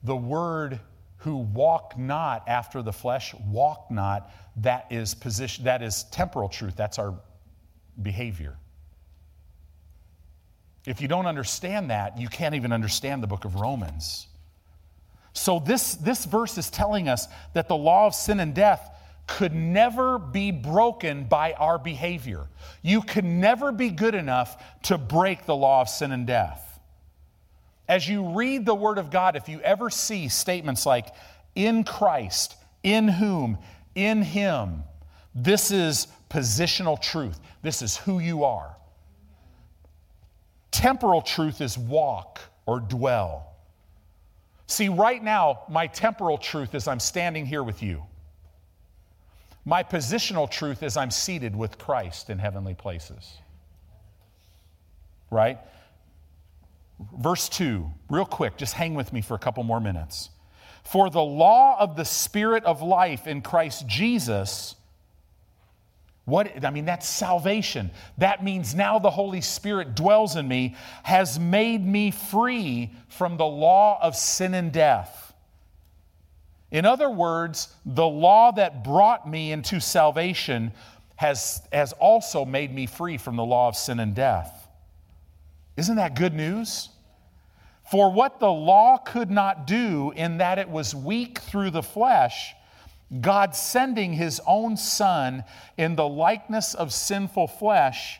The 0.03 0.15
word 0.15 0.79
who 1.17 1.37
walk 1.37 1.97
not 1.97 2.47
after 2.47 2.81
the 2.81 2.93
flesh, 2.93 3.33
walk 3.47 3.89
not, 3.89 4.31
that 4.57 4.85
is 4.91 5.15
position, 5.15 5.63
that 5.65 5.81
is 5.81 6.03
temporal 6.11 6.49
truth. 6.49 6.75
That's 6.75 6.99
our 6.99 7.15
behavior. 8.01 8.55
If 10.85 11.01
you 11.01 11.07
don't 11.07 11.25
understand 11.25 11.89
that, 11.89 12.19
you 12.19 12.27
can't 12.27 12.53
even 12.53 12.71
understand 12.71 13.23
the 13.23 13.27
book 13.27 13.45
of 13.45 13.55
Romans. 13.55 14.27
So, 15.35 15.59
this, 15.59 15.95
this 15.95 16.23
verse 16.23 16.57
is 16.57 16.69
telling 16.69 17.09
us 17.09 17.27
that 17.53 17.67
the 17.67 17.75
law 17.75 18.07
of 18.07 18.15
sin 18.15 18.39
and 18.39 18.55
death 18.55 18.89
could 19.27 19.53
never 19.53 20.17
be 20.17 20.51
broken 20.51 21.25
by 21.25 21.51
our 21.53 21.77
behavior. 21.77 22.47
You 22.81 23.01
could 23.01 23.25
never 23.25 23.73
be 23.73 23.89
good 23.89 24.15
enough 24.15 24.63
to 24.83 24.97
break 24.97 25.45
the 25.45 25.55
law 25.55 25.81
of 25.81 25.89
sin 25.89 26.13
and 26.13 26.25
death. 26.25 26.79
As 27.87 28.07
you 28.07 28.29
read 28.29 28.65
the 28.65 28.73
Word 28.73 28.97
of 28.97 29.11
God, 29.11 29.35
if 29.35 29.49
you 29.49 29.59
ever 29.59 29.89
see 29.89 30.29
statements 30.29 30.85
like, 30.85 31.07
in 31.53 31.83
Christ, 31.83 32.55
in 32.81 33.09
whom, 33.09 33.57
in 33.93 34.21
Him, 34.21 34.83
this 35.35 35.69
is 35.69 36.07
positional 36.29 36.99
truth. 37.01 37.39
This 37.61 37.81
is 37.81 37.97
who 37.97 38.19
you 38.19 38.45
are. 38.45 38.75
Temporal 40.71 41.21
truth 41.21 41.59
is 41.59 41.77
walk 41.77 42.39
or 42.65 42.79
dwell. 42.79 43.54
See, 44.67 44.89
right 44.89 45.23
now, 45.23 45.63
my 45.69 45.87
temporal 45.87 46.37
truth 46.37 46.73
is 46.73 46.87
I'm 46.87 46.99
standing 46.99 47.45
here 47.45 47.63
with 47.63 47.83
you. 47.83 48.03
My 49.63 49.83
positional 49.83 50.49
truth 50.49 50.83
is 50.83 50.95
I'm 50.95 51.11
seated 51.11 51.55
with 51.55 51.77
Christ 51.77 52.29
in 52.29 52.39
heavenly 52.39 52.73
places. 52.73 53.37
Right? 55.31 55.59
Verse 57.17 57.49
2, 57.49 57.91
real 58.09 58.25
quick, 58.25 58.57
just 58.57 58.73
hang 58.73 58.93
with 58.95 59.11
me 59.11 59.21
for 59.21 59.33
a 59.33 59.39
couple 59.39 59.63
more 59.63 59.79
minutes. 59.79 60.29
For 60.83 61.09
the 61.09 61.21
law 61.21 61.77
of 61.79 61.95
the 61.95 62.05
Spirit 62.05 62.63
of 62.63 62.81
life 62.81 63.27
in 63.27 63.41
Christ 63.41 63.87
Jesus, 63.87 64.75
what, 66.25 66.65
I 66.65 66.71
mean, 66.71 66.85
that's 66.85 67.07
salvation. 67.07 67.91
That 68.17 68.43
means 68.43 68.73
now 68.73 68.97
the 68.97 69.11
Holy 69.11 69.41
Spirit 69.41 69.95
dwells 69.95 70.35
in 70.35 70.47
me, 70.47 70.75
has 71.03 71.39
made 71.39 71.85
me 71.85 72.09
free 72.11 72.91
from 73.09 73.37
the 73.37 73.45
law 73.45 73.99
of 74.01 74.15
sin 74.15 74.55
and 74.55 74.71
death. 74.71 75.33
In 76.71 76.83
other 76.83 77.09
words, 77.09 77.73
the 77.85 78.07
law 78.07 78.51
that 78.51 78.83
brought 78.83 79.29
me 79.29 79.51
into 79.51 79.79
salvation 79.79 80.73
has, 81.15 81.61
has 81.71 81.93
also 81.93 82.43
made 82.43 82.73
me 82.73 82.87
free 82.87 83.17
from 83.17 83.35
the 83.35 83.45
law 83.45 83.67
of 83.67 83.77
sin 83.77 83.99
and 83.99 84.15
death. 84.15 84.67
Isn't 85.77 85.97
that 85.97 86.15
good 86.15 86.33
news? 86.33 86.89
For 87.91 88.11
what 88.11 88.39
the 88.39 88.51
law 88.51 88.97
could 88.97 89.29
not 89.29 89.67
do, 89.67 90.11
in 90.15 90.39
that 90.39 90.57
it 90.57 90.69
was 90.69 90.95
weak 90.95 91.37
through 91.39 91.69
the 91.69 91.83
flesh, 91.83 92.55
God 93.21 93.55
sending 93.55 94.13
his 94.13 94.41
own 94.47 94.77
Son 94.77 95.43
in 95.77 95.95
the 95.95 96.07
likeness 96.07 96.73
of 96.73 96.93
sinful 96.93 97.47
flesh, 97.47 98.19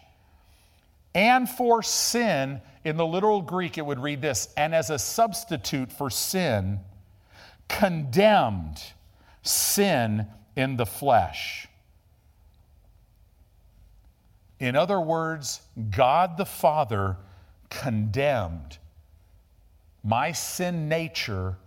and 1.13 1.49
for 1.49 1.81
sin, 1.81 2.61
in 2.83 2.97
the 2.97 3.05
literal 3.05 3.41
Greek, 3.41 3.77
it 3.77 3.85
would 3.85 3.99
read 3.99 4.21
this, 4.21 4.53
and 4.57 4.75
as 4.75 4.89
a 4.89 4.99
substitute 4.99 5.91
for 5.91 6.09
sin, 6.09 6.79
condemned 7.67 8.81
sin 9.41 10.27
in 10.55 10.77
the 10.77 10.85
flesh. 10.85 11.67
In 14.59 14.75
other 14.75 14.99
words, 14.99 15.61
God 15.89 16.37
the 16.37 16.45
Father 16.45 17.17
condemned 17.69 18.77
my 20.03 20.31
sin 20.31 20.87
nature 20.87 21.57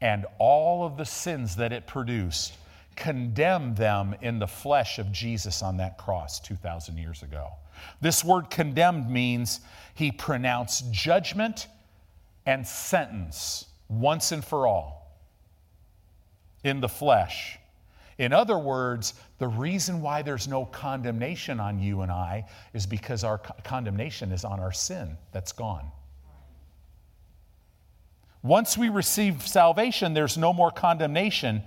and 0.00 0.26
all 0.38 0.84
of 0.84 0.96
the 0.96 1.06
sins 1.06 1.56
that 1.56 1.72
it 1.72 1.86
produced, 1.86 2.54
condemned 2.96 3.76
them 3.76 4.14
in 4.20 4.38
the 4.38 4.46
flesh 4.46 4.98
of 4.98 5.12
Jesus 5.12 5.62
on 5.62 5.76
that 5.78 5.98
cross 5.98 6.40
2,000 6.40 6.96
years 6.98 7.22
ago. 7.22 7.48
This 8.00 8.24
word 8.24 8.50
condemned 8.50 9.10
means 9.10 9.60
he 9.94 10.12
pronounced 10.12 10.90
judgment 10.92 11.66
and 12.46 12.66
sentence 12.66 13.66
once 13.88 14.32
and 14.32 14.44
for 14.44 14.66
all 14.66 15.18
in 16.62 16.80
the 16.80 16.88
flesh. 16.88 17.58
In 18.18 18.32
other 18.32 18.58
words, 18.58 19.14
the 19.38 19.48
reason 19.48 20.00
why 20.00 20.22
there's 20.22 20.46
no 20.46 20.64
condemnation 20.64 21.58
on 21.58 21.78
you 21.78 22.02
and 22.02 22.12
I 22.12 22.46
is 22.72 22.86
because 22.86 23.24
our 23.24 23.38
condemnation 23.38 24.30
is 24.32 24.44
on 24.44 24.60
our 24.60 24.72
sin 24.72 25.16
that's 25.32 25.52
gone. 25.52 25.90
Once 28.42 28.76
we 28.76 28.88
receive 28.88 29.46
salvation, 29.46 30.12
there's 30.14 30.36
no 30.36 30.52
more 30.52 30.70
condemnation. 30.70 31.62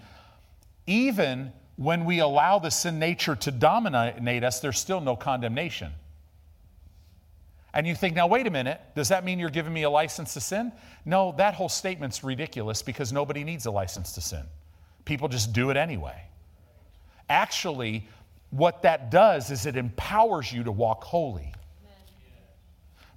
Even 0.88 1.52
when 1.76 2.06
we 2.06 2.20
allow 2.20 2.60
the 2.60 2.72
sin 2.72 2.98
nature 2.98 3.36
to 3.36 3.52
dominate 3.52 4.44
us, 4.44 4.60
there's 4.60 4.80
still 4.80 5.02
no 5.02 5.16
condemnation. 5.16 5.92
And 7.74 7.86
you 7.86 7.94
think, 7.94 8.16
now, 8.16 8.26
wait 8.26 8.48
a 8.48 8.50
minute, 8.50 8.82
does 8.96 9.10
that 9.10 9.24
mean 9.24 9.38
you're 9.38 9.52
giving 9.52 9.74
me 9.74 9.84
a 9.84 9.90
license 9.90 10.34
to 10.34 10.42
sin? 10.42 10.72
No, 11.06 11.36
that 11.38 11.54
whole 11.54 11.70
statement's 11.70 12.24
ridiculous 12.24 12.82
because 12.82 13.14
nobody 13.14 13.44
needs 13.44 13.68
a 13.68 13.72
license 13.72 14.14
to 14.14 14.22
sin. 14.22 14.44
People 15.06 15.28
just 15.28 15.54
do 15.54 15.70
it 15.70 15.78
anyway. 15.78 16.20
Actually, 17.30 18.08
what 18.50 18.82
that 18.82 19.12
does 19.12 19.52
is 19.52 19.66
it 19.66 19.76
empowers 19.76 20.52
you 20.52 20.64
to 20.64 20.72
walk 20.72 21.04
holy. 21.04 21.54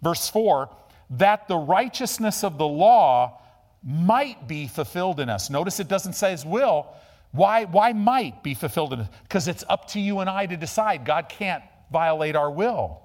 Verse 0.02 0.28
4 0.28 0.68
that 1.10 1.48
the 1.48 1.56
righteousness 1.56 2.44
of 2.44 2.56
the 2.56 2.66
law 2.66 3.40
might 3.82 4.46
be 4.46 4.68
fulfilled 4.68 5.18
in 5.18 5.28
us. 5.28 5.50
Notice 5.50 5.80
it 5.80 5.88
doesn't 5.88 6.12
say 6.12 6.30
his 6.30 6.44
will. 6.44 6.86
Why, 7.32 7.64
why 7.64 7.92
might 7.92 8.42
be 8.42 8.54
fulfilled 8.54 8.92
in 8.92 9.00
us? 9.00 9.08
Because 9.22 9.48
it's 9.48 9.64
up 9.68 9.88
to 9.88 10.00
you 10.00 10.20
and 10.20 10.28
I 10.28 10.46
to 10.46 10.56
decide. 10.56 11.04
God 11.04 11.28
can't 11.28 11.62
violate 11.92 12.36
our 12.36 12.50
will. 12.50 13.00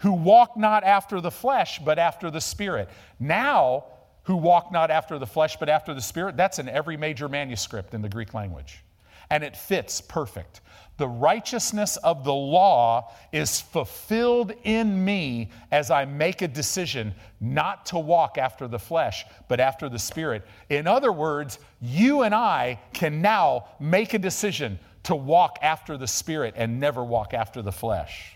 Who 0.00 0.12
walk 0.12 0.56
not 0.56 0.84
after 0.84 1.20
the 1.20 1.30
flesh, 1.30 1.80
but 1.84 1.98
after 1.98 2.30
the 2.30 2.40
Spirit. 2.40 2.88
Now, 3.18 3.84
who 4.24 4.36
walk 4.36 4.70
not 4.70 4.90
after 4.90 5.18
the 5.18 5.26
flesh, 5.26 5.56
but 5.56 5.68
after 5.68 5.94
the 5.94 6.02
Spirit, 6.02 6.36
that's 6.36 6.58
in 6.58 6.68
every 6.68 6.96
major 6.96 7.28
manuscript 7.28 7.94
in 7.94 8.02
the 8.02 8.08
Greek 8.08 8.34
language 8.34 8.82
and 9.30 9.44
it 9.44 9.56
fits 9.56 10.00
perfect. 10.00 10.60
The 10.98 11.08
righteousness 11.08 11.96
of 11.98 12.24
the 12.24 12.34
law 12.34 13.12
is 13.32 13.60
fulfilled 13.60 14.52
in 14.64 15.04
me 15.04 15.50
as 15.70 15.92
I 15.92 16.04
make 16.04 16.42
a 16.42 16.48
decision 16.48 17.14
not 17.40 17.86
to 17.86 18.00
walk 18.00 18.36
after 18.36 18.66
the 18.66 18.80
flesh, 18.80 19.24
but 19.46 19.60
after 19.60 19.88
the 19.88 19.98
Spirit. 19.98 20.44
In 20.68 20.88
other 20.88 21.12
words, 21.12 21.60
you 21.80 22.22
and 22.22 22.34
I 22.34 22.80
can 22.92 23.22
now 23.22 23.68
make 23.78 24.12
a 24.12 24.18
decision 24.18 24.80
to 25.04 25.14
walk 25.14 25.60
after 25.62 25.96
the 25.96 26.08
Spirit 26.08 26.54
and 26.56 26.80
never 26.80 27.04
walk 27.04 27.32
after 27.32 27.62
the 27.62 27.72
flesh. 27.72 28.34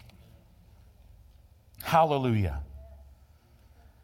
Hallelujah. 1.83 2.61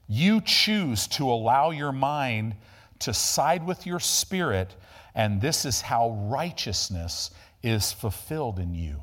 You 0.08 0.40
choose 0.40 1.06
to 1.08 1.30
allow 1.30 1.70
your 1.70 1.92
mind 1.92 2.56
to 2.98 3.14
side 3.14 3.64
with 3.64 3.86
your 3.86 4.00
spirit 4.00 4.74
and 5.18 5.40
this 5.40 5.64
is 5.64 5.80
how 5.80 6.10
righteousness 6.28 7.32
is 7.62 7.92
fulfilled 7.92 8.58
in 8.58 8.74
you. 8.74 9.02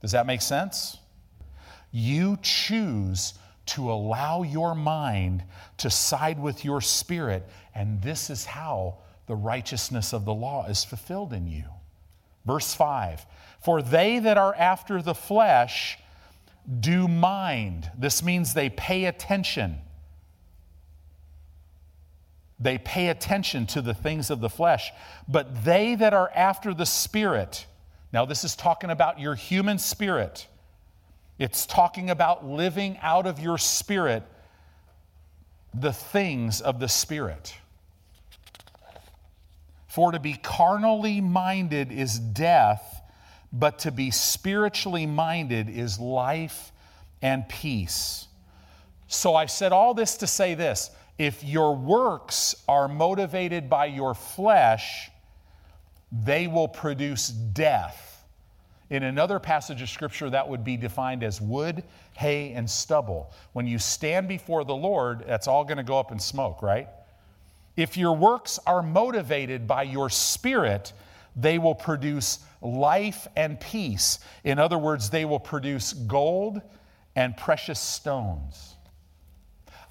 Does 0.00 0.12
that 0.12 0.26
make 0.26 0.42
sense? 0.42 0.98
You 1.90 2.38
choose 2.42 3.34
to 3.66 3.90
allow 3.90 4.42
your 4.42 4.74
mind 4.74 5.42
to 5.78 5.88
side 5.90 6.38
with 6.38 6.64
your 6.64 6.80
spirit, 6.80 7.48
and 7.74 8.02
this 8.02 8.28
is 8.30 8.44
how 8.44 8.98
the 9.26 9.34
righteousness 9.34 10.12
of 10.12 10.24
the 10.24 10.34
law 10.34 10.66
is 10.66 10.84
fulfilled 10.84 11.32
in 11.32 11.46
you. 11.46 11.64
Verse 12.44 12.74
5 12.74 13.24
For 13.60 13.80
they 13.80 14.18
that 14.18 14.36
are 14.36 14.54
after 14.54 15.00
the 15.00 15.14
flesh 15.14 15.98
do 16.80 17.08
mind. 17.08 17.90
This 17.96 18.22
means 18.22 18.54
they 18.54 18.70
pay 18.70 19.06
attention. 19.06 19.78
They 22.64 22.78
pay 22.78 23.08
attention 23.08 23.66
to 23.66 23.82
the 23.82 23.92
things 23.92 24.30
of 24.30 24.40
the 24.40 24.48
flesh. 24.48 24.90
But 25.28 25.66
they 25.66 25.96
that 25.96 26.14
are 26.14 26.30
after 26.34 26.72
the 26.72 26.86
Spirit, 26.86 27.66
now 28.10 28.24
this 28.24 28.42
is 28.42 28.56
talking 28.56 28.88
about 28.88 29.20
your 29.20 29.34
human 29.34 29.78
spirit, 29.78 30.48
It's 31.38 31.66
talking 31.66 32.08
about 32.08 32.46
living 32.46 32.96
out 33.02 33.26
of 33.26 33.38
your 33.38 33.58
spirit 33.58 34.22
the 35.74 35.92
things 35.92 36.62
of 36.62 36.80
the 36.80 36.88
Spirit. 36.88 37.54
For 39.88 40.12
to 40.12 40.18
be 40.18 40.32
carnally 40.32 41.20
minded 41.20 41.92
is 41.92 42.18
death, 42.18 43.02
but 43.52 43.80
to 43.80 43.90
be 43.90 44.10
spiritually 44.10 45.04
minded 45.04 45.68
is 45.68 46.00
life 46.00 46.72
and 47.20 47.46
peace. 47.46 48.26
So 49.06 49.34
I 49.34 49.46
said 49.46 49.72
all 49.72 49.92
this 49.92 50.16
to 50.18 50.26
say 50.26 50.54
this 50.54 50.90
if 51.18 51.44
your 51.44 51.76
works 51.76 52.54
are 52.68 52.88
motivated 52.88 53.70
by 53.70 53.86
your 53.86 54.14
flesh, 54.14 55.10
they 56.10 56.46
will 56.46 56.68
produce 56.68 57.28
death. 57.28 58.24
In 58.90 59.02
another 59.02 59.38
passage 59.38 59.80
of 59.80 59.88
scripture, 59.88 60.28
that 60.30 60.48
would 60.48 60.64
be 60.64 60.76
defined 60.76 61.22
as 61.22 61.40
wood, 61.40 61.82
hay, 62.12 62.52
and 62.52 62.68
stubble. 62.68 63.32
When 63.52 63.66
you 63.66 63.78
stand 63.78 64.28
before 64.28 64.64
the 64.64 64.74
Lord, 64.74 65.24
that's 65.26 65.48
all 65.48 65.64
going 65.64 65.78
to 65.78 65.82
go 65.82 65.98
up 65.98 66.12
in 66.12 66.18
smoke, 66.18 66.62
right? 66.62 66.88
If 67.76 67.96
your 67.96 68.14
works 68.14 68.58
are 68.66 68.82
motivated 68.82 69.66
by 69.66 69.84
your 69.84 70.10
spirit, 70.10 70.92
they 71.34 71.58
will 71.58 71.74
produce 71.74 72.38
life 72.60 73.26
and 73.36 73.58
peace. 73.58 74.20
In 74.44 74.58
other 74.58 74.78
words, 74.78 75.10
they 75.10 75.24
will 75.24 75.40
produce 75.40 75.92
gold 75.92 76.60
and 77.16 77.36
precious 77.36 77.80
stones. 77.80 78.73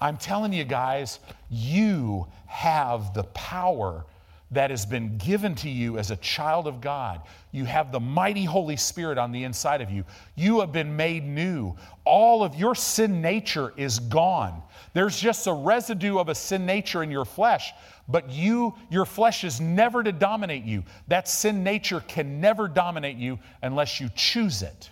I'm 0.04 0.18
telling 0.18 0.52
you 0.52 0.64
guys, 0.64 1.18
you 1.48 2.26
have 2.44 3.14
the 3.14 3.22
power 3.22 4.04
that 4.50 4.68
has 4.68 4.84
been 4.84 5.16
given 5.16 5.54
to 5.54 5.70
you 5.70 5.96
as 5.96 6.10
a 6.10 6.16
child 6.16 6.66
of 6.66 6.82
God. 6.82 7.22
You 7.52 7.64
have 7.64 7.90
the 7.90 8.00
mighty 8.00 8.44
Holy 8.44 8.76
Spirit 8.76 9.16
on 9.16 9.32
the 9.32 9.44
inside 9.44 9.80
of 9.80 9.90
you. 9.90 10.04
You 10.34 10.60
have 10.60 10.72
been 10.72 10.94
made 10.94 11.24
new. 11.24 11.74
All 12.04 12.44
of 12.44 12.54
your 12.54 12.74
sin 12.74 13.22
nature 13.22 13.72
is 13.78 13.98
gone. 13.98 14.62
There's 14.92 15.18
just 15.18 15.46
a 15.46 15.54
residue 15.54 16.18
of 16.18 16.28
a 16.28 16.34
sin 16.34 16.66
nature 16.66 17.02
in 17.02 17.10
your 17.10 17.24
flesh, 17.24 17.72
but 18.06 18.28
you 18.28 18.74
your 18.90 19.06
flesh 19.06 19.42
is 19.42 19.58
never 19.58 20.02
to 20.02 20.12
dominate 20.12 20.64
you. 20.64 20.84
That 21.08 21.28
sin 21.28 21.64
nature 21.64 22.00
can 22.00 22.42
never 22.42 22.68
dominate 22.68 23.16
you 23.16 23.38
unless 23.62 24.02
you 24.02 24.10
choose 24.14 24.60
it. 24.60 24.90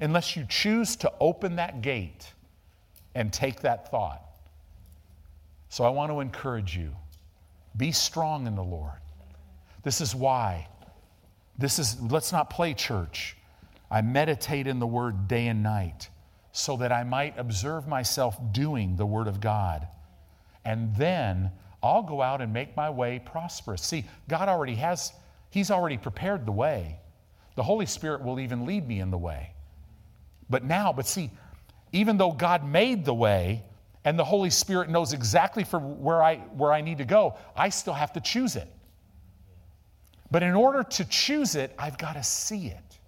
Unless 0.00 0.36
you 0.36 0.44
choose 0.50 0.96
to 0.96 1.10
open 1.18 1.56
that 1.56 1.80
gate 1.80 2.30
and 3.14 3.32
take 3.32 3.60
that 3.60 3.90
thought. 3.90 4.22
So 5.68 5.84
I 5.84 5.90
want 5.90 6.10
to 6.10 6.20
encourage 6.20 6.76
you 6.76 6.94
be 7.76 7.92
strong 7.92 8.46
in 8.46 8.54
the 8.54 8.62
Lord. 8.62 9.00
This 9.82 10.00
is 10.00 10.14
why. 10.14 10.68
This 11.58 11.78
is, 11.78 12.00
let's 12.00 12.32
not 12.32 12.50
play 12.50 12.74
church. 12.74 13.36
I 13.90 14.02
meditate 14.02 14.66
in 14.66 14.78
the 14.78 14.86
word 14.86 15.28
day 15.28 15.48
and 15.48 15.62
night 15.62 16.08
so 16.52 16.76
that 16.76 16.92
I 16.92 17.04
might 17.04 17.38
observe 17.38 17.88
myself 17.88 18.38
doing 18.52 18.96
the 18.96 19.06
word 19.06 19.26
of 19.26 19.40
God. 19.40 19.88
And 20.64 20.94
then 20.96 21.50
I'll 21.82 22.02
go 22.02 22.22
out 22.22 22.40
and 22.40 22.52
make 22.52 22.76
my 22.76 22.90
way 22.90 23.20
prosperous. 23.24 23.82
See, 23.82 24.04
God 24.28 24.48
already 24.48 24.74
has, 24.76 25.12
He's 25.50 25.70
already 25.70 25.96
prepared 25.96 26.46
the 26.46 26.52
way. 26.52 26.98
The 27.54 27.62
Holy 27.62 27.86
Spirit 27.86 28.22
will 28.22 28.38
even 28.40 28.64
lead 28.66 28.86
me 28.86 29.00
in 29.00 29.10
the 29.10 29.18
way. 29.18 29.52
But 30.48 30.64
now, 30.64 30.92
but 30.92 31.06
see, 31.06 31.30
even 31.92 32.16
though 32.16 32.32
God 32.32 32.64
made 32.64 33.04
the 33.04 33.14
way, 33.14 33.62
and 34.04 34.18
the 34.18 34.24
Holy 34.24 34.50
Spirit 34.50 34.88
knows 34.88 35.12
exactly 35.12 35.62
for 35.62 35.78
where 35.78 36.22
I, 36.22 36.36
where 36.56 36.72
I 36.72 36.80
need 36.80 36.98
to 36.98 37.04
go, 37.04 37.36
I 37.56 37.68
still 37.68 37.94
have 37.94 38.12
to 38.14 38.20
choose 38.20 38.56
it. 38.56 38.68
But 40.30 40.42
in 40.42 40.54
order 40.54 40.82
to 40.82 41.04
choose 41.04 41.54
it, 41.54 41.74
I've 41.78 41.98
got 41.98 42.14
to 42.14 42.22
see 42.22 42.66
it. 42.66 42.98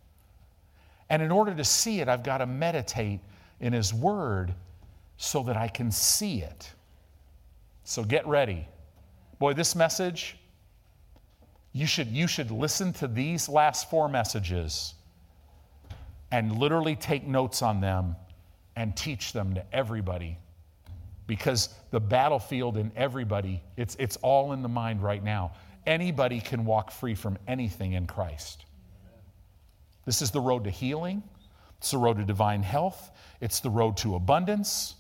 And 1.11 1.23
in 1.23 1.33
order 1.33 1.55
to 1.55 1.65
see 1.65 2.01
it, 2.01 2.09
I've 2.09 2.23
got 2.23 2.39
to 2.39 2.47
meditate 2.47 3.21
in 3.61 3.73
His 3.73 3.93
Word 3.93 4.55
so 5.17 5.43
that 5.45 5.57
I 5.57 5.69
can 5.69 5.91
see 5.91 6.43
it. 6.43 6.71
So 7.85 8.05
get 8.05 8.27
ready. 8.27 8.67
Boy, 9.39 9.55
this 9.55 9.75
message, 9.75 10.37
you 11.73 11.87
should, 11.87 12.09
you 12.09 12.27
should 12.27 12.51
listen 12.51 12.93
to 12.95 13.09
these 13.09 13.49
last 13.49 13.91
four 13.91 14.09
messages 14.09 14.95
and 16.31 16.59
literally 16.59 16.95
take 16.95 17.27
notes 17.27 17.63
on 17.63 17.81
them 17.81 18.17
and 18.77 18.97
teach 18.97 19.33
them 19.33 19.55
to 19.55 19.65
everybody 19.73 20.39
because 21.27 21.69
the 21.91 22.01
battlefield 22.01 22.77
in 22.77 22.93
everybody, 22.97 23.63
it's, 23.77 23.97
it's 23.99 24.17
all 24.17 24.53
in 24.53 24.63
the 24.63 24.69
mind 24.69 25.03
right 25.03 25.23
now. 25.23 25.53
Anybody 25.87 26.41
can 26.41 26.65
walk 26.65 26.91
free 26.91 27.15
from 27.15 27.39
anything 27.47 27.93
in 27.93 28.07
Christ. 28.07 28.65
This 30.05 30.21
is 30.21 30.31
the 30.31 30.41
road 30.41 30.65
to 30.65 30.71
healing, 30.71 31.23
it's 31.79 31.91
the 31.91 31.99
road 31.99 32.19
to 32.19 32.25
divine 32.25 32.63
health, 32.63 33.11
it's 33.41 33.61
the 33.61 33.71
road 33.71 33.97
to 33.99 34.17
abundance, 34.17 34.95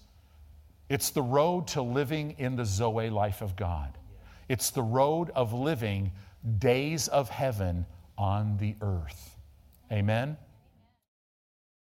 it's 0.88 1.10
the 1.10 1.22
road 1.22 1.66
to 1.68 1.82
living 1.82 2.36
in 2.38 2.56
the 2.56 2.64
Zoe 2.64 3.10
life 3.10 3.42
of 3.42 3.56
God. 3.56 3.96
It's 4.48 4.70
the 4.70 4.82
road 4.82 5.30
of 5.30 5.52
living 5.52 6.12
days 6.58 7.08
of 7.08 7.30
heaven 7.30 7.86
on 8.18 8.58
the 8.58 8.76
earth. 8.82 9.36
Amen. 9.90 10.36